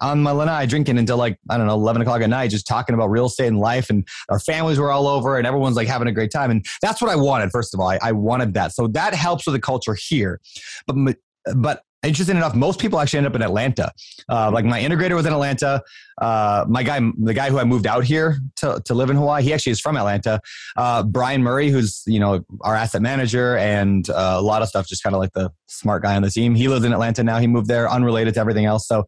on 0.00 0.22
my 0.22 0.30
lanai 0.30 0.66
drinking 0.66 0.98
until 0.98 1.16
like 1.16 1.38
I 1.50 1.58
don't 1.58 1.66
know 1.66 1.74
eleven 1.74 2.00
o'clock 2.00 2.22
at 2.22 2.30
night, 2.30 2.50
just 2.50 2.66
talking 2.66 2.94
about 2.94 3.10
real 3.10 3.26
estate 3.26 3.48
and 3.48 3.58
life. 3.58 3.90
And 3.90 4.06
our 4.28 4.38
families 4.38 4.78
were 4.78 4.90
all 4.90 5.06
over, 5.06 5.36
and 5.36 5.46
everyone's 5.46 5.76
like 5.76 5.88
having 5.88 6.08
a 6.08 6.12
great 6.12 6.30
time. 6.30 6.50
And 6.50 6.64
that's 6.80 7.02
what 7.02 7.10
I 7.10 7.16
wanted. 7.16 7.50
First 7.50 7.74
of 7.74 7.80
all, 7.80 7.88
I, 7.88 7.98
I 8.02 8.12
wanted 8.12 8.54
that. 8.54 8.72
So 8.72 8.86
that 8.88 9.14
helps 9.14 9.46
with 9.46 9.54
the 9.54 9.60
culture 9.60 9.96
here. 9.98 10.40
But 10.86 11.16
but 11.54 11.82
interesting 12.02 12.36
enough, 12.36 12.54
most 12.54 12.80
people 12.80 12.98
actually 12.98 13.18
end 13.18 13.26
up 13.26 13.34
in 13.34 13.42
Atlanta. 13.42 13.92
Uh, 14.28 14.50
like 14.50 14.64
my 14.64 14.80
integrator 14.80 15.14
was 15.14 15.26
in 15.26 15.32
Atlanta. 15.32 15.82
Uh, 16.20 16.64
my 16.68 16.82
guy, 16.82 17.00
the 17.18 17.34
guy 17.34 17.50
who 17.50 17.58
I 17.58 17.64
moved 17.64 17.86
out 17.86 18.04
here 18.04 18.38
to, 18.56 18.80
to 18.84 18.94
live 18.94 19.10
in 19.10 19.16
Hawaii, 19.16 19.42
he 19.42 19.52
actually 19.52 19.72
is 19.72 19.80
from 19.80 19.96
Atlanta. 19.96 20.40
Uh, 20.76 21.02
Brian 21.02 21.42
Murray, 21.42 21.70
who's 21.70 22.02
you 22.06 22.20
know 22.20 22.44
our 22.62 22.74
asset 22.74 23.02
manager 23.02 23.56
and 23.56 24.08
uh, 24.10 24.36
a 24.38 24.42
lot 24.42 24.62
of 24.62 24.68
stuff, 24.68 24.86
just 24.86 25.02
kind 25.02 25.14
of 25.14 25.20
like 25.20 25.32
the 25.32 25.50
smart 25.66 26.02
guy 26.02 26.16
on 26.16 26.22
the 26.22 26.30
team. 26.30 26.54
He 26.54 26.68
lives 26.68 26.84
in 26.84 26.92
Atlanta 26.92 27.22
now. 27.22 27.38
He 27.38 27.46
moved 27.46 27.68
there, 27.68 27.90
unrelated 27.90 28.34
to 28.34 28.40
everything 28.40 28.64
else. 28.64 28.86
So. 28.86 29.06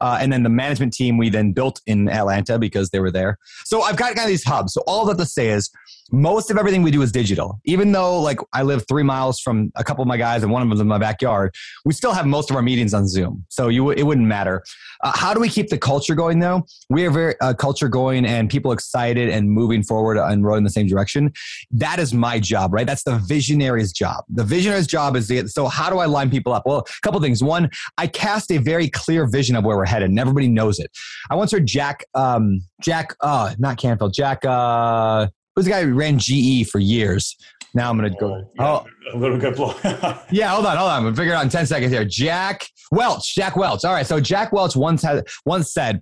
Uh, 0.00 0.16
and 0.20 0.32
then 0.32 0.44
the 0.44 0.48
management 0.48 0.92
team 0.92 1.18
we 1.18 1.28
then 1.28 1.50
built 1.50 1.80
in 1.86 2.08
Atlanta 2.08 2.56
because 2.56 2.90
they 2.90 3.00
were 3.00 3.10
there. 3.10 3.36
So 3.64 3.82
I've 3.82 3.96
got 3.96 4.14
kind 4.14 4.26
of 4.26 4.28
these 4.28 4.44
hubs. 4.44 4.72
So 4.72 4.80
all 4.86 5.04
that 5.06 5.18
to 5.18 5.26
say 5.26 5.48
is 5.48 5.70
most 6.10 6.50
of 6.50 6.58
everything 6.58 6.82
we 6.82 6.90
do 6.90 7.02
is 7.02 7.12
digital. 7.12 7.60
Even 7.64 7.92
though 7.92 8.20
like 8.20 8.38
I 8.52 8.62
live 8.62 8.84
three 8.88 9.02
miles 9.02 9.40
from 9.40 9.70
a 9.76 9.84
couple 9.84 10.02
of 10.02 10.08
my 10.08 10.16
guys 10.16 10.42
and 10.42 10.52
one 10.52 10.62
of 10.62 10.68
them 10.68 10.74
is 10.74 10.80
in 10.80 10.86
my 10.86 10.98
backyard, 10.98 11.54
we 11.84 11.92
still 11.92 12.12
have 12.12 12.26
most 12.26 12.50
of 12.50 12.56
our 12.56 12.62
meetings 12.62 12.94
on 12.94 13.06
Zoom. 13.06 13.44
So 13.48 13.68
you 13.68 13.90
it 13.90 14.02
wouldn't 14.02 14.26
matter. 14.26 14.62
Uh, 15.02 15.12
how 15.14 15.32
do 15.34 15.40
we 15.40 15.48
keep 15.48 15.68
the 15.68 15.78
culture 15.78 16.14
going 16.14 16.38
though? 16.38 16.64
We 16.90 17.02
have 17.02 17.12
very 17.12 17.34
uh, 17.40 17.54
culture 17.54 17.88
going 17.88 18.24
and 18.24 18.50
people 18.50 18.72
excited 18.72 19.28
and 19.28 19.50
moving 19.50 19.82
forward 19.82 20.18
and 20.18 20.44
rowing 20.44 20.58
in 20.58 20.64
the 20.64 20.70
same 20.70 20.86
direction. 20.86 21.32
That 21.70 21.98
is 21.98 22.12
my 22.14 22.40
job, 22.40 22.72
right? 22.72 22.86
That's 22.86 23.04
the 23.04 23.18
visionary's 23.18 23.92
job. 23.92 24.24
The 24.28 24.44
visionary's 24.44 24.86
job 24.86 25.16
is 25.16 25.28
the, 25.28 25.46
so 25.48 25.66
how 25.66 25.90
do 25.90 25.98
I 25.98 26.06
line 26.06 26.30
people 26.30 26.52
up? 26.52 26.64
Well, 26.66 26.78
a 26.80 27.00
couple 27.02 27.20
things. 27.20 27.42
One, 27.42 27.70
I 27.96 28.06
cast 28.06 28.50
a 28.50 28.58
very 28.58 28.88
clear 28.88 29.26
vision 29.26 29.56
of 29.56 29.64
where 29.64 29.76
we're 29.76 29.86
headed, 29.86 30.10
and 30.10 30.18
everybody 30.18 30.48
knows 30.48 30.78
it. 30.78 30.90
I 31.30 31.34
once 31.34 31.52
heard 31.52 31.66
Jack, 31.66 32.04
um, 32.14 32.60
Jack, 32.80 33.14
uh, 33.20 33.54
not 33.58 33.76
Canfield, 33.76 34.14
Jack, 34.14 34.44
uh, 34.44 35.28
who's 35.58 35.64
the 35.64 35.72
guy 35.72 35.82
who 35.82 35.92
ran 35.94 36.18
GE 36.20 36.68
for 36.70 36.78
years? 36.78 37.36
Now 37.74 37.90
I'm 37.90 37.96
gonna 37.96 38.10
go. 38.18 38.48
yeah, 38.56 38.64
Oh, 38.64 38.86
a 39.12 39.16
little 39.16 39.36
bit. 39.38 39.56
Blow. 39.56 39.74
yeah, 40.30 40.48
hold 40.50 40.66
on, 40.66 40.76
hold 40.76 40.90
on. 40.90 41.04
We'll 41.04 41.14
figure 41.14 41.32
it 41.32 41.36
out 41.36 41.42
in 41.44 41.50
10 41.50 41.66
seconds 41.66 41.92
here. 41.92 42.04
Jack 42.04 42.66
Welch, 42.92 43.34
Jack 43.34 43.56
Welch. 43.56 43.84
All 43.84 43.92
right. 43.92 44.06
So 44.06 44.20
Jack 44.20 44.52
Welch 44.52 44.76
once 44.76 45.02
had 45.02 45.26
once 45.44 45.72
said 45.72 46.00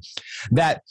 that 0.50 0.82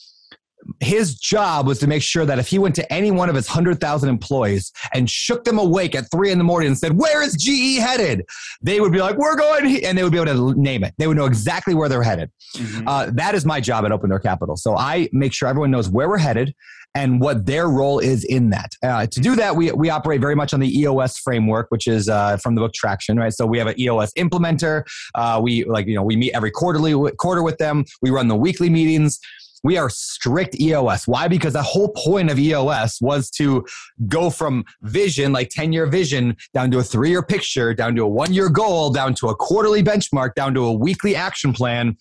his 0.79 1.15
job 1.19 1.67
was 1.67 1.77
to 1.77 1.85
make 1.87 2.01
sure 2.01 2.25
that 2.25 2.39
if 2.39 2.47
he 2.47 2.57
went 2.57 2.73
to 2.75 2.91
any 2.91 3.11
one 3.11 3.29
of 3.29 3.35
his 3.35 3.47
100,000 3.47 4.09
employees 4.09 4.71
and 4.95 5.07
shook 5.07 5.43
them 5.43 5.59
awake 5.59 5.93
at 5.93 6.09
three 6.09 6.31
in 6.31 6.39
the 6.39 6.43
morning 6.43 6.67
and 6.67 6.77
said, 6.77 6.97
Where 6.97 7.21
is 7.21 7.35
GE 7.35 7.77
headed? 7.79 8.25
They 8.63 8.79
would 8.81 8.91
be 8.91 8.99
like, 8.99 9.15
We're 9.15 9.35
going, 9.37 9.65
he-" 9.65 9.85
and 9.85 9.95
they 9.97 10.03
would 10.03 10.11
be 10.11 10.19
able 10.19 10.53
to 10.53 10.59
name 10.59 10.83
it. 10.83 10.93
They 10.97 11.05
would 11.07 11.17
know 11.17 11.25
exactly 11.25 11.75
where 11.75 11.87
they're 11.87 12.01
headed. 12.03 12.31
Mhm. 12.57 12.83
Uh, 12.87 13.11
that 13.13 13.35
is 13.35 13.45
my 13.45 13.61
job 13.61 13.85
at 13.85 13.91
Open 13.91 14.09
Door 14.09 14.19
Capital. 14.21 14.57
So 14.57 14.75
I 14.75 15.07
make 15.13 15.33
sure 15.33 15.47
everyone 15.47 15.69
knows 15.71 15.87
where 15.87 16.09
we're 16.09 16.17
headed 16.17 16.53
and 16.95 17.19
what 17.19 17.45
their 17.45 17.67
role 17.67 17.99
is 17.99 18.23
in 18.23 18.49
that. 18.49 18.71
Uh, 18.81 19.05
to 19.05 19.19
do 19.19 19.35
that, 19.35 19.55
we, 19.55 19.71
we 19.73 19.89
operate 19.89 20.21
very 20.21 20.35
much 20.35 20.53
on 20.53 20.61
the 20.61 20.79
EOS 20.79 21.19
framework, 21.19 21.67
which 21.69 21.87
is 21.87 22.07
uh, 22.09 22.37
from 22.37 22.55
the 22.55 22.61
book 22.61 22.73
Traction, 22.73 23.17
right? 23.17 23.33
So 23.33 23.45
we 23.45 23.57
have 23.57 23.67
an 23.67 23.79
EOS 23.79 24.13
implementer. 24.13 24.83
Uh, 25.13 25.39
we 25.43 25.65
like 25.65 25.87
you 25.87 25.95
know 25.95 26.03
we 26.03 26.15
meet 26.15 26.33
every 26.33 26.51
quarterly 26.51 26.93
quarter 27.17 27.43
with 27.43 27.57
them. 27.57 27.83
We 28.01 28.09
run 28.09 28.27
the 28.27 28.35
weekly 28.35 28.69
meetings. 28.69 29.19
We 29.63 29.77
are 29.79 29.89
strict 29.89 30.59
EOS. 30.61 31.07
Why? 31.07 31.27
Because 31.27 31.53
the 31.53 31.63
whole 31.63 31.89
point 31.89 32.29
of 32.29 32.37
EOS 32.37 33.01
was 33.01 33.31
to 33.31 33.65
go 34.07 34.29
from 34.29 34.63
vision, 34.83 35.33
like 35.33 35.49
10 35.49 35.73
year 35.73 35.87
vision, 35.87 36.37
down 36.53 36.69
to 36.69 36.77
a 36.77 36.83
three 36.83 37.09
year 37.09 37.23
picture, 37.23 37.73
down 37.73 37.95
to 37.95 38.03
a 38.03 38.07
one 38.07 38.31
year 38.31 38.47
goal, 38.47 38.91
down 38.91 39.15
to 39.15 39.29
a 39.29 39.35
quarterly 39.35 39.81
benchmark, 39.81 40.35
down 40.35 40.53
to 40.53 40.65
a 40.65 40.71
weekly 40.71 41.15
action 41.15 41.51
plan 41.51 41.97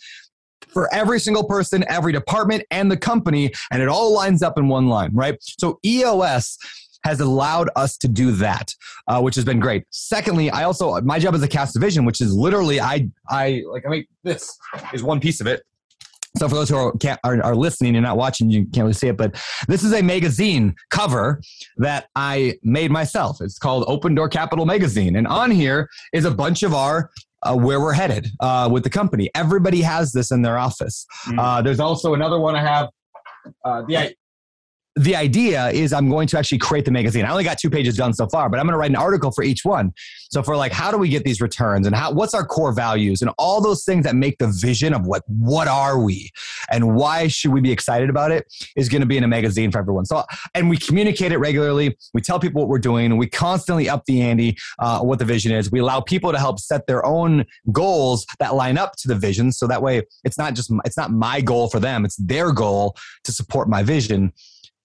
for 0.68 0.92
every 0.92 1.20
single 1.20 1.44
person, 1.44 1.84
every 1.88 2.12
department, 2.12 2.64
and 2.70 2.90
the 2.90 2.96
company. 2.96 3.52
And 3.70 3.82
it 3.82 3.88
all 3.88 4.12
lines 4.12 4.42
up 4.42 4.58
in 4.58 4.68
one 4.68 4.88
line, 4.88 5.10
right? 5.12 5.36
So 5.40 5.78
EOS 5.84 6.58
has 7.04 7.20
allowed 7.20 7.68
us 7.76 7.96
to 7.98 8.08
do 8.08 8.32
that, 8.32 8.72
uh, 9.08 9.20
which 9.20 9.34
has 9.34 9.44
been 9.44 9.60
great. 9.60 9.84
Secondly, 9.90 10.50
I 10.50 10.64
also 10.64 11.00
my 11.02 11.18
job 11.18 11.34
is 11.34 11.42
a 11.42 11.48
cast 11.48 11.74
division, 11.74 12.04
which 12.04 12.20
is 12.20 12.34
literally 12.34 12.80
I 12.80 13.08
I 13.28 13.62
like 13.68 13.86
I 13.86 13.90
mean 13.90 14.06
this 14.22 14.58
is 14.92 15.02
one 15.02 15.20
piece 15.20 15.40
of 15.40 15.46
it. 15.46 15.62
So 16.36 16.48
for 16.48 16.56
those 16.56 16.68
who 16.68 16.76
are, 16.76 16.92
are, 17.22 17.42
are 17.44 17.54
listening 17.54 17.94
and 17.94 18.02
not 18.02 18.16
watching, 18.16 18.50
you 18.50 18.62
can't 18.64 18.78
really 18.78 18.92
see 18.92 19.06
it, 19.06 19.16
but 19.16 19.40
this 19.68 19.84
is 19.84 19.92
a 19.92 20.02
magazine 20.02 20.74
cover 20.90 21.40
that 21.76 22.08
I 22.16 22.58
made 22.64 22.90
myself. 22.90 23.40
It's 23.40 23.56
called 23.56 23.84
Open 23.86 24.16
Door 24.16 24.30
Capital 24.30 24.66
Magazine, 24.66 25.14
and 25.14 25.28
on 25.28 25.52
here 25.52 25.88
is 26.12 26.24
a 26.24 26.32
bunch 26.32 26.64
of 26.64 26.74
our 26.74 27.10
uh, 27.45 27.57
where 27.57 27.80
we're 27.80 27.92
headed 27.92 28.28
uh, 28.40 28.68
with 28.70 28.82
the 28.82 28.90
company. 28.90 29.30
Everybody 29.34 29.82
has 29.82 30.12
this 30.12 30.30
in 30.30 30.42
their 30.42 30.59
office. 30.59 31.07
Mm. 31.26 31.38
Uh, 31.38 31.62
there's 31.62 31.80
also 31.80 32.14
another 32.14 32.38
one 32.38 32.57
I 32.57 32.62
have. 32.62 32.88
Uh, 33.64 33.82
the 33.82 34.14
the 34.97 35.16
idea 35.16 35.70
is 35.70 35.92
I'm 35.92 36.09
going 36.09 36.28
to 36.28 36.38
actually 36.38 36.59
create 36.59 36.84
the 36.84 36.90
magazine. 36.90 37.24
I 37.24 37.30
only 37.30 37.42
got 37.42 37.59
two 37.59 37.70
pages 37.70 37.97
done 37.97 38.12
so 38.12 38.28
far, 38.28 38.49
but 38.49 38.61
I'm 38.61 38.66
going 38.66 38.74
to 38.74 38.78
write 38.78 38.90
an 38.90 38.97
article 38.97 39.32
for 39.32 39.42
each 39.42 39.64
one. 39.64 39.92
So 40.30 40.42
for 40.42 40.57
like, 40.57 40.72
how 40.72 40.90
do 40.90 40.99
we 40.99 41.09
get 41.09 41.24
these 41.24 41.40
returns 41.40 41.86
and 41.86 41.97
how, 41.97 42.12
what's 42.12 42.32
our 42.32 42.45
core 42.45 42.72
values 42.72 43.20
and 43.20 43.30
all 43.36 43.61
those 43.61 43.84
things 43.84 44.05
that 44.05 44.14
make 44.14 44.38
the 44.38 44.47
vision 44.47 44.95
of 44.95 45.07
what, 45.07 45.22
what 45.26 45.66
are 45.66 46.01
we 46.01 46.30
and 46.70 46.95
why 46.95 47.26
should 47.26 47.53
we 47.53 47.61
be 47.61 47.72
excited 47.72 48.09
about 48.09 48.30
it 48.30 48.47
is 48.76 48.88
going 48.88 49.01
to 49.01 49.07
be 49.07 49.16
in 49.16 49.24
a 49.24 49.28
magazine 49.28 49.72
for 49.72 49.78
everyone. 49.78 50.05
So, 50.05 50.24
and 50.55 50.70
we 50.70 50.76
communicate 50.76 51.32
it 51.32 51.38
regularly. 51.38 51.97
We 52.12 52.20
tell 52.20 52.38
people 52.38 52.62
what 52.62 52.68
we're 52.68 52.78
doing 52.78 53.16
we 53.16 53.26
constantly 53.28 53.88
up 53.88 54.05
the 54.07 54.22
ante, 54.22 54.57
uh, 54.78 55.01
what 55.01 55.18
the 55.18 55.24
vision 55.24 55.53
is. 55.53 55.70
We 55.70 55.80
allow 55.80 56.01
people 56.01 56.32
to 56.32 56.38
help 56.38 56.59
set 56.59 56.86
their 56.86 57.05
own 57.05 57.45
goals 57.70 58.26
that 58.38 58.55
line 58.55 58.78
up 58.78 58.97
to 58.97 59.09
the 59.09 59.14
vision. 59.14 59.53
So 59.53 59.66
that 59.66 59.82
way 59.82 60.03
it's 60.24 60.38
not 60.38 60.55
just, 60.55 60.70
it's 60.84 60.97
not 60.97 61.11
my 61.11 61.40
goal 61.40 61.68
for 61.68 61.80
them. 61.80 62.05
It's 62.05 62.16
their 62.16 62.53
goal 62.53 62.97
to 63.24 63.32
support 63.32 63.68
my 63.68 63.82
vision 63.82 64.32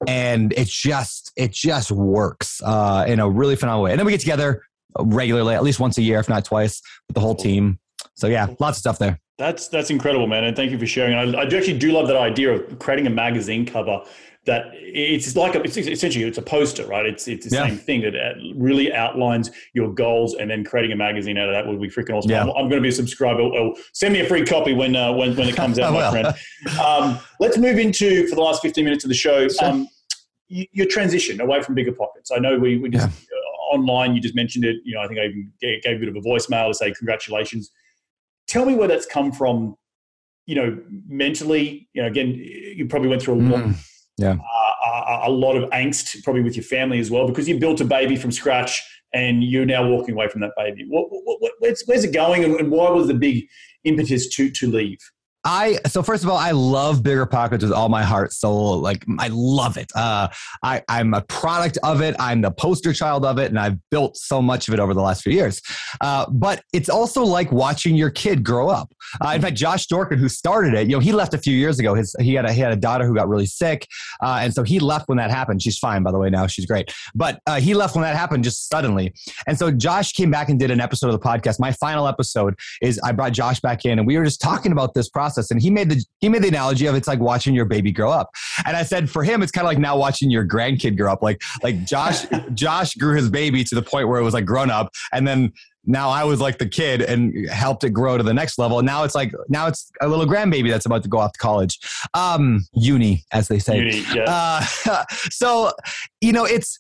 and 0.07 0.53
it 0.53 0.67
just 0.67 1.31
it 1.35 1.51
just 1.51 1.91
works 1.91 2.61
uh, 2.63 3.05
in 3.07 3.19
a 3.19 3.29
really 3.29 3.55
phenomenal 3.55 3.83
way. 3.83 3.91
And 3.91 3.99
then 3.99 4.05
we 4.05 4.11
get 4.11 4.21
together 4.21 4.63
regularly, 4.99 5.55
at 5.55 5.63
least 5.63 5.79
once 5.79 5.97
a 5.97 6.01
year, 6.01 6.19
if 6.19 6.29
not 6.29 6.45
twice, 6.45 6.81
with 7.07 7.15
the 7.15 7.21
whole 7.21 7.35
team. 7.35 7.79
So 8.15 8.27
yeah, 8.27 8.47
lots 8.59 8.77
of 8.77 8.81
stuff 8.81 8.99
there. 8.99 9.19
That's 9.37 9.69
that's 9.69 9.89
incredible, 9.89 10.27
man, 10.27 10.43
and 10.43 10.55
thank 10.55 10.71
you 10.71 10.77
for 10.77 10.85
sharing. 10.85 11.13
I, 11.15 11.41
I 11.41 11.45
do 11.45 11.57
actually 11.57 11.79
do 11.79 11.91
love 11.93 12.07
that 12.07 12.17
idea 12.17 12.51
of 12.51 12.79
creating 12.79 13.07
a 13.07 13.09
magazine 13.09 13.65
cover 13.65 14.03
that 14.49 14.71
it's 14.73 15.35
like 15.35 15.53
a, 15.53 15.61
it's 15.61 15.77
essentially 15.77 16.25
it's 16.25 16.39
a 16.39 16.41
poster, 16.41 16.85
right? 16.85 17.05
It's 17.05 17.27
it's 17.27 17.47
the 17.47 17.55
yeah. 17.55 17.67
same 17.67 17.77
thing 17.77 18.01
that 18.01 18.15
uh, 18.15 18.33
really 18.55 18.91
outlines 18.91 19.51
your 19.73 19.93
goals, 19.93 20.33
and 20.33 20.49
then 20.49 20.63
creating 20.63 20.91
a 20.91 20.95
magazine 20.95 21.37
out 21.37 21.49
of 21.49 21.53
that 21.53 21.67
would 21.67 21.79
be 21.79 21.87
freaking 21.87 22.17
awesome. 22.17 22.31
Yeah. 22.31 22.41
I'm, 22.41 22.49
I'm, 22.49 22.69
going 22.69 22.77
to 22.77 22.81
be 22.81 22.89
a 22.89 22.91
subscriber. 22.91 23.41
Oh, 23.41 23.75
send 23.93 24.13
me 24.13 24.21
a 24.21 24.25
free 24.25 24.43
copy 24.43 24.73
when 24.73 24.95
uh, 24.95 25.13
when 25.13 25.35
when 25.35 25.47
it 25.47 25.55
comes 25.55 25.77
out, 25.77 25.93
my 26.01 26.09
friend. 26.09 26.27
Um, 26.83 27.19
let's 27.39 27.57
move 27.57 27.77
into 27.77 28.27
for 28.27 28.35
the 28.35 28.41
last 28.41 28.61
15 28.63 28.83
minutes 28.83 29.03
of 29.05 29.09
the 29.09 29.15
show. 29.15 29.47
Um, 29.61 29.87
your 30.49 30.87
transition 30.87 31.39
away 31.41 31.61
from 31.61 31.75
bigger 31.75 31.91
pockets. 31.91 32.31
I 32.31 32.39
know 32.39 32.57
we, 32.57 32.77
we 32.77 32.89
just 32.89 33.07
yeah. 33.07 33.37
uh, 33.37 33.75
online. 33.75 34.15
You 34.15 34.21
just 34.21 34.35
mentioned 34.35 34.65
it. 34.65 34.77
You 34.83 34.95
know, 34.95 35.01
I 35.01 35.07
think 35.07 35.19
I 35.19 35.25
even 35.25 35.51
gave, 35.61 35.79
a 35.85 35.99
bit 35.99 36.09
of 36.09 36.15
a 36.15 36.21
voicemail 36.21 36.69
to 36.69 36.73
say 36.73 36.91
congratulations. 36.91 37.71
Tell 38.47 38.65
me 38.65 38.73
where 38.73 38.87
that's 38.87 39.05
come 39.05 39.31
from. 39.31 39.75
You 40.47 40.55
know, 40.55 40.83
mentally. 41.07 41.87
You 41.93 42.01
know, 42.01 42.07
again, 42.07 42.29
you 42.29 42.87
probably 42.87 43.09
went 43.09 43.21
through 43.21 43.35
a 43.35 43.41
lot. 43.41 43.63
Mm, 43.65 43.75
yeah. 44.19 44.35
Uh, 44.35 45.21
a, 45.25 45.29
a 45.29 45.31
lot 45.31 45.55
of 45.55 45.69
angst, 45.71 46.23
probably 46.23 46.43
with 46.43 46.55
your 46.55 46.63
family 46.63 46.99
as 46.99 47.09
well, 47.09 47.27
because 47.27 47.47
you 47.47 47.59
built 47.59 47.81
a 47.81 47.85
baby 47.85 48.15
from 48.15 48.31
scratch 48.31 48.81
and 49.13 49.43
you're 49.43 49.65
now 49.65 49.87
walking 49.87 50.13
away 50.13 50.27
from 50.27 50.41
that 50.41 50.51
baby. 50.55 50.85
What, 50.87 51.07
what, 51.09 51.37
what, 51.39 51.51
where's, 51.59 51.81
where's 51.85 52.03
it 52.03 52.13
going, 52.13 52.43
and, 52.43 52.59
and 52.59 52.71
why 52.71 52.89
was 52.89 53.07
the 53.07 53.13
big 53.13 53.45
impetus 53.83 54.29
to 54.35 54.51
to 54.51 54.67
leave? 54.67 54.99
I 55.45 55.79
so 55.87 56.03
first 56.03 56.23
of 56.23 56.29
all, 56.29 56.37
I 56.37 56.51
love 56.51 57.01
bigger 57.01 57.25
pockets 57.25 57.63
with 57.63 57.71
all 57.71 57.87
my 57.87 58.03
heart, 58.03 58.33
soul. 58.33 58.79
Like 58.79 59.05
I 59.19 59.29
love 59.31 59.77
it. 59.77 59.89
Uh, 59.95 60.27
I 60.63 60.83
I'm 60.89 61.13
a 61.13 61.21
product 61.21 61.77
of 61.83 62.01
it. 62.01 62.15
I'm 62.19 62.41
the 62.41 62.51
poster 62.51 62.91
child 62.91 63.23
of 63.23 63.37
it, 63.37 63.49
and 63.49 63.57
I've 63.57 63.77
built 63.89 64.17
so 64.17 64.41
much 64.41 64.67
of 64.67 64.73
it 64.73 64.81
over 64.81 64.93
the 64.93 65.01
last 65.01 65.23
few 65.23 65.31
years. 65.31 65.61
Uh, 66.01 66.25
but 66.29 66.61
it's 66.73 66.89
also 66.89 67.23
like 67.23 67.53
watching 67.53 67.95
your 67.95 68.09
kid 68.09 68.43
grow 68.43 68.67
up. 68.67 68.91
Uh, 69.25 69.29
in 69.29 69.41
fact, 69.41 69.55
Josh 69.55 69.87
Dorkin, 69.87 70.17
who 70.17 70.27
started 70.27 70.73
it, 70.73 70.87
you 70.87 70.93
know, 70.93 70.99
he 70.99 71.13
left 71.13 71.33
a 71.33 71.37
few 71.37 71.55
years 71.55 71.79
ago. 71.79 71.93
His 71.93 72.13
he 72.19 72.33
had 72.33 72.43
a 72.43 72.51
he 72.51 72.59
had 72.59 72.73
a 72.73 72.77
daughter 72.77 73.05
who 73.05 73.15
got 73.15 73.29
really 73.29 73.45
sick, 73.45 73.87
uh, 74.21 74.39
and 74.41 74.53
so 74.53 74.63
he 74.63 74.79
left 74.79 75.07
when 75.07 75.17
that 75.19 75.31
happened. 75.31 75.61
She's 75.61 75.77
fine, 75.77 76.03
by 76.03 76.11
the 76.11 76.19
way. 76.19 76.29
Now 76.29 76.47
she's 76.47 76.65
great. 76.65 76.93
But 77.15 77.39
uh, 77.47 77.61
he 77.61 77.73
left 77.73 77.95
when 77.95 78.01
that 78.01 78.15
happened 78.17 78.43
just 78.43 78.67
suddenly, 78.67 79.13
and 79.47 79.57
so 79.57 79.71
Josh 79.71 80.11
came 80.11 80.31
back 80.31 80.49
and 80.49 80.59
did 80.59 80.69
an 80.69 80.81
episode 80.81 81.07
of 81.07 81.13
the 81.13 81.25
podcast. 81.25 81.61
My 81.61 81.71
final 81.71 82.09
episode 82.09 82.55
is 82.81 82.99
I 83.05 83.13
brought 83.13 83.31
Josh 83.31 83.61
back 83.61 83.85
in, 83.85 83.99
and 83.99 84.05
we 84.05 84.17
were 84.17 84.25
just 84.25 84.41
talking 84.41 84.73
about 84.73 84.93
this 84.93 85.07
process 85.07 85.28
process. 85.29 85.51
And 85.51 85.61
he 85.61 85.69
made 85.69 85.89
the 85.89 86.03
he 86.19 86.29
made 86.29 86.43
the 86.43 86.47
analogy 86.47 86.85
of 86.87 86.95
it's 86.95 87.07
like 87.07 87.19
watching 87.19 87.53
your 87.53 87.65
baby 87.65 87.91
grow 87.91 88.11
up. 88.11 88.29
And 88.65 88.75
I 88.75 88.83
said 88.83 89.09
for 89.09 89.23
him, 89.23 89.41
it's 89.41 89.51
kind 89.51 89.65
of 89.65 89.69
like 89.69 89.77
now 89.77 89.97
watching 89.97 90.29
your 90.29 90.45
grandkid 90.45 90.97
grow 90.97 91.11
up. 91.11 91.21
Like 91.21 91.41
like 91.63 91.85
Josh 91.85 92.25
Josh 92.53 92.95
grew 92.95 93.15
his 93.15 93.29
baby 93.29 93.63
to 93.63 93.75
the 93.75 93.81
point 93.81 94.07
where 94.07 94.19
it 94.19 94.23
was 94.23 94.33
like 94.33 94.45
grown 94.45 94.69
up, 94.71 94.89
and 95.13 95.27
then 95.27 95.53
now 95.85 96.09
I 96.09 96.23
was 96.23 96.39
like 96.39 96.57
the 96.57 96.67
kid 96.67 97.01
and 97.01 97.49
helped 97.49 97.83
it 97.83 97.91
grow 97.91 98.17
to 98.17 98.23
the 98.23 98.33
next 98.33 98.59
level. 98.59 98.81
Now 98.81 99.03
it's 99.03 99.15
like 99.15 99.31
now 99.47 99.67
it's 99.67 99.91
a 100.01 100.07
little 100.07 100.25
grandbaby 100.25 100.69
that's 100.69 100.85
about 100.85 101.03
to 101.03 101.09
go 101.09 101.19
off 101.19 101.33
to 101.33 101.39
college, 101.39 101.79
um, 102.13 102.65
uni 102.73 103.23
as 103.31 103.47
they 103.47 103.59
say. 103.59 103.77
Uni, 103.77 104.03
yeah. 104.13 104.61
uh, 104.87 105.03
so 105.31 105.71
you 106.21 106.33
know 106.33 106.45
it's 106.45 106.79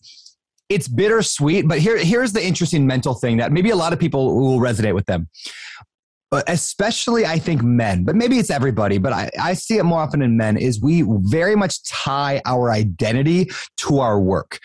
it's 0.69 0.87
bittersweet, 0.87 1.67
but 1.67 1.79
here 1.79 1.97
here's 1.97 2.33
the 2.33 2.45
interesting 2.45 2.85
mental 2.85 3.13
thing 3.13 3.37
that 3.37 3.51
maybe 3.51 3.69
a 3.69 3.75
lot 3.75 3.93
of 3.93 3.99
people 3.99 4.35
will 4.35 4.59
resonate 4.59 4.93
with 4.93 5.05
them 5.05 5.27
especially 6.31 7.25
I 7.25 7.39
think 7.39 7.63
men, 7.63 8.03
but 8.03 8.15
maybe 8.15 8.37
it's 8.37 8.49
everybody, 8.49 8.97
but 8.97 9.13
I, 9.13 9.29
I 9.39 9.53
see 9.53 9.77
it 9.77 9.83
more 9.83 9.99
often 9.99 10.21
in 10.21 10.37
men, 10.37 10.57
is 10.57 10.81
we 10.81 11.03
very 11.07 11.55
much 11.55 11.83
tie 11.83 12.41
our 12.45 12.71
identity 12.71 13.49
to 13.77 13.99
our 13.99 14.19
work 14.19 14.59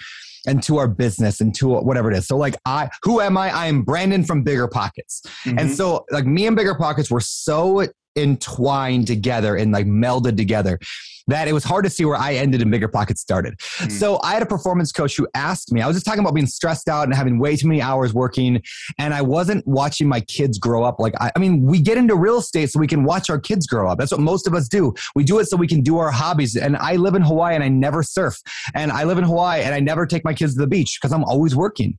and 0.46 0.62
to 0.62 0.76
our 0.76 0.88
business 0.88 1.40
and 1.40 1.54
to 1.54 1.68
whatever 1.68 2.10
it 2.10 2.16
is. 2.16 2.26
So 2.26 2.36
like 2.36 2.54
I 2.66 2.90
who 3.02 3.20
am 3.20 3.36
I? 3.38 3.50
I 3.50 3.66
am 3.66 3.82
Brandon 3.82 4.24
from 4.24 4.42
Bigger 4.42 4.68
Pockets. 4.68 5.22
Mm-hmm. 5.44 5.58
And 5.58 5.70
so 5.70 6.04
like 6.10 6.26
me 6.26 6.46
and 6.46 6.54
Bigger 6.54 6.74
Pockets 6.74 7.10
were 7.10 7.20
so 7.20 7.86
entwined 8.16 9.06
together 9.06 9.56
and 9.56 9.72
like 9.72 9.86
melded 9.86 10.36
together 10.36 10.78
that 11.26 11.48
it 11.48 11.52
was 11.52 11.64
hard 11.64 11.84
to 11.84 11.90
see 11.90 12.04
where 12.04 12.16
I 12.16 12.34
ended 12.34 12.60
and 12.62 12.70
Bigger 12.70 12.88
Pockets 12.88 13.20
started. 13.20 13.58
Mm. 13.58 13.90
So 13.92 14.20
I 14.22 14.34
had 14.34 14.42
a 14.42 14.46
performance 14.46 14.92
coach 14.92 15.16
who 15.16 15.26
asked 15.34 15.72
me, 15.72 15.80
I 15.80 15.86
was 15.86 15.96
just 15.96 16.06
talking 16.06 16.20
about 16.20 16.34
being 16.34 16.46
stressed 16.46 16.88
out 16.88 17.04
and 17.04 17.14
having 17.14 17.38
way 17.38 17.56
too 17.56 17.68
many 17.68 17.80
hours 17.80 18.12
working, 18.12 18.62
and 18.98 19.14
I 19.14 19.22
wasn't 19.22 19.66
watching 19.66 20.08
my 20.08 20.20
kids 20.20 20.58
grow 20.58 20.84
up. 20.84 21.00
Like, 21.00 21.14
I, 21.20 21.30
I 21.34 21.38
mean, 21.38 21.62
we 21.62 21.80
get 21.80 21.98
into 21.98 22.16
real 22.16 22.38
estate 22.38 22.70
so 22.70 22.80
we 22.80 22.86
can 22.86 23.04
watch 23.04 23.30
our 23.30 23.40
kids 23.40 23.66
grow 23.66 23.88
up. 23.88 23.98
That's 23.98 24.12
what 24.12 24.20
most 24.20 24.46
of 24.46 24.54
us 24.54 24.68
do. 24.68 24.94
We 25.14 25.24
do 25.24 25.38
it 25.38 25.46
so 25.46 25.56
we 25.56 25.66
can 25.66 25.80
do 25.80 25.98
our 25.98 26.10
hobbies. 26.10 26.56
And 26.56 26.76
I 26.76 26.96
live 26.96 27.14
in 27.14 27.22
Hawaii 27.22 27.54
and 27.54 27.64
I 27.64 27.68
never 27.68 28.02
surf. 28.02 28.40
And 28.74 28.92
I 28.92 29.04
live 29.04 29.18
in 29.18 29.24
Hawaii 29.24 29.62
and 29.62 29.74
I 29.74 29.80
never 29.80 30.06
take 30.06 30.24
my 30.24 30.34
kids 30.34 30.54
to 30.54 30.60
the 30.60 30.66
beach 30.66 30.98
because 31.00 31.12
I'm 31.12 31.24
always 31.24 31.56
working. 31.56 31.98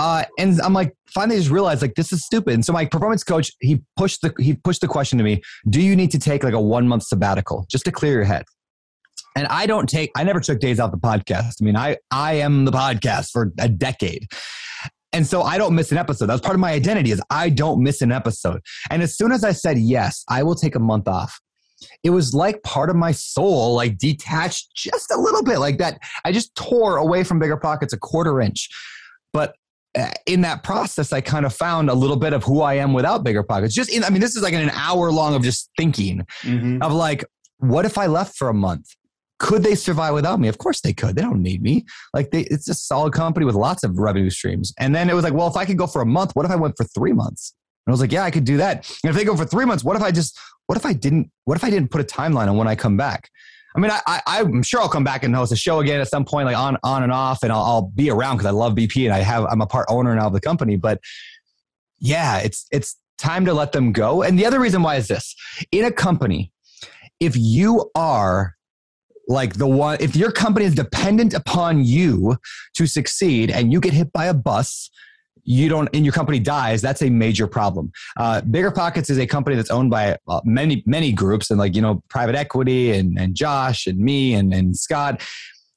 Uh, 0.00 0.24
and 0.38 0.58
I'm 0.62 0.72
like, 0.72 0.96
finally 1.10 1.36
just 1.36 1.50
realized 1.50 1.82
like 1.82 1.94
this 1.94 2.10
is 2.10 2.24
stupid. 2.24 2.54
And 2.54 2.64
so 2.64 2.72
my 2.72 2.86
performance 2.86 3.22
coach, 3.22 3.52
he 3.60 3.82
pushed 3.98 4.22
the 4.22 4.32
he 4.38 4.54
pushed 4.54 4.80
the 4.80 4.88
question 4.88 5.18
to 5.18 5.24
me, 5.24 5.42
do 5.68 5.78
you 5.78 5.94
need 5.94 6.10
to 6.12 6.18
take 6.18 6.42
like 6.42 6.54
a 6.54 6.60
one 6.60 6.88
month 6.88 7.02
sabbatical 7.02 7.66
just 7.70 7.84
to 7.84 7.92
clear 7.92 8.14
your 8.14 8.24
head? 8.24 8.44
And 9.36 9.46
I 9.48 9.66
don't 9.66 9.86
take 9.86 10.10
I 10.16 10.24
never 10.24 10.40
took 10.40 10.58
days 10.58 10.80
off 10.80 10.90
the 10.90 10.96
podcast. 10.96 11.56
I 11.60 11.64
mean, 11.64 11.76
I 11.76 11.98
I 12.10 12.34
am 12.34 12.64
the 12.64 12.70
podcast 12.70 13.30
for 13.30 13.52
a 13.60 13.68
decade. 13.68 14.26
And 15.12 15.26
so 15.26 15.42
I 15.42 15.58
don't 15.58 15.74
miss 15.74 15.92
an 15.92 15.98
episode. 15.98 16.26
That's 16.26 16.40
part 16.40 16.54
of 16.54 16.60
my 16.60 16.72
identity 16.72 17.10
is 17.10 17.20
I 17.28 17.50
don't 17.50 17.82
miss 17.82 18.00
an 18.00 18.10
episode. 18.10 18.62
And 18.90 19.02
as 19.02 19.18
soon 19.18 19.32
as 19.32 19.44
I 19.44 19.52
said 19.52 19.76
yes, 19.76 20.24
I 20.30 20.42
will 20.44 20.54
take 20.54 20.76
a 20.76 20.80
month 20.80 21.08
off. 21.08 21.38
It 22.02 22.10
was 22.10 22.32
like 22.32 22.62
part 22.62 22.88
of 22.88 22.96
my 22.96 23.12
soul 23.12 23.74
like 23.74 23.98
detached 23.98 24.70
just 24.74 25.10
a 25.10 25.20
little 25.20 25.42
bit 25.42 25.58
like 25.58 25.76
that. 25.76 25.98
I 26.24 26.32
just 26.32 26.54
tore 26.54 26.96
away 26.96 27.22
from 27.22 27.38
bigger 27.38 27.58
pockets 27.58 27.92
a 27.92 27.98
quarter 27.98 28.40
inch. 28.40 28.70
But 29.32 29.54
in 30.26 30.42
that 30.42 30.62
process, 30.62 31.12
I 31.12 31.20
kind 31.20 31.44
of 31.44 31.54
found 31.54 31.90
a 31.90 31.94
little 31.94 32.16
bit 32.16 32.32
of 32.32 32.44
who 32.44 32.62
I 32.62 32.74
am 32.74 32.92
without 32.92 33.24
bigger 33.24 33.42
pockets. 33.42 33.74
Just 33.74 33.90
in, 33.90 34.04
I 34.04 34.10
mean, 34.10 34.20
this 34.20 34.36
is 34.36 34.42
like 34.42 34.54
an 34.54 34.70
hour 34.70 35.10
long 35.10 35.34
of 35.34 35.42
just 35.42 35.70
thinking 35.76 36.26
mm-hmm. 36.42 36.82
of 36.82 36.92
like, 36.92 37.24
what 37.58 37.84
if 37.84 37.98
I 37.98 38.06
left 38.06 38.36
for 38.36 38.48
a 38.48 38.54
month? 38.54 38.86
Could 39.40 39.62
they 39.62 39.74
survive 39.74 40.14
without 40.14 40.38
me? 40.38 40.48
Of 40.48 40.58
course 40.58 40.80
they 40.80 40.92
could. 40.92 41.16
They 41.16 41.22
don't 41.22 41.42
need 41.42 41.62
me. 41.62 41.86
Like 42.12 42.30
they, 42.30 42.42
it's 42.42 42.68
a 42.68 42.74
solid 42.74 43.14
company 43.14 43.46
with 43.46 43.54
lots 43.54 43.82
of 43.82 43.98
revenue 43.98 44.30
streams. 44.30 44.72
And 44.78 44.94
then 44.94 45.08
it 45.08 45.14
was 45.14 45.24
like, 45.24 45.32
well, 45.32 45.48
if 45.48 45.56
I 45.56 45.64
could 45.64 45.78
go 45.78 45.86
for 45.86 46.02
a 46.02 46.06
month, 46.06 46.32
what 46.36 46.44
if 46.44 46.52
I 46.52 46.56
went 46.56 46.76
for 46.76 46.84
three 46.84 47.12
months? 47.12 47.54
And 47.86 47.92
I 47.92 47.94
was 47.94 48.00
like, 48.00 48.12
yeah, 48.12 48.22
I 48.22 48.30
could 48.30 48.44
do 48.44 48.58
that. 48.58 48.88
And 49.02 49.10
if 49.10 49.16
they 49.16 49.24
go 49.24 49.36
for 49.36 49.46
three 49.46 49.64
months, 49.64 49.82
what 49.82 49.96
if 49.96 50.02
I 50.02 50.10
just, 50.10 50.38
what 50.66 50.76
if 50.76 50.84
I 50.84 50.92
didn't, 50.92 51.30
what 51.46 51.56
if 51.56 51.64
I 51.64 51.70
didn't 51.70 51.90
put 51.90 52.02
a 52.02 52.04
timeline 52.04 52.48
on 52.48 52.56
when 52.58 52.68
I 52.68 52.76
come 52.76 52.96
back? 52.96 53.30
I 53.74 53.80
mean, 53.80 53.90
I, 53.90 54.20
I, 54.26 54.40
am 54.40 54.62
sure 54.62 54.80
I'll 54.80 54.88
come 54.88 55.04
back 55.04 55.22
and 55.22 55.34
host 55.34 55.52
a 55.52 55.56
show 55.56 55.80
again 55.80 56.00
at 56.00 56.08
some 56.08 56.24
point, 56.24 56.46
like 56.46 56.56
on, 56.56 56.76
on 56.82 57.02
and 57.02 57.12
off, 57.12 57.42
and 57.42 57.52
I'll, 57.52 57.62
I'll 57.62 57.82
be 57.82 58.10
around 58.10 58.36
because 58.36 58.46
I 58.46 58.50
love 58.50 58.74
BP 58.74 59.04
and 59.04 59.14
I 59.14 59.18
have, 59.18 59.44
I'm 59.44 59.60
a 59.60 59.66
part 59.66 59.86
owner 59.88 60.14
now 60.14 60.26
of 60.26 60.32
the 60.32 60.40
company. 60.40 60.76
But 60.76 61.00
yeah, 62.00 62.38
it's, 62.38 62.66
it's 62.72 62.96
time 63.18 63.44
to 63.44 63.54
let 63.54 63.72
them 63.72 63.92
go. 63.92 64.22
And 64.22 64.38
the 64.38 64.46
other 64.46 64.58
reason 64.58 64.82
why 64.82 64.96
is 64.96 65.08
this 65.08 65.36
in 65.70 65.84
a 65.84 65.92
company, 65.92 66.52
if 67.20 67.36
you 67.36 67.90
are 67.94 68.56
like 69.28 69.54
the 69.54 69.66
one, 69.66 69.98
if 70.00 70.16
your 70.16 70.32
company 70.32 70.66
is 70.66 70.74
dependent 70.74 71.34
upon 71.34 71.84
you 71.84 72.36
to 72.74 72.86
succeed 72.86 73.50
and 73.50 73.72
you 73.72 73.80
get 73.80 73.92
hit 73.92 74.12
by 74.12 74.26
a 74.26 74.34
bus, 74.34 74.90
you 75.50 75.68
don't 75.68 75.88
and 75.92 76.04
your 76.04 76.12
company 76.12 76.38
dies 76.38 76.80
that's 76.80 77.02
a 77.02 77.10
major 77.10 77.46
problem. 77.46 77.90
Uh, 78.16 78.40
bigger 78.40 78.70
pockets 78.70 79.10
is 79.10 79.18
a 79.18 79.26
company 79.26 79.56
that's 79.56 79.70
owned 79.70 79.90
by 79.90 80.16
uh, 80.28 80.40
many 80.44 80.82
many 80.86 81.12
groups 81.12 81.50
and 81.50 81.58
like 81.58 81.74
you 81.74 81.82
know 81.82 82.02
private 82.08 82.36
equity 82.36 82.92
and, 82.92 83.18
and 83.18 83.34
josh 83.34 83.86
and 83.86 83.98
me 83.98 84.34
and, 84.34 84.54
and 84.54 84.76
scott. 84.76 85.20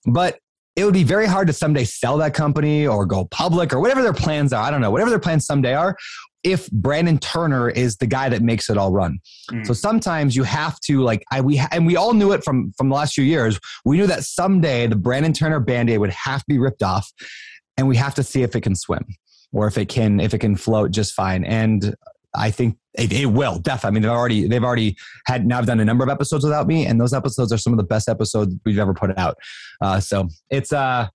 But 0.05 0.37
it 0.75 0.85
would 0.85 0.93
be 0.93 1.03
very 1.03 1.25
hard 1.25 1.47
to 1.47 1.53
someday 1.53 1.85
sell 1.85 2.17
that 2.17 2.33
company 2.33 2.85
or 2.85 3.05
go 3.05 3.25
public 3.25 3.73
or 3.73 3.79
whatever 3.79 4.01
their 4.01 4.13
plans 4.13 4.53
are. 4.53 4.63
I 4.63 4.71
don't 4.71 4.81
know. 4.81 4.91
Whatever 4.91 5.09
their 5.09 5.19
plans 5.19 5.45
someday 5.45 5.73
are 5.73 5.97
if 6.43 6.69
brandon 6.71 7.17
turner 7.17 7.69
is 7.69 7.95
the 7.95 8.05
guy 8.05 8.27
that 8.27 8.41
makes 8.41 8.69
it 8.69 8.77
all 8.77 8.91
run. 8.91 9.17
Mm. 9.49 9.65
so 9.65 9.73
sometimes 9.73 10.35
you 10.35 10.43
have 10.43 10.77
to 10.81 11.01
like 11.01 11.23
i 11.31 11.41
we 11.41 11.59
and 11.71 11.87
we 11.87 11.95
all 11.95 12.13
knew 12.13 12.31
it 12.31 12.43
from 12.43 12.73
from 12.77 12.89
the 12.89 12.95
last 12.95 13.15
few 13.15 13.23
years. 13.23 13.59
We 13.85 13.97
knew 13.97 14.07
that 14.07 14.23
someday 14.23 14.85
the 14.85 14.95
brandon 14.95 15.33
turner 15.33 15.59
band-aid 15.59 15.97
would 15.97 16.11
have 16.11 16.41
to 16.41 16.45
be 16.47 16.59
ripped 16.59 16.83
off 16.83 17.11
and 17.75 17.87
we 17.87 17.95
have 17.95 18.13
to 18.15 18.23
see 18.23 18.43
if 18.43 18.55
it 18.55 18.61
can 18.61 18.75
swim 18.75 19.03
or 19.53 19.67
if 19.67 19.77
it 19.77 19.87
can 19.87 20.19
if 20.19 20.33
it 20.33 20.39
can 20.39 20.55
float 20.55 20.91
just 20.91 21.13
fine 21.13 21.45
and 21.45 21.95
I 22.35 22.51
think 22.51 22.77
it, 22.95 23.11
it, 23.11 23.25
will 23.27 23.59
definitely. 23.59 23.87
I 23.87 23.91
mean, 23.91 24.01
they've 24.03 24.11
already 24.11 24.47
they've 24.47 24.63
already 24.63 24.97
had 25.25 25.45
now 25.45 25.59
I've 25.59 25.65
done 25.65 25.79
a 25.79 25.85
number 25.85 26.03
of 26.03 26.09
episodes 26.09 26.43
without 26.43 26.67
me, 26.67 26.85
and 26.85 26.99
those 26.99 27.13
episodes 27.13 27.51
are 27.51 27.57
some 27.57 27.73
of 27.73 27.77
the 27.77 27.83
best 27.83 28.09
episodes 28.09 28.55
we've 28.65 28.79
ever 28.79 28.93
put 28.93 29.17
out. 29.17 29.37
Uh, 29.81 29.99
so 29.99 30.27
it's 30.49 30.73
uh 30.73 31.07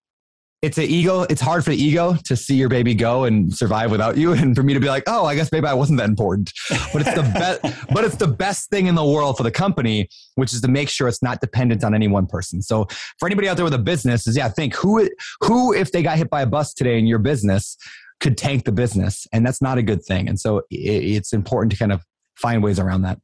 it's 0.61 0.77
an 0.77 0.85
ego. 0.85 1.23
It's 1.23 1.41
hard 1.41 1.63
for 1.63 1.71
the 1.71 1.81
ego 1.81 2.17
to 2.25 2.35
see 2.35 2.57
your 2.57 2.69
baby 2.69 2.93
go 2.93 3.25
and 3.25 3.55
survive 3.55 3.93
without 3.93 4.17
you, 4.17 4.33
and 4.33 4.57
for 4.57 4.65
me 4.65 4.75
to 4.75 4.81
be 4.81 4.89
like, 4.89 5.05
oh, 5.07 5.25
I 5.25 5.37
guess 5.37 5.53
maybe 5.53 5.69
I 5.69 5.75
wasn't 5.75 5.99
that 5.99 6.09
important. 6.09 6.53
But 6.93 7.03
it's 7.07 7.15
the 7.15 7.23
best. 7.23 7.61
but 7.95 8.05
it's 8.05 8.17
the 8.17 8.27
best 8.27 8.69
thing 8.71 8.87
in 8.87 8.97
the 8.97 9.05
world 9.05 9.37
for 9.37 9.45
the 9.45 9.53
company, 9.53 10.09
which 10.35 10.53
is 10.53 10.61
to 10.63 10.69
make 10.69 10.89
sure 10.89 11.07
it's 11.07 11.23
not 11.23 11.41
dependent 11.41 11.85
on 11.85 11.95
any 11.95 12.09
one 12.09 12.27
person. 12.27 12.61
So 12.61 12.89
for 13.19 13.27
anybody 13.27 13.49
out 13.49 13.57
there 13.57 13.65
with 13.65 13.75
a 13.75 13.79
business, 13.79 14.27
is 14.27 14.37
yeah, 14.37 14.49
think 14.49 14.75
who 14.75 15.09
who 15.43 15.73
if 15.73 15.93
they 15.93 16.03
got 16.03 16.19
hit 16.19 16.29
by 16.29 16.43
a 16.43 16.47
bus 16.47 16.75
today 16.75 16.99
in 16.99 17.07
your 17.07 17.21
business 17.21 17.77
could 18.21 18.37
tank 18.37 18.65
the 18.65 18.73
business, 18.73 19.27
and 19.33 19.47
that's 19.47 19.63
not 19.63 19.79
a 19.79 19.83
good 19.83 20.05
thing. 20.05 20.29
And 20.29 20.39
so 20.39 20.59
it, 20.71 20.77
it's 20.77 21.33
important 21.33 21.73
to 21.73 21.79
kind 21.79 21.93
of 21.93 22.05
find 22.37 22.63
ways 22.63 22.79
around 22.79 23.03
that. 23.03 23.19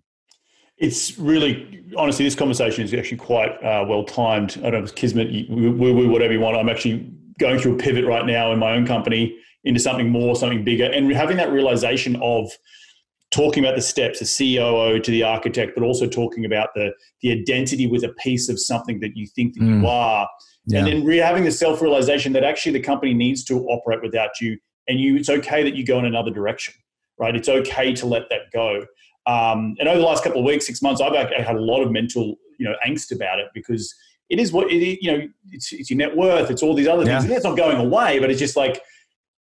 It's 0.77 1.19
really, 1.19 1.85
honestly, 1.97 2.25
this 2.25 2.35
conversation 2.35 2.85
is 2.85 2.93
actually 2.93 3.19
quite 3.19 3.53
uh, 3.63 3.85
well 3.89 4.05
timed. 4.05 4.59
I 4.59 4.63
don't 4.63 4.73
know 4.73 4.79
if 4.79 4.85
it's 4.85 4.93
kismet, 4.93 5.49
woo 5.49 5.73
woo, 5.73 6.09
whatever 6.09 6.33
you 6.33 6.41
want. 6.41 6.57
I'm 6.57 6.69
actually 6.69 7.13
going 7.39 7.59
through 7.59 7.75
a 7.75 7.79
pivot 7.79 8.05
right 8.05 8.27
now 8.27 8.53
in 8.53 8.59
my 8.59 8.73
own 8.73 8.87
company 8.87 9.37
into 9.65 9.81
something 9.81 10.11
more, 10.11 10.37
something 10.37 10.65
bigger, 10.65 10.85
and 10.85 11.11
having 11.13 11.37
that 11.37 11.51
realization 11.51 12.17
of 12.17 12.51
talking 13.31 13.65
about 13.65 13.75
the 13.75 13.83
steps, 13.83 14.21
the 14.21 14.57
COO 14.57 15.01
to 15.01 15.11
the 15.11 15.23
architect, 15.23 15.73
but 15.75 15.83
also 15.83 16.07
talking 16.07 16.45
about 16.45 16.69
the 16.75 16.93
the 17.23 17.33
identity 17.33 17.87
with 17.87 18.05
a 18.05 18.13
piece 18.21 18.49
of 18.49 18.61
something 18.61 19.01
that 19.01 19.17
you 19.17 19.27
think 19.35 19.55
that 19.55 19.61
mm. 19.61 19.81
you 19.81 19.87
are, 19.87 20.29
yeah. 20.67 20.79
and 20.81 20.89
then 20.89 21.05
re- 21.05 21.19
having 21.19 21.45
the 21.45 21.53
self 21.53 21.81
realization 21.81 22.33
that 22.33 22.45
actually 22.45 22.73
the 22.73 22.81
company 22.81 23.15
needs 23.15 23.45
to 23.45 23.65
operate 23.67 24.03
without 24.03 24.41
you, 24.41 24.59
and 24.89 25.01
you 25.01 25.17
it's 25.17 25.29
okay 25.29 25.63
that 25.63 25.75
you 25.75 25.85
go 25.85 25.99
in 25.99 26.05
another 26.05 26.31
direction, 26.31 26.75
right? 27.19 27.35
It's 27.35 27.49
okay 27.49 27.93
to 27.95 28.07
let 28.07 28.29
that 28.31 28.51
go. 28.53 28.87
Um, 29.27 29.77
and 29.79 29.89
over 29.89 29.99
the 29.99 30.05
last 30.05 30.23
couple 30.23 30.41
of 30.41 30.45
weeks, 30.45 30.67
six 30.67 30.83
months, 30.83 31.01
I've 31.01 31.15
had 31.15 31.57
a 31.57 31.61
lot 31.61 31.83
of 31.83 31.91
mental 31.91 32.37
you 32.59 32.67
know 32.67 32.75
angst 32.87 33.15
about 33.15 33.39
it 33.39 33.49
because 33.55 33.95
it 34.31 34.39
is 34.39 34.53
what 34.53 34.71
it, 34.71 34.99
you 35.03 35.13
know. 35.13 35.29
It's, 35.51 35.73
it's, 35.73 35.91
your 35.91 35.99
net 35.99 36.17
worth. 36.17 36.51
It's 36.51 36.63
all 36.63 36.75
these 36.75 36.89
other 36.89 37.05
things. 37.05 37.27
Yeah. 37.27 37.37
It's 37.37 37.45
not 37.45 37.57
going 37.57 37.77
away, 37.77 38.19
but 38.19 38.31
it's 38.31 38.41
just 38.41 38.57
like 38.57 38.81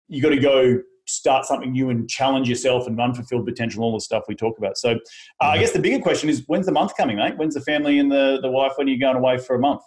you 0.08 0.22
got 0.22 0.30
to 0.30 0.38
go 0.38 0.80
start 1.06 1.44
something 1.44 1.72
new 1.72 1.90
and 1.90 2.08
challenge 2.08 2.48
yourself 2.48 2.86
and 2.86 2.98
unfulfilled 3.00 3.44
potential, 3.46 3.82
all 3.82 3.92
the 3.92 4.00
stuff 4.00 4.24
we 4.28 4.34
talk 4.34 4.56
about. 4.58 4.78
So, 4.78 4.92
uh, 4.92 4.96
I 5.44 5.58
guess 5.58 5.72
the 5.72 5.78
bigger 5.78 6.02
question 6.02 6.28
is, 6.30 6.44
when's 6.46 6.66
the 6.66 6.72
month 6.72 6.96
coming, 6.96 7.16
mate? 7.16 7.36
When's 7.36 7.54
the 7.54 7.60
family 7.60 7.98
and 7.98 8.10
the 8.10 8.38
the 8.40 8.50
wife? 8.50 8.72
When 8.76 8.86
are 8.86 8.90
you 8.90 9.00
going 9.00 9.16
away 9.16 9.38
for 9.38 9.56
a 9.56 9.58
month? 9.58 9.82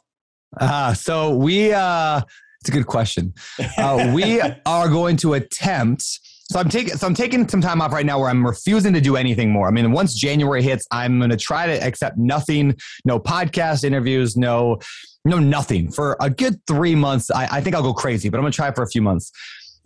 Uh, 0.60 0.93
so 0.93 1.36
we. 1.36 1.74
Uh, 1.74 2.22
it's 2.68 2.76
a 2.76 2.78
good 2.78 2.88
question. 2.88 3.34
Uh, 3.78 4.11
we 4.13 4.41
are 4.65 4.89
going 4.89 5.15
to 5.18 5.36
attempt 5.36 6.20
so 6.49 6.59
I'm 6.59 6.70
taking 6.70 6.95
so 6.95 7.05
I'm 7.05 7.13
taking 7.13 7.47
some 7.47 7.59
time 7.59 7.82
off 7.82 7.91
right 7.91 8.05
now 8.05 8.20
where 8.20 8.30
I'm 8.30 8.45
refusing 8.45 8.93
to 8.93 9.01
do 9.01 9.18
anything 9.18 9.51
more. 9.51 9.68
I 9.68 9.72
mean, 9.72 9.91
once 9.91 10.13
January 10.13 10.63
hits, 10.63 10.88
I'm 10.91 11.18
going 11.20 11.30
to 11.30 11.38
try 11.38 11.68
to 11.68 11.74
accept 11.86 12.18
nothing, 12.18 12.78
no 13.03 13.20
podcast 13.20 13.84
interviews, 13.84 14.38
no 14.38 14.80
no 15.26 15.39
nothing 15.39 15.91
for 15.91 16.15
a 16.22 16.30
good 16.30 16.65
three 16.65 16.95
months. 16.95 17.30
I, 17.32 17.57
I 17.57 17.61
think 17.61 17.76
I'll 17.76 17.84
go 17.84 17.93
crazy, 17.93 18.30
but 18.30 18.38
I'm 18.38 18.43
going 18.43 18.53
to 18.53 18.55
try 18.55 18.72
for 18.72 18.84
a 18.84 18.88
few 18.88 19.01
months. 19.01 19.32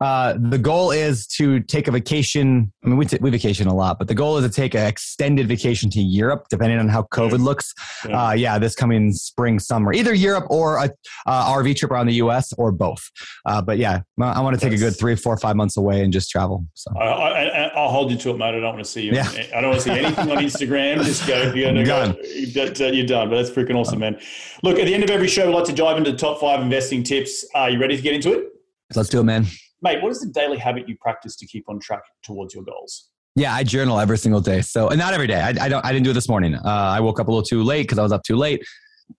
Uh, 0.02 0.36
the 0.38 0.58
goal 0.58 0.92
is 0.92 1.28
to 1.28 1.60
take 1.62 1.88
a 1.88 1.92
vacation. 1.92 2.74
I 2.84 2.88
mean, 2.88 2.98
we, 2.98 3.06
t- 3.06 3.20
we 3.22 3.30
vacation 3.30 3.68
a 3.68 3.74
lot, 3.74 4.00
but 4.00 4.08
the 4.08 4.16
goal 4.16 4.38
is 4.38 4.46
to 4.46 4.52
take 4.52 4.74
an 4.74 4.88
extended 4.88 5.48
vacation 5.48 5.92
to 5.92 6.02
Europe, 6.02 6.48
depending 6.50 6.80
on 6.80 6.90
how 6.90 7.04
COVID 7.14 7.40
looks. 7.40 7.74
Yeah, 8.08 8.28
uh, 8.28 8.32
yeah 8.32 8.58
this 8.58 8.76
coming 8.76 9.14
spring, 9.14 9.60
summer, 9.60 9.94
either 9.94 10.14
Europe 10.14 10.48
or 10.50 10.78
a 10.78 10.90
uh, 11.28 11.54
RV 11.54 11.76
trip 11.76 11.92
around 11.92 12.08
the 12.08 12.16
U.S. 12.16 12.52
or 12.58 12.72
both. 12.72 13.10
Uh, 13.46 13.62
but 13.62 13.78
yeah, 13.78 14.02
I 14.20 14.42
want 14.42 14.60
to 14.60 14.60
take 14.60 14.74
a 14.74 14.78
good 14.78 14.98
three, 14.98 15.16
four, 15.16 15.38
five 15.38 15.56
months 15.56 15.78
away 15.78 16.04
and 16.04 16.12
just 16.12 16.32
travel. 16.32 16.66
So 16.74 16.92
I, 16.98 17.72
will 17.76 17.90
hold 17.90 18.12
you 18.12 18.18
to 18.18 18.32
it, 18.32 18.38
mate. 18.38 18.56
I 18.56 18.60
don't 18.60 18.64
want 18.64 18.80
to 18.80 18.86
see 18.86 19.04
you. 19.04 19.14
Yeah. 19.14 19.30
I 19.56 19.62
don't 19.62 19.70
want 19.70 19.82
to 19.84 19.90
see 19.90 20.00
anything 20.00 20.32
on 20.32 20.38
Instagram. 20.38 21.04
Just 21.12 21.28
go. 21.28 21.54
You're 21.54 21.84
done. 21.84 22.14
Go, 22.54 22.88
you're 22.88 23.06
done. 23.06 23.30
But 23.30 23.36
that's 23.36 23.50
freaking 23.50 23.76
awesome, 23.76 24.00
man. 24.00 24.20
Look, 24.64 24.80
at 24.80 24.86
the 24.86 24.94
end 24.94 25.04
of 25.04 25.10
every 25.10 25.28
show, 25.28 25.48
we 25.48 25.54
like 25.54 25.66
to 25.66 25.74
dive 25.74 25.98
into 25.98 26.12
the 26.12 26.18
top 26.18 26.40
five 26.40 26.62
investing 26.62 27.04
tips. 27.04 27.46
Are 27.54 27.70
you 27.70 27.80
ready 27.80 27.96
to 27.96 28.02
get 28.02 28.14
into 28.14 28.34
it? 28.34 28.52
Let's 28.96 29.10
do 29.10 29.20
it, 29.20 29.24
man 29.24 29.46
mate, 29.82 30.02
what 30.02 30.12
is 30.12 30.20
the 30.20 30.28
daily 30.28 30.58
habit 30.58 30.88
you 30.88 30.96
practice 31.00 31.36
to 31.38 31.46
keep 31.46 31.68
on 31.70 31.80
track 31.80 32.04
towards 32.24 32.54
your 32.54 32.64
goals? 32.64 33.10
Yeah, 33.36 33.54
I 33.54 33.64
journal 33.64 34.00
every 34.00 34.18
single 34.18 34.42
day. 34.42 34.62
So, 34.62 34.90
and 34.90 35.00
not 35.00 35.14
every 35.14 35.28
day. 35.28 35.40
I, 35.40 35.50
I 35.50 35.70
don't. 35.70 35.86
I 35.86 35.92
didn't 35.94 36.04
do 36.04 36.12
it 36.12 36.16
this 36.16 36.28
morning. 36.28 36.56
Uh, 36.56 36.62
I 36.66 37.00
woke 37.00 37.20
up 37.20 37.28
a 37.28 37.32
little 37.32 37.44
too 37.44 37.64
late 37.64 37.84
because 37.84 37.98
I 37.98 38.04
was 38.04 38.12
up 38.12 38.24
too 38.24 38.36
late. 38.36 38.66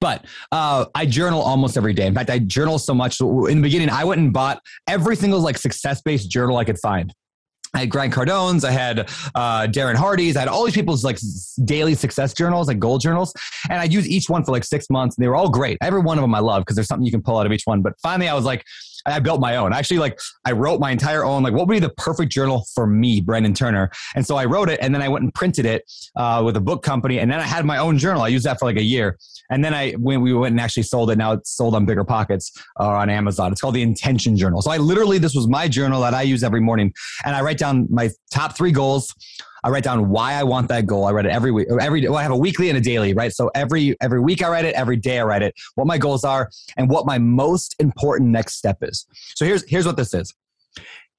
But 0.01 0.27
uh, 0.51 0.87
I 0.95 1.07
journal 1.07 1.41
almost 1.41 1.77
every 1.77 1.95
day. 1.95 2.07
In 2.07 2.15
fact, 2.15 2.31
I 2.31 2.39
journal 2.39 2.79
so 2.79 2.95
much. 2.95 3.21
In 3.21 3.57
the 3.57 3.63
beginning, 3.63 3.91
I 3.91 4.05
went 4.05 4.21
and 4.21 4.33
bought 4.33 4.61
every 4.87 5.17
single 5.17 5.41
like 5.41 5.57
success 5.57 6.03
based 6.03 6.31
journal 6.31 6.57
I 6.59 6.65
could 6.65 6.79
find. 6.79 7.13
I 7.75 7.81
had 7.81 7.91
Grant 7.91 8.13
Cardone's, 8.13 8.65
I 8.65 8.71
had 8.71 9.01
uh, 9.35 9.67
Darren 9.67 9.95
Hardy's, 9.95 10.37
I 10.37 10.41
had 10.41 10.49
all 10.49 10.67
these 10.67 10.75
people's 10.75 11.05
like 11.05 11.19
daily 11.65 11.95
success 11.95 12.35
journals, 12.35 12.69
like 12.69 12.79
goal 12.79 12.99
journals, 12.99 13.33
and 13.71 13.81
I'd 13.81 13.95
use 13.95 14.07
each 14.07 14.29
one 14.29 14.45
for 14.45 14.53
like 14.53 14.65
six 14.65 14.91
months, 14.91 15.17
and 15.17 15.25
they 15.25 15.29
were 15.29 15.37
all 15.37 15.49
great. 15.49 15.79
Every 15.81 16.01
one 16.01 16.19
of 16.19 16.23
them 16.23 16.35
I 16.35 16.41
love 16.41 16.63
because 16.63 16.77
there's 16.77 16.87
something 16.87 17.07
you 17.07 17.11
can 17.11 17.23
pull 17.23 17.39
out 17.39 17.47
of 17.47 17.53
each 17.53 17.63
one. 17.65 17.81
But 17.81 17.95
finally, 18.03 18.29
I 18.29 18.35
was 18.35 18.45
like, 18.45 18.63
I 19.07 19.19
built 19.19 19.41
my 19.41 19.57
own. 19.57 19.73
Actually, 19.73 19.99
like 19.99 20.19
I 20.45 20.53
wrote 20.53 20.81
my 20.81 20.91
entire 20.91 21.25
own, 21.25 21.43
like 21.43 21.53
what 21.53 21.67
would 21.67 21.73
be 21.73 21.81
the 21.81 21.91
perfect 21.91 22.33
journal 22.33 22.67
for 22.75 22.87
me, 22.87 23.21
Brandon 23.21 23.55
Turner? 23.55 23.91
And 24.15 24.27
so 24.27 24.37
I 24.37 24.45
wrote 24.45 24.69
it 24.69 24.79
and 24.83 24.95
then 24.95 25.03
I 25.03 25.09
went 25.09 25.25
and 25.25 25.35
printed 25.35 25.67
it 25.67 25.91
uh, 26.17 26.43
with 26.45 26.57
a 26.57 26.61
book 26.61 26.83
company. 26.83 27.19
And 27.19 27.31
then 27.31 27.41
I 27.41 27.45
had 27.45 27.65
my 27.65 27.79
own 27.79 27.99
journal. 27.99 28.23
I 28.23 28.29
used 28.29 28.45
that 28.45 28.59
for 28.59 28.67
like 28.67 28.77
a 28.77 28.83
year. 28.83 29.19
And 29.51 29.65
then 29.65 29.75
I, 29.75 29.93
when 29.93 30.21
we 30.21 30.33
went 30.33 30.53
and 30.53 30.61
actually 30.61 30.85
sold 30.85 31.11
it, 31.11 31.19
now 31.19 31.33
it's 31.33 31.51
sold 31.51 31.75
on 31.75 31.85
Bigger 31.85 32.05
Pockets 32.05 32.53
or 32.77 32.87
uh, 32.87 33.01
on 33.01 33.11
Amazon. 33.11 33.53
It's 33.53 33.61
called 33.61 33.75
the 33.75 33.83
Intention 33.83 34.37
Journal. 34.37 34.63
So 34.63 34.71
I 34.71 34.79
literally, 34.79 35.19
this 35.19 35.35
was 35.35 35.49
my 35.49 35.69
journal 35.69 36.01
that 36.03 36.15
I 36.15 36.23
use 36.23 36.43
every 36.43 36.61
morning. 36.61 36.93
And 37.25 37.37
I 37.37 37.43
write 37.43 37.59
down 37.59 37.87
my 37.91 38.11
top 38.31 38.57
three 38.57 38.73
goals 38.73 39.15
I 39.65 39.71
write 39.71 39.85
down 39.85 40.09
why 40.09 40.35
I 40.35 40.43
want 40.43 40.69
that 40.69 40.87
goal. 40.87 41.05
I 41.05 41.13
write 41.13 41.27
it 41.27 41.33
every 41.33 41.53
week, 41.53 41.69
every. 41.81 42.07
Well, 42.09 42.19
I 42.19 42.23
have 42.23 42.33
a 42.33 42.37
weekly 42.37 42.69
and 42.69 42.77
a 42.77 42.81
daily, 42.81 43.15
right? 43.15 43.33
So 43.33 43.51
every 43.55 43.97
every 44.01 44.21
week 44.21 44.43
I 44.43 44.49
write 44.49 44.65
it, 44.65 44.75
every 44.75 44.97
day 44.97 45.21
I 45.21 45.25
write 45.25 45.43
it, 45.43 45.55
what 45.77 45.87
my 45.87 45.99
goals 45.99 46.25
are, 46.25 46.51
and 46.77 46.91
what 46.91 47.07
my 47.07 47.19
most 47.19 47.77
important 47.79 48.31
next 48.31 48.55
step 48.57 48.79
is. 48.83 49.07
So 49.35 49.45
here's 49.45 49.69
here's 49.69 49.87
what 49.87 49.97
this 49.97 50.15
is. 50.15 50.35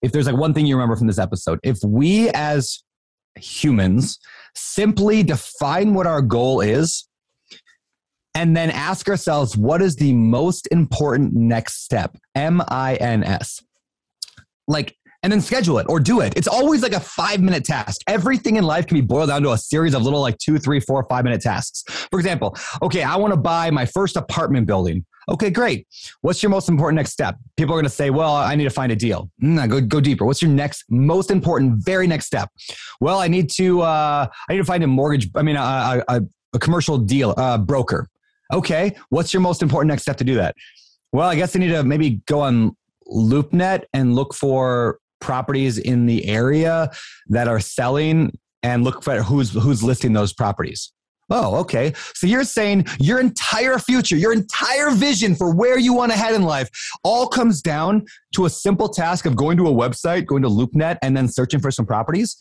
If 0.02 0.12
there's 0.12 0.26
like 0.26 0.36
one 0.36 0.54
thing 0.54 0.66
you 0.66 0.76
remember 0.76 0.98
from 0.98 1.08
this 1.08 1.20
episode, 1.20 1.60
if 1.64 1.80
we 1.84 2.30
as 2.32 2.84
humans 3.36 4.20
simply 4.56 5.24
define 5.24 5.94
what 5.94 6.06
our 6.06 6.22
goal 6.22 6.62
is 6.62 7.08
and 8.36 8.56
then 8.56 8.70
ask 8.72 9.08
ourselves 9.10 9.56
what 9.56 9.82
is 9.82 9.96
the 9.96 10.14
most 10.14 10.68
important 10.72 11.34
next 11.34 11.84
step 11.84 12.18
m 12.36 12.62
i 12.68 12.96
n 12.96 13.24
s 13.24 13.64
like 14.68 14.96
and 15.24 15.32
then 15.32 15.42
schedule 15.42 15.80
it 15.80 15.88
or 15.90 16.00
do 16.00 16.20
it. 16.20 16.34
It's 16.36 16.48
always 16.48 16.84
like 16.84 16.94
a 16.94 17.00
five 17.00 17.42
minute 17.42 17.64
task. 17.64 18.02
Everything 18.08 18.58
in 18.58 18.66
life 18.66 18.86
can 18.86 18.96
be 18.96 19.02
boiled 19.02 19.30
down 19.30 19.42
to 19.44 19.52
a 19.52 19.58
series 19.58 19.94
of 19.94 20.04
little 20.04 20.22
like 20.22 20.38
two, 20.38 20.60
three, 20.60 20.80
four, 20.80 21.04
five 21.04 21.24
minute 21.24 21.42
tasks. 21.42 21.84
For 22.12 22.20
example, 22.20 22.56
okay, 22.82 23.04
I 23.04 23.16
want 23.16 23.34
to 23.34 23.38
buy 23.38 23.72
my 23.72 23.86
first 23.86 24.18
apartment 24.18 24.68
building. 24.68 25.06
Okay, 25.30 25.50
great. 25.50 25.88
What's 26.20 26.44
your 26.44 26.50
most 26.50 26.68
important 26.68 26.98
next 26.98 27.12
step? 27.12 27.38
People 27.56 27.74
are 27.74 27.78
going 27.78 27.86
to 27.86 27.90
say, 27.90 28.10
well, 28.10 28.36
I 28.36 28.56
need 28.56 28.66
to 28.66 28.70
find 28.70 28.92
a 28.92 28.96
deal. 28.96 29.32
Mm, 29.42 29.70
go, 29.70 29.80
go 29.80 30.02
deeper. 30.02 30.26
What's 30.26 30.42
your 30.42 30.52
next 30.52 30.84
most 30.90 31.32
important, 31.32 31.84
very 31.86 32.08
next 32.08 32.26
step? 32.26 32.50
Well, 33.00 33.20
I 33.20 33.30
need 33.30 33.50
to, 33.52 33.82
uh, 33.82 34.28
I 34.50 34.54
need 34.54 34.60
to 34.60 34.66
find 34.66 34.84
a 34.84 34.88
mortgage, 34.88 35.30
I 35.36 35.42
mean, 35.42 35.56
a, 35.56 36.04
a, 36.10 36.22
a 36.54 36.60
commercial 36.60 36.98
deal, 36.98 37.34
uh, 37.38 37.58
broker. 37.58 38.10
Okay. 38.52 38.96
What's 39.10 39.34
your 39.34 39.42
most 39.42 39.64
important 39.64 39.90
next 39.90 40.02
step 40.02 40.18
to 40.18 40.26
do 40.26 40.36
that? 40.36 40.56
Well, 41.14 41.30
I 41.30 41.36
guess 41.36 41.56
I 41.56 41.60
need 41.60 41.70
to 41.70 41.84
maybe 41.84 42.22
go 42.28 42.42
on 42.42 42.76
LoopNet 43.08 43.84
and 43.94 44.16
look 44.16 44.34
for 44.34 45.00
properties 45.24 45.78
in 45.78 46.06
the 46.06 46.28
area 46.28 46.92
that 47.30 47.48
are 47.48 47.60
selling 47.60 48.38
and 48.62 48.84
look 48.84 49.04
for 49.04 49.24
who's 49.24 49.52
who's 49.52 49.82
listing 49.82 50.14
those 50.14 50.34
properties. 50.34 50.92
Oh, 51.30 51.56
okay. 51.56 51.94
So 52.14 52.28
you're 52.28 52.44
saying 52.44 52.86
your 53.00 53.20
entire 53.20 53.80
future, 53.80 54.18
your 54.18 54.34
entire 54.34 54.92
vision 54.92 55.36
for 55.36 55.56
where 55.56 55.80
you 55.80 55.94
want 55.94 56.12
to 56.12 56.18
head 56.18 56.36
in 56.36 56.44
life 56.44 56.70
all 57.04 57.28
comes 57.28 57.62
down 57.62 58.06
to 58.36 58.46
a 58.46 58.50
simple 58.50 58.90
task 58.90 59.26
of 59.26 59.36
going 59.36 59.58
to 59.58 59.68
a 59.68 59.72
website, 59.72 60.26
going 60.26 60.44
to 60.44 60.50
LoopNet, 60.50 60.98
and 61.02 61.16
then 61.16 61.28
searching 61.28 61.60
for 61.60 61.72
some 61.72 61.86
properties? 61.86 62.36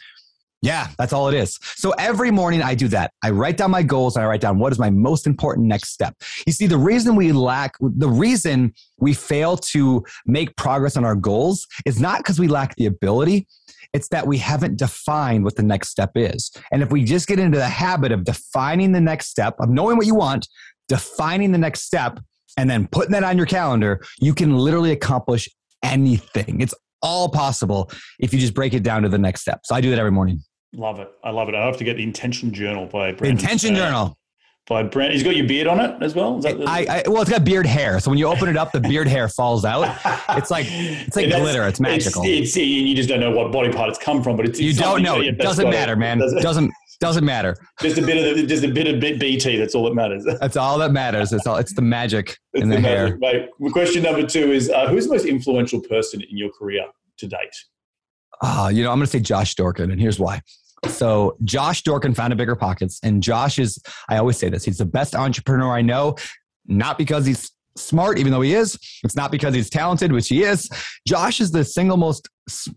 Yeah, 0.63 0.87
that's 0.97 1.13
all 1.13 1.29
it 1.29 1.35
is. 1.35 1.59
So 1.75 1.91
every 1.99 2.31
morning 2.31 2.63
I 2.63 2.77
do 2.77 2.87
that. 2.89 3.13
I 3.25 3.31
write 3.31 3.57
down 3.57 3.73
my 3.73 3.83
goals 3.83 4.15
and 4.15 4.25
I 4.25 4.29
write 4.29 4.41
down 4.41 4.61
what 4.61 4.73
is 4.73 4.79
my 4.79 4.91
most 4.91 5.27
important 5.27 5.67
next 5.67 5.89
step. 5.89 6.15
You 6.47 6.53
see, 6.53 6.69
the 6.69 6.79
reason 6.79 7.17
we 7.17 7.33
lack, 7.33 7.75
the 7.81 8.09
reason 8.09 8.73
we 8.99 9.13
fail 9.13 9.57
to 9.57 10.05
make 10.25 10.55
progress 10.57 10.97
on 10.97 11.05
our 11.05 11.17
goals 11.17 11.67
is 11.85 12.01
not 12.01 12.19
because 12.19 12.39
we 12.39 12.47
lack 12.47 12.77
the 12.77 12.87
ability. 12.87 13.49
It's 13.93 14.09
that 14.09 14.25
we 14.25 14.39
haven't 14.39 14.79
defined 14.79 15.43
what 15.43 15.57
the 15.57 15.65
next 15.65 15.89
step 15.89 16.13
is. 16.15 16.53
And 16.71 16.81
if 16.81 16.93
we 16.93 17.03
just 17.03 17.27
get 17.27 17.41
into 17.41 17.59
the 17.59 17.69
habit 17.69 18.13
of 18.13 18.23
defining 18.23 18.93
the 18.93 19.01
next 19.01 19.27
step, 19.29 19.57
of 19.59 19.69
knowing 19.69 19.97
what 19.97 20.07
you 20.07 20.15
want, 20.15 20.47
defining 20.87 21.51
the 21.51 21.59
next 21.59 21.83
step, 21.83 22.21
and 22.57 22.71
then 22.71 22.87
putting 22.87 23.13
that 23.13 23.25
on 23.25 23.37
your 23.37 23.47
calendar, 23.47 24.01
you 24.21 24.33
can 24.33 24.57
literally 24.57 24.93
accomplish 24.93 25.49
anything. 25.83 26.61
It's 26.61 26.75
all 27.03 27.29
possible 27.29 27.91
if 28.21 28.33
you 28.33 28.39
just 28.39 28.55
break 28.55 28.75
it 28.75 28.85
down 28.85 29.03
to 29.03 29.09
the 29.09 29.19
next 29.19 29.41
step. 29.41 29.63
So 29.65 29.75
I 29.75 29.81
do 29.81 29.91
that 29.91 29.99
every 29.99 30.13
morning. 30.13 30.43
Love 30.75 31.01
it. 31.01 31.11
I 31.23 31.31
love 31.31 31.49
it. 31.49 31.55
I 31.55 31.67
have 31.67 31.77
to 31.79 31.85
get 31.85 31.97
the 31.97 32.03
intention 32.03 32.53
journal 32.53 32.87
by 32.87 33.13
Brandon. 33.13 33.39
Intention 33.39 33.75
uh, 33.75 33.79
journal. 33.79 34.19
by 34.67 34.83
Brent. 34.83 35.13
He's 35.13 35.23
got 35.23 35.37
your 35.37 35.47
beard 35.47 35.67
on 35.67 35.81
it 35.81 36.03
as 36.03 36.15
well. 36.15 36.39
The- 36.39 36.65
I, 36.67 36.87
I, 36.89 37.03
well, 37.09 37.21
it's 37.21 37.31
got 37.31 37.45
beard 37.45 37.67
hair. 37.67 38.01
So 38.01 38.11
when 38.11 38.19
you 38.19 38.27
open 38.27 38.49
it 38.49 38.57
up, 38.57 38.73
the 38.73 38.81
beard 38.81 39.07
hair 39.07 39.29
falls 39.29 39.65
out. 39.65 39.89
It's 40.35 40.51
like 40.51 40.67
it's 40.71 41.15
like 41.15 41.29
glitter. 41.29 41.67
It's 41.69 41.79
magical. 41.79 42.23
It's, 42.25 42.57
it's, 42.57 42.57
you 42.57 42.95
just 42.95 43.09
don't 43.09 43.21
know 43.21 43.33
what 43.33 43.53
body 43.53 43.71
part 43.71 43.91
it's 43.91 43.99
come 43.99 44.23
from, 44.23 44.35
but 44.35 44.47
it's, 44.47 44.59
you 44.59 44.73
don't 44.73 45.03
know. 45.03 45.21
It 45.21 45.37
doesn't 45.37 45.69
matter, 45.69 45.95
man. 45.95 46.19
Doesn't, 46.19 46.41
doesn't 46.41 46.73
doesn't 47.03 47.25
matter. 47.25 47.57
Just 47.81 47.99
a 47.99 48.03
bit 48.03 48.17
of 48.17 48.37
the, 48.37 48.47
just 48.47 48.65
a 48.65 48.69
bit 48.69 48.87
of 48.87 49.01
BT. 49.01 49.57
That's 49.59 49.75
all 49.75 49.85
that 49.85 49.95
matters. 49.95 50.25
That's 50.41 50.57
all 50.57 50.79
that 50.79 50.93
matters. 50.93 51.33
It's 51.33 51.47
all. 51.47 51.57
It's 51.57 51.75
the 51.75 51.83
magic 51.83 52.39
it's 52.55 52.63
in 52.63 52.69
the, 52.71 52.77
the 52.77 52.81
hair. 52.81 53.19
Magic, 53.19 53.51
mate. 53.61 53.73
Question 53.73 54.05
number 54.05 54.25
two 54.27 54.53
is: 54.53 54.71
uh, 54.71 54.89
Who's 54.89 55.07
the 55.07 55.13
most 55.13 55.27
influential 55.27 55.81
person 55.81 56.23
in 56.23 56.39
your 56.39 56.51
career 56.59 56.87
to 57.19 57.27
date? 57.27 57.57
Uh, 58.41 58.71
you 58.73 58.83
know, 58.83 58.91
I'm 58.91 58.99
going 58.99 59.07
to 59.07 59.11
say 59.11 59.21
Josh 59.21 59.55
Dorkin, 59.55 59.91
and 59.91 60.01
here's 60.01 60.19
why. 60.19 60.41
So 60.89 61.37
Josh 61.45 61.83
Dorkin 61.83 62.15
founded 62.15 62.39
Bigger 62.39 62.57
Pockets, 62.57 63.01
and 63.03 63.23
Josh 63.23 63.59
is, 63.59 63.81
I 64.09 64.19
always 64.19 64.37
say 64.37 64.49
this, 64.49 64.65
he's 64.65 64.79
the 64.79 64.85
best 64.85 65.15
entrepreneur 65.15 65.73
I 65.73 65.83
know, 65.83 66.17
not 66.67 66.99
because 66.99 67.25
he's 67.27 67.51
smart, 67.77 68.19
even 68.19 68.33
though 68.33 68.41
he 68.41 68.55
is. 68.55 68.79
It's 69.05 69.17
not 69.17 69.31
because 69.31 69.55
he's 69.55 69.71
talented, 69.71 70.13
which 70.13 70.29
he 70.29 70.43
is. 70.43 70.69
Josh 71.07 71.41
is 71.41 71.51
the 71.51 71.65
single 71.65 71.97
most, 71.97 72.29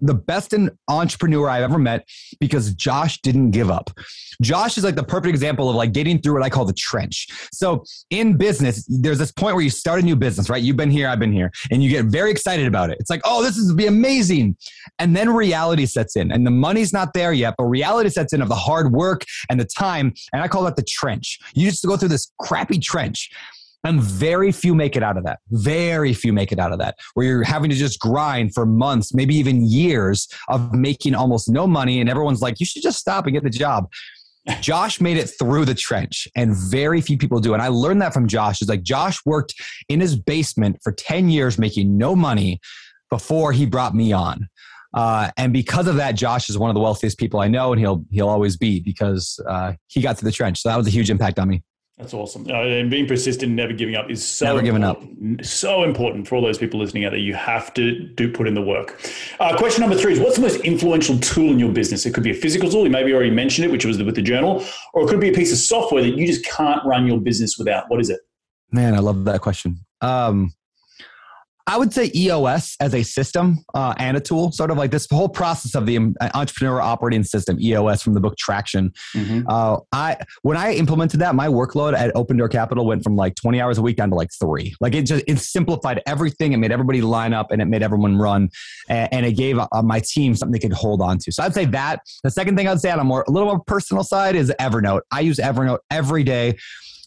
the 0.01 0.13
best 0.13 0.53
entrepreneur 0.87 1.49
I've 1.49 1.63
ever 1.63 1.79
met 1.79 2.07
because 2.39 2.73
Josh 2.73 3.21
didn't 3.21 3.51
give 3.51 3.69
up. 3.69 3.89
Josh 4.41 4.77
is 4.77 4.83
like 4.83 4.95
the 4.95 5.03
perfect 5.03 5.29
example 5.29 5.69
of 5.69 5.75
like 5.75 5.91
getting 5.91 6.21
through 6.21 6.33
what 6.33 6.43
I 6.43 6.49
call 6.49 6.65
the 6.65 6.73
trench. 6.73 7.27
So 7.51 7.83
in 8.09 8.37
business, 8.37 8.85
there's 8.87 9.17
this 9.17 9.31
point 9.31 9.55
where 9.55 9.63
you 9.63 9.69
start 9.69 9.99
a 9.99 10.03
new 10.03 10.15
business, 10.15 10.49
right? 10.49 10.61
You've 10.61 10.77
been 10.77 10.91
here, 10.91 11.07
I've 11.07 11.19
been 11.19 11.33
here, 11.33 11.51
and 11.71 11.83
you 11.83 11.89
get 11.89 12.05
very 12.05 12.31
excited 12.31 12.67
about 12.67 12.89
it. 12.89 12.97
It's 12.99 13.09
like, 13.09 13.21
oh, 13.25 13.43
this 13.43 13.57
is 13.57 13.73
be 13.73 13.87
amazing. 13.87 14.55
And 14.99 15.15
then 15.15 15.29
reality 15.33 15.85
sets 15.85 16.15
in, 16.15 16.31
and 16.31 16.45
the 16.45 16.51
money's 16.51 16.93
not 16.93 17.13
there 17.13 17.33
yet, 17.33 17.55
but 17.57 17.65
reality 17.65 18.09
sets 18.09 18.33
in 18.33 18.41
of 18.41 18.49
the 18.49 18.55
hard 18.55 18.91
work 18.91 19.23
and 19.49 19.59
the 19.59 19.65
time. 19.65 20.13
And 20.31 20.41
I 20.41 20.47
call 20.47 20.63
that 20.63 20.75
the 20.75 20.83
trench. 20.83 21.39
You 21.53 21.69
just 21.69 21.85
go 21.85 21.97
through 21.97 22.09
this 22.09 22.31
crappy 22.39 22.79
trench. 22.79 23.31
And 23.85 24.01
very 24.01 24.51
few 24.51 24.73
make 24.73 24.95
it 24.95 25.03
out 25.03 25.15
of 25.15 25.23
that. 25.25 25.39
Very 25.49 26.13
few 26.13 26.33
make 26.33 26.51
it 26.51 26.59
out 26.59 26.71
of 26.71 26.79
that, 26.79 26.97
where 27.13 27.25
you're 27.25 27.43
having 27.43 27.69
to 27.69 27.75
just 27.75 27.99
grind 27.99 28.53
for 28.53 28.65
months, 28.65 29.13
maybe 29.13 29.35
even 29.35 29.63
years 29.63 30.27
of 30.49 30.73
making 30.73 31.13
almost 31.13 31.49
no 31.49 31.67
money. 31.67 32.01
And 32.01 32.09
everyone's 32.09 32.41
like, 32.41 32.59
you 32.59 32.65
should 32.65 32.81
just 32.81 32.99
stop 32.99 33.25
and 33.25 33.33
get 33.33 33.43
the 33.43 33.49
job. 33.49 33.87
Josh 34.61 34.99
made 34.99 35.17
it 35.17 35.27
through 35.39 35.65
the 35.65 35.75
trench, 35.75 36.27
and 36.35 36.55
very 36.55 37.01
few 37.01 37.17
people 37.17 37.39
do. 37.39 37.53
And 37.53 37.61
I 37.61 37.67
learned 37.67 38.01
that 38.01 38.13
from 38.13 38.27
Josh. 38.27 38.61
Is 38.61 38.69
like 38.69 38.83
Josh 38.83 39.17
worked 39.25 39.53
in 39.87 39.99
his 39.99 40.15
basement 40.15 40.77
for 40.83 40.91
10 40.91 41.29
years 41.29 41.57
making 41.57 41.97
no 41.97 42.15
money 42.15 42.59
before 43.09 43.51
he 43.51 43.65
brought 43.65 43.95
me 43.95 44.11
on. 44.11 44.47
Uh, 44.93 45.29
and 45.37 45.51
because 45.51 45.87
of 45.87 45.95
that, 45.97 46.15
Josh 46.15 46.49
is 46.49 46.57
one 46.57 46.69
of 46.69 46.73
the 46.73 46.79
wealthiest 46.79 47.17
people 47.17 47.39
I 47.39 47.47
know, 47.47 47.71
and 47.73 47.79
he'll 47.79 48.03
he'll 48.11 48.29
always 48.29 48.57
be 48.57 48.79
because 48.79 49.39
uh, 49.47 49.73
he 49.87 50.01
got 50.01 50.17
to 50.17 50.25
the 50.25 50.31
trench. 50.31 50.61
So 50.61 50.69
that 50.69 50.77
was 50.77 50.87
a 50.87 50.91
huge 50.91 51.09
impact 51.09 51.37
on 51.37 51.49
me. 51.49 51.63
That's 51.97 52.13
awesome. 52.13 52.45
Uh, 52.49 52.61
and 52.63 52.91
being 52.91 53.07
persistent, 53.07 53.53
never 53.53 53.71
giving 53.71 53.95
up 53.95 54.11
is 54.11 54.25
so 54.25 54.47
never 54.47 54.61
giving 54.61 54.83
up. 54.83 55.01
So 55.41 55.83
important 55.83 56.27
for 56.27 56.35
all 56.35 56.41
those 56.41 56.57
people 56.57 56.77
listening 56.77 57.05
out 57.05 57.11
there. 57.11 57.19
You 57.19 57.35
have 57.35 57.73
to 57.75 57.97
do 57.99 58.29
put 58.29 58.49
in 58.49 58.53
the 58.53 58.61
work. 58.61 59.01
Uh, 59.39 59.55
question 59.55 59.79
number 59.79 59.95
three 59.95 60.11
is: 60.11 60.19
What's 60.19 60.35
the 60.35 60.41
most 60.41 60.59
influential 60.61 61.17
tool 61.19 61.51
in 61.51 61.57
your 61.57 61.71
business? 61.71 62.05
It 62.05 62.13
could 62.13 62.23
be 62.23 62.31
a 62.31 62.35
physical 62.35 62.69
tool. 62.69 62.83
You 62.83 62.89
maybe 62.89 63.13
already 63.13 63.31
mentioned 63.31 63.65
it, 63.65 63.71
which 63.71 63.85
was 63.85 64.03
with 64.03 64.15
the 64.15 64.21
journal, 64.21 64.65
or 64.93 65.05
it 65.05 65.09
could 65.09 65.21
be 65.21 65.29
a 65.29 65.33
piece 65.33 65.53
of 65.53 65.57
software 65.57 66.01
that 66.03 66.17
you 66.17 66.27
just 66.27 66.43
can't 66.43 66.83
run 66.85 67.07
your 67.07 67.19
business 67.19 67.57
without. 67.57 67.89
What 67.89 68.01
is 68.01 68.09
it? 68.09 68.19
Man, 68.71 68.93
I 68.93 68.99
love 68.99 69.23
that 69.23 69.39
question. 69.39 69.79
Um, 70.01 70.53
I 71.67 71.77
would 71.77 71.91
say 71.91 72.11
EOS 72.13 72.75
as 72.79 72.93
a 72.93 73.01
system 73.01 73.65
uh, 73.73 73.95
and 73.97 74.15
a 74.15 74.19
tool, 74.19 74.51
sort 74.51 74.69
of 74.69 74.77
like 74.77 74.91
this 74.91 75.07
whole 75.09 75.29
process 75.29 75.73
of 75.73 75.87
the 75.87 75.97
um, 75.97 76.15
entrepreneur 76.35 76.79
operating 76.79 77.23
system, 77.23 77.59
EOS 77.59 78.03
from 78.03 78.13
the 78.13 78.19
book 78.19 78.37
Traction. 78.37 78.93
Mm-hmm. 79.15 79.47
Uh, 79.47 79.79
I 79.91 80.17
when 80.43 80.57
I 80.57 80.73
implemented 80.73 81.21
that, 81.21 81.33
my 81.33 81.47
workload 81.47 81.97
at 81.97 82.15
Open 82.15 82.37
Door 82.37 82.49
Capital 82.49 82.85
went 82.85 83.03
from 83.03 83.15
like 83.15 83.35
20 83.35 83.59
hours 83.59 83.77
a 83.79 83.81
week 83.81 83.97
down 83.97 84.09
to 84.09 84.15
like 84.15 84.29
three. 84.39 84.75
Like 84.79 84.93
it 84.93 85.03
just 85.03 85.23
it 85.27 85.39
simplified 85.39 86.01
everything. 86.05 86.53
It 86.53 86.57
made 86.57 86.71
everybody 86.71 87.01
line 87.01 87.33
up 87.33 87.51
and 87.51 87.61
it 87.61 87.65
made 87.65 87.81
everyone 87.81 88.17
run, 88.17 88.49
and, 88.87 89.11
and 89.11 89.25
it 89.25 89.33
gave 89.33 89.57
uh, 89.57 89.67
my 89.81 90.01
team 90.01 90.35
something 90.35 90.53
they 90.53 90.59
could 90.59 90.73
hold 90.73 91.01
on 91.01 91.17
to. 91.19 91.31
So 91.31 91.43
I'd 91.43 91.55
say 91.55 91.65
that. 91.65 92.01
The 92.23 92.31
second 92.31 92.57
thing 92.57 92.67
I'd 92.67 92.79
say 92.79 92.91
on 92.91 92.99
a 92.99 93.03
more 93.03 93.25
a 93.27 93.31
little 93.31 93.47
more 93.47 93.59
personal 93.59 94.03
side 94.03 94.35
is 94.35 94.53
Evernote. 94.59 95.01
I 95.11 95.21
use 95.21 95.37
Evernote 95.37 95.79
every 95.89 96.23
day 96.23 96.57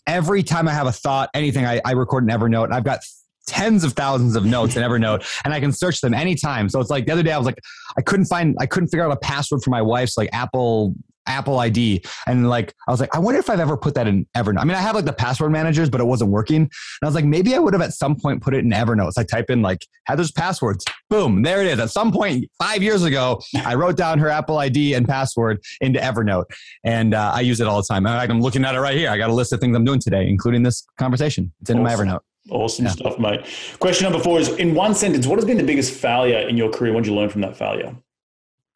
every 0.08 0.42
time 0.42 0.66
I 0.66 0.72
have 0.72 0.86
a 0.86 0.92
thought, 0.92 1.28
anything, 1.34 1.66
I, 1.66 1.82
I 1.84 1.92
record 1.92 2.24
in 2.24 2.30
Evernote. 2.30 2.72
I've 2.72 2.82
got 2.82 3.00
tens 3.48 3.82
of 3.82 3.94
thousands 3.94 4.36
of 4.36 4.44
notes 4.44 4.76
in 4.76 4.82
Evernote 4.82 5.26
and 5.44 5.54
I 5.54 5.60
can 5.60 5.72
search 5.72 6.00
them 6.00 6.14
anytime. 6.14 6.68
So 6.68 6.80
it's 6.80 6.90
like 6.90 7.06
the 7.06 7.12
other 7.12 7.22
day 7.22 7.32
I 7.32 7.38
was 7.38 7.46
like, 7.46 7.58
I 7.96 8.02
couldn't 8.02 8.26
find, 8.26 8.54
I 8.60 8.66
couldn't 8.66 8.88
figure 8.88 9.04
out 9.04 9.10
a 9.10 9.16
password 9.16 9.62
for 9.62 9.70
my 9.70 9.82
wife's 9.82 10.16
like 10.16 10.28
Apple 10.32 10.94
Apple 11.28 11.58
ID. 11.58 12.02
And 12.26 12.48
like, 12.48 12.74
I 12.88 12.90
was 12.90 13.00
like, 13.00 13.14
I 13.14 13.18
wonder 13.18 13.38
if 13.38 13.50
I've 13.50 13.60
ever 13.60 13.76
put 13.76 13.94
that 13.94 14.08
in 14.08 14.26
Evernote. 14.36 14.60
I 14.60 14.64
mean, 14.64 14.74
I 14.74 14.80
have 14.80 14.94
like 14.94 15.04
the 15.04 15.12
password 15.12 15.52
managers, 15.52 15.90
but 15.90 16.00
it 16.00 16.04
wasn't 16.04 16.30
working. 16.30 16.62
And 16.62 16.70
I 17.02 17.06
was 17.06 17.14
like, 17.14 17.24
maybe 17.24 17.54
I 17.54 17.58
would 17.58 17.74
have 17.74 17.82
at 17.82 17.92
some 17.92 18.16
point 18.16 18.42
put 18.42 18.54
it 18.54 18.64
in 18.64 18.70
Evernote. 18.70 19.12
So 19.12 19.20
I 19.20 19.24
type 19.24 19.50
in 19.50 19.62
like 19.62 19.86
Heather's 20.06 20.32
passwords. 20.32 20.84
Boom, 21.10 21.42
there 21.42 21.60
it 21.60 21.66
is. 21.66 21.78
At 21.78 21.90
some 21.90 22.10
point 22.10 22.50
five 22.58 22.82
years 22.82 23.04
ago, 23.04 23.40
I 23.64 23.74
wrote 23.74 23.96
down 23.96 24.18
her 24.18 24.28
Apple 24.28 24.58
ID 24.58 24.94
and 24.94 25.06
password 25.06 25.60
into 25.80 26.00
Evernote. 26.00 26.46
And 26.82 27.14
uh, 27.14 27.32
I 27.34 27.40
use 27.42 27.60
it 27.60 27.66
all 27.66 27.76
the 27.76 27.86
time. 27.86 28.06
I'm 28.06 28.40
looking 28.40 28.64
at 28.64 28.74
it 28.74 28.80
right 28.80 28.96
here. 28.96 29.10
I 29.10 29.18
got 29.18 29.30
a 29.30 29.34
list 29.34 29.52
of 29.52 29.60
things 29.60 29.76
I'm 29.76 29.84
doing 29.84 30.00
today, 30.00 30.26
including 30.28 30.62
this 30.62 30.86
conversation. 30.98 31.52
It's 31.60 31.70
in 31.70 31.78
awesome. 31.78 32.06
my 32.06 32.14
Evernote. 32.14 32.20
Awesome 32.50 32.86
yeah. 32.86 32.92
stuff, 32.92 33.18
mate. 33.18 33.44
Question 33.78 34.04
number 34.04 34.22
four 34.22 34.40
is 34.40 34.48
in 34.48 34.74
one 34.74 34.94
sentence, 34.94 35.26
what 35.26 35.36
has 35.36 35.44
been 35.44 35.58
the 35.58 35.64
biggest 35.64 35.92
failure 35.92 36.48
in 36.48 36.56
your 36.56 36.70
career? 36.70 36.92
What 36.92 37.04
did 37.04 37.10
you 37.10 37.16
learn 37.16 37.28
from 37.28 37.42
that 37.42 37.56
failure? 37.56 37.94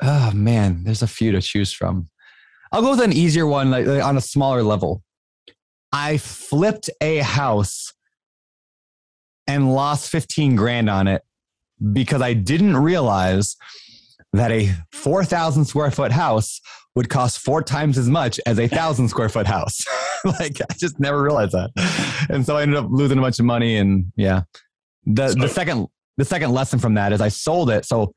Oh, 0.02 0.32
man, 0.32 0.84
there's 0.84 1.02
a 1.02 1.06
few 1.06 1.32
to 1.32 1.40
choose 1.40 1.72
from. 1.72 2.08
I'll 2.70 2.82
go 2.82 2.90
with 2.90 3.00
an 3.00 3.12
easier 3.12 3.46
one, 3.46 3.70
like, 3.70 3.86
like 3.86 4.02
on 4.02 4.16
a 4.16 4.20
smaller 4.20 4.62
level. 4.62 5.02
I 5.92 6.16
flipped 6.16 6.90
a 7.00 7.18
house 7.18 7.92
and 9.46 9.72
lost 9.72 10.10
15 10.10 10.56
grand 10.56 10.88
on 10.88 11.06
it 11.06 11.22
because 11.92 12.22
I 12.22 12.32
didn't 12.32 12.76
realize 12.76 13.56
that 14.32 14.50
a 14.50 14.70
4,000 14.92 15.64
square 15.64 15.90
foot 15.90 16.12
house 16.12 16.60
would 16.94 17.08
cost 17.08 17.38
four 17.38 17.62
times 17.62 17.96
as 17.96 18.08
much 18.08 18.38
as 18.46 18.58
a 18.58 18.68
thousand 18.68 19.08
square 19.08 19.28
foot 19.28 19.46
house. 19.46 19.84
like 20.24 20.60
I 20.60 20.74
just 20.78 21.00
never 21.00 21.22
realized 21.22 21.52
that. 21.52 21.70
And 22.28 22.44
so 22.44 22.56
I 22.56 22.62
ended 22.62 22.76
up 22.76 22.86
losing 22.90 23.18
a 23.18 23.20
bunch 23.20 23.38
of 23.38 23.44
money. 23.44 23.76
And 23.76 24.12
yeah, 24.16 24.42
the, 25.04 25.34
the 25.38 25.48
second, 25.48 25.88
the 26.16 26.24
second 26.24 26.52
lesson 26.52 26.78
from 26.78 26.94
that 26.94 27.12
is 27.12 27.20
I 27.20 27.28
sold 27.28 27.70
it. 27.70 27.84
So 27.84 28.12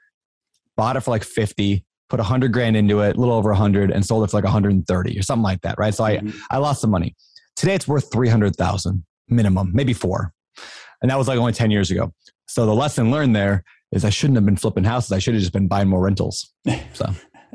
bought 0.75 0.97
it 0.97 1.01
for 1.01 1.11
like 1.11 1.23
50, 1.23 1.85
put 2.09 2.19
a 2.19 2.23
hundred 2.23 2.51
grand 2.51 2.75
into 2.75 3.01
it, 3.01 3.15
a 3.15 3.19
little 3.19 3.35
over 3.35 3.51
a 3.51 3.55
hundred 3.55 3.91
and 3.91 4.05
sold 4.05 4.23
it 4.23 4.31
for 4.31 4.37
like 4.37 4.43
130 4.43 5.17
or 5.17 5.21
something 5.21 5.43
like 5.43 5.61
that. 5.61 5.75
Right. 5.77 5.93
So 5.93 6.03
mm-hmm. 6.03 6.29
I, 6.51 6.55
I 6.55 6.59
lost 6.59 6.81
some 6.81 6.91
money. 6.91 7.15
Today 7.55 7.75
it's 7.75 7.87
worth 7.87 8.11
300,000 8.11 9.05
minimum, 9.29 9.71
maybe 9.73 9.93
four. 9.93 10.33
And 11.01 11.09
that 11.09 11.17
was 11.17 11.27
like 11.27 11.39
only 11.39 11.53
10 11.53 11.71
years 11.71 11.91
ago. 11.91 12.11
So 12.47 12.65
the 12.65 12.73
lesson 12.73 13.11
learned 13.11 13.35
there 13.35 13.63
is 13.95 14.05
I 14.05 14.09
shouldn't 14.09 14.35
have 14.35 14.45
been 14.45 14.57
flipping 14.57 14.83
houses. 14.83 15.11
I 15.11 15.19
should 15.19 15.33
have 15.33 15.41
just 15.41 15.53
been 15.53 15.67
buying 15.67 15.87
more 15.87 16.01
rentals. 16.01 16.53
So 16.93 17.13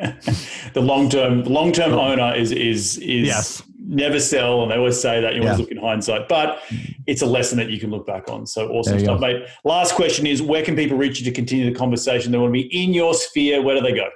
the 0.74 0.80
long 0.80 1.08
term 1.08 1.44
long 1.44 1.72
term 1.72 1.92
owner 1.92 2.34
is 2.34 2.52
is 2.52 2.96
is 2.98 3.26
yes. 3.26 3.62
never 3.78 4.18
sell, 4.18 4.62
and 4.62 4.70
they 4.70 4.76
always 4.76 5.00
say 5.00 5.20
that 5.20 5.34
you 5.34 5.42
always 5.42 5.58
yeah. 5.58 5.62
look 5.62 5.70
in 5.70 5.76
hindsight, 5.76 6.28
but 6.28 6.62
it's 7.06 7.22
a 7.22 7.26
lesson 7.26 7.58
that 7.58 7.68
you 7.68 7.78
can 7.78 7.90
look 7.90 8.06
back 8.06 8.30
on. 8.30 8.46
So 8.46 8.68
awesome 8.68 8.98
stuff, 8.98 9.20
go. 9.20 9.26
mate. 9.26 9.46
Last 9.64 9.94
question 9.94 10.26
is: 10.26 10.40
Where 10.40 10.64
can 10.64 10.74
people 10.74 10.96
reach 10.96 11.18
you 11.18 11.24
to 11.26 11.32
continue 11.32 11.70
the 11.70 11.78
conversation? 11.78 12.32
They 12.32 12.38
want 12.38 12.54
to 12.54 12.60
be 12.62 12.82
in 12.82 12.94
your 12.94 13.12
sphere. 13.12 13.60
Where 13.62 13.76
do 13.76 13.82
they 13.82 13.94
go? 13.94 14.08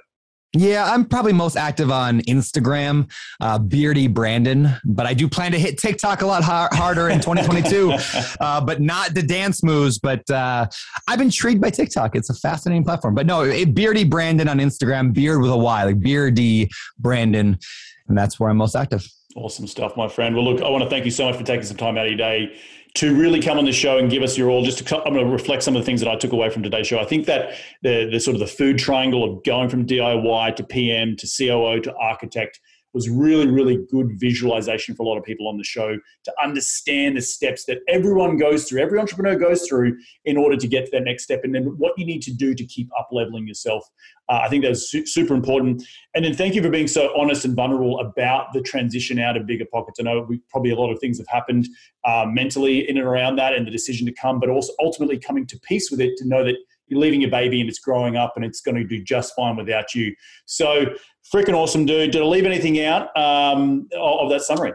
Yeah, 0.56 0.84
I'm 0.84 1.04
probably 1.04 1.32
most 1.32 1.56
active 1.56 1.90
on 1.90 2.20
Instagram, 2.22 3.10
uh, 3.40 3.58
Beardy 3.58 4.06
Brandon, 4.06 4.70
but 4.84 5.04
I 5.04 5.12
do 5.12 5.28
plan 5.28 5.50
to 5.50 5.58
hit 5.58 5.78
TikTok 5.78 6.22
a 6.22 6.26
lot 6.26 6.44
har- 6.44 6.68
harder 6.72 7.08
in 7.08 7.20
2022, 7.20 7.92
uh, 8.40 8.60
but 8.60 8.80
not 8.80 9.14
the 9.14 9.22
dance 9.22 9.64
moves. 9.64 9.98
But 9.98 10.28
uh, 10.30 10.66
I've 11.08 11.18
been 11.18 11.26
intrigued 11.26 11.60
by 11.60 11.70
TikTok. 11.70 12.14
It's 12.14 12.30
a 12.30 12.34
fascinating 12.34 12.84
platform. 12.84 13.16
But 13.16 13.26
no, 13.26 13.42
it, 13.42 13.74
Beardy 13.74 14.04
Brandon 14.04 14.46
on 14.46 14.58
Instagram, 14.58 15.12
Beard 15.12 15.40
with 15.40 15.50
a 15.50 15.56
Y, 15.56 15.84
like 15.84 15.98
Beardy 15.98 16.70
Brandon, 17.00 17.58
and 18.06 18.16
that's 18.16 18.38
where 18.38 18.48
I'm 18.48 18.56
most 18.56 18.76
active. 18.76 19.04
Awesome 19.34 19.66
stuff, 19.66 19.96
my 19.96 20.06
friend. 20.06 20.34
Well, 20.36 20.44
look, 20.44 20.62
I 20.62 20.70
want 20.70 20.84
to 20.84 20.90
thank 20.90 21.04
you 21.04 21.10
so 21.10 21.26
much 21.26 21.36
for 21.36 21.42
taking 21.42 21.64
some 21.64 21.76
time 21.76 21.98
out 21.98 22.06
of 22.06 22.10
your 22.12 22.18
day 22.18 22.56
to 22.94 23.12
really 23.16 23.40
come 23.40 23.58
on 23.58 23.64
the 23.64 23.72
show 23.72 23.98
and 23.98 24.08
give 24.08 24.22
us 24.22 24.38
your 24.38 24.48
all. 24.48 24.64
Just 24.64 24.86
to, 24.86 24.96
I'm 24.98 25.12
going 25.12 25.26
to 25.26 25.32
reflect 25.32 25.64
some 25.64 25.74
of 25.74 25.82
the 25.82 25.86
things 25.86 26.00
that 26.00 26.08
I 26.08 26.14
took 26.14 26.32
away 26.32 26.50
from 26.50 26.62
today's 26.62 26.86
show. 26.86 27.00
I 27.00 27.04
think 27.04 27.26
that 27.26 27.54
the 27.82 28.08
the 28.10 28.20
sort 28.20 28.34
of 28.34 28.40
the 28.40 28.46
food 28.46 28.78
triangle 28.78 29.24
of 29.24 29.42
going 29.42 29.68
from 29.68 29.86
DIY 29.86 30.54
to 30.56 30.64
PM 30.64 31.16
to 31.16 31.26
COO 31.26 31.80
to 31.80 31.94
architect 31.96 32.60
was 32.94 33.10
really, 33.10 33.48
really 33.48 33.84
good 33.90 34.12
visualization 34.18 34.94
for 34.94 35.02
a 35.02 35.06
lot 35.06 35.18
of 35.18 35.24
people 35.24 35.48
on 35.48 35.58
the 35.58 35.64
show 35.64 35.98
to 36.24 36.32
understand 36.42 37.16
the 37.16 37.20
steps 37.20 37.64
that 37.66 37.78
everyone 37.88 38.36
goes 38.36 38.68
through, 38.68 38.80
every 38.80 38.98
entrepreneur 38.98 39.36
goes 39.36 39.66
through 39.68 39.96
in 40.24 40.36
order 40.36 40.56
to 40.56 40.68
get 40.68 40.86
to 40.86 40.90
that 40.92 41.02
next 41.02 41.24
step, 41.24 41.40
and 41.44 41.54
then 41.54 41.64
what 41.76 41.92
you 41.98 42.06
need 42.06 42.22
to 42.22 42.32
do 42.32 42.54
to 42.54 42.64
keep 42.64 42.88
up 42.98 43.08
leveling 43.12 43.46
yourself. 43.46 43.84
Uh, 44.28 44.40
I 44.42 44.48
think 44.48 44.64
that's 44.64 44.90
su- 44.90 45.04
super 45.04 45.34
important. 45.34 45.82
And 46.14 46.24
then 46.24 46.34
thank 46.34 46.54
you 46.54 46.62
for 46.62 46.70
being 46.70 46.86
so 46.86 47.12
honest 47.16 47.44
and 47.44 47.54
vulnerable 47.54 48.00
about 48.00 48.52
the 48.54 48.62
transition 48.62 49.18
out 49.18 49.36
of 49.36 49.44
bigger 49.44 49.66
pockets. 49.70 50.00
I 50.00 50.04
know 50.04 50.24
we, 50.26 50.40
probably 50.48 50.70
a 50.70 50.76
lot 50.76 50.90
of 50.90 50.98
things 50.98 51.18
have 51.18 51.26
happened 51.28 51.66
uh, 52.04 52.24
mentally 52.26 52.88
in 52.88 52.96
and 52.96 53.06
around 53.06 53.36
that 53.36 53.54
and 53.54 53.66
the 53.66 53.70
decision 53.70 54.06
to 54.06 54.12
come, 54.12 54.40
but 54.40 54.48
also 54.48 54.72
ultimately 54.80 55.18
coming 55.18 55.46
to 55.48 55.58
peace 55.60 55.90
with 55.90 56.00
it 56.00 56.16
to 56.18 56.26
know 56.26 56.44
that 56.44 56.56
you're 56.86 57.00
leaving 57.00 57.20
your 57.20 57.30
baby 57.30 57.60
and 57.60 57.68
it's 57.68 57.78
growing 57.78 58.16
up 58.16 58.34
and 58.36 58.44
it's 58.44 58.60
going 58.60 58.76
to 58.76 58.84
do 58.84 59.02
just 59.02 59.34
fine 59.34 59.56
without 59.56 59.94
you. 59.94 60.14
So 60.46 60.86
freaking 61.32 61.54
awesome, 61.54 61.86
dude. 61.86 62.10
Did 62.10 62.22
I 62.22 62.24
leave 62.24 62.46
anything 62.46 62.82
out 62.84 63.16
um, 63.16 63.88
of 63.98 64.30
that 64.30 64.42
summary? 64.42 64.72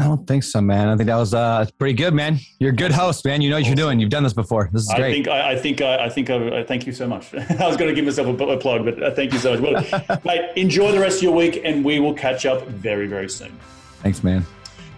I 0.00 0.04
don't 0.04 0.24
think 0.28 0.44
so, 0.44 0.60
man. 0.60 0.88
I 0.88 0.96
think 0.96 1.08
that 1.08 1.16
was 1.16 1.34
uh, 1.34 1.66
pretty 1.76 1.94
good, 1.94 2.14
man. 2.14 2.38
You're 2.60 2.70
a 2.70 2.76
good 2.76 2.92
host, 2.92 3.24
man. 3.24 3.42
You 3.42 3.50
know 3.50 3.56
what 3.56 3.66
you're 3.66 3.74
doing. 3.74 3.98
You've 3.98 4.10
done 4.10 4.22
this 4.22 4.32
before. 4.32 4.70
This 4.72 4.82
is 4.82 4.94
great. 4.94 5.06
I 5.06 5.12
think. 5.12 5.28
I, 5.28 5.50
I 5.52 5.58
think. 5.58 5.80
I, 5.80 6.04
I 6.04 6.08
think. 6.08 6.30
I, 6.30 6.62
thank 6.62 6.86
you 6.86 6.92
so 6.92 7.08
much. 7.08 7.34
I 7.34 7.66
was 7.66 7.76
going 7.76 7.88
to 7.88 7.94
give 7.94 8.04
myself 8.04 8.28
a, 8.28 8.44
a 8.44 8.56
plug, 8.58 8.84
but 8.84 9.02
uh, 9.02 9.12
thank 9.12 9.32
you 9.32 9.40
so 9.40 9.58
much. 9.58 9.90
Well, 9.90 10.20
mate, 10.24 10.52
enjoy 10.54 10.92
the 10.92 11.00
rest 11.00 11.16
of 11.16 11.24
your 11.24 11.34
week, 11.34 11.62
and 11.64 11.84
we 11.84 11.98
will 11.98 12.14
catch 12.14 12.46
up 12.46 12.64
very, 12.68 13.08
very 13.08 13.28
soon. 13.28 13.58
Thanks, 14.02 14.22
man. 14.22 14.46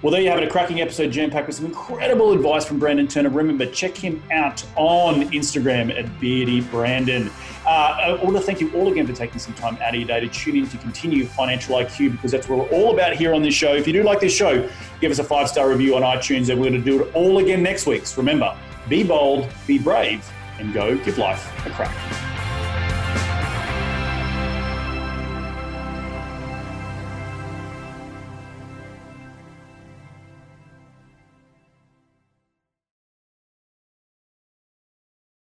Well, 0.02 0.10
there 0.10 0.22
you 0.22 0.30
have 0.30 0.38
it, 0.38 0.44
a 0.44 0.50
cracking 0.50 0.80
episode 0.80 1.10
jam 1.10 1.30
packed 1.30 1.46
with 1.46 1.56
some 1.56 1.66
incredible 1.66 2.32
advice 2.32 2.64
from 2.64 2.78
Brandon 2.78 3.06
Turner. 3.06 3.28
Remember, 3.28 3.66
check 3.66 3.94
him 3.94 4.22
out 4.32 4.64
on 4.74 5.30
Instagram 5.30 5.94
at 5.94 6.18
Beardy 6.18 6.62
Brandon. 6.62 7.30
Uh, 7.66 7.68
I 7.68 8.24
want 8.24 8.34
to 8.34 8.42
thank 8.42 8.62
you 8.62 8.72
all 8.72 8.90
again 8.90 9.06
for 9.06 9.12
taking 9.12 9.38
some 9.38 9.52
time 9.52 9.76
out 9.82 9.90
of 9.90 9.96
your 9.96 10.06
day 10.06 10.20
to 10.20 10.28
tune 10.28 10.56
in 10.56 10.66
to 10.68 10.78
continue 10.78 11.26
Financial 11.26 11.76
IQ 11.76 12.12
because 12.12 12.30
that's 12.30 12.48
what 12.48 12.60
we're 12.60 12.78
all 12.78 12.94
about 12.94 13.12
here 13.12 13.34
on 13.34 13.42
this 13.42 13.52
show. 13.52 13.74
If 13.74 13.86
you 13.86 13.92
do 13.92 14.02
like 14.02 14.20
this 14.20 14.34
show, 14.34 14.66
give 15.02 15.12
us 15.12 15.18
a 15.18 15.24
five 15.24 15.50
star 15.50 15.68
review 15.68 15.94
on 15.96 16.02
iTunes, 16.02 16.48
and 16.48 16.58
we're 16.58 16.70
going 16.70 16.82
to 16.82 16.90
do 16.90 17.02
it 17.04 17.14
all 17.14 17.36
again 17.36 17.62
next 17.62 17.86
week. 17.86 18.06
So 18.06 18.16
remember, 18.22 18.56
be 18.88 19.04
bold, 19.04 19.50
be 19.66 19.78
brave, 19.78 20.26
and 20.58 20.72
go 20.72 20.96
give 20.96 21.18
life 21.18 21.46
a 21.66 21.70
crack. 21.70 22.29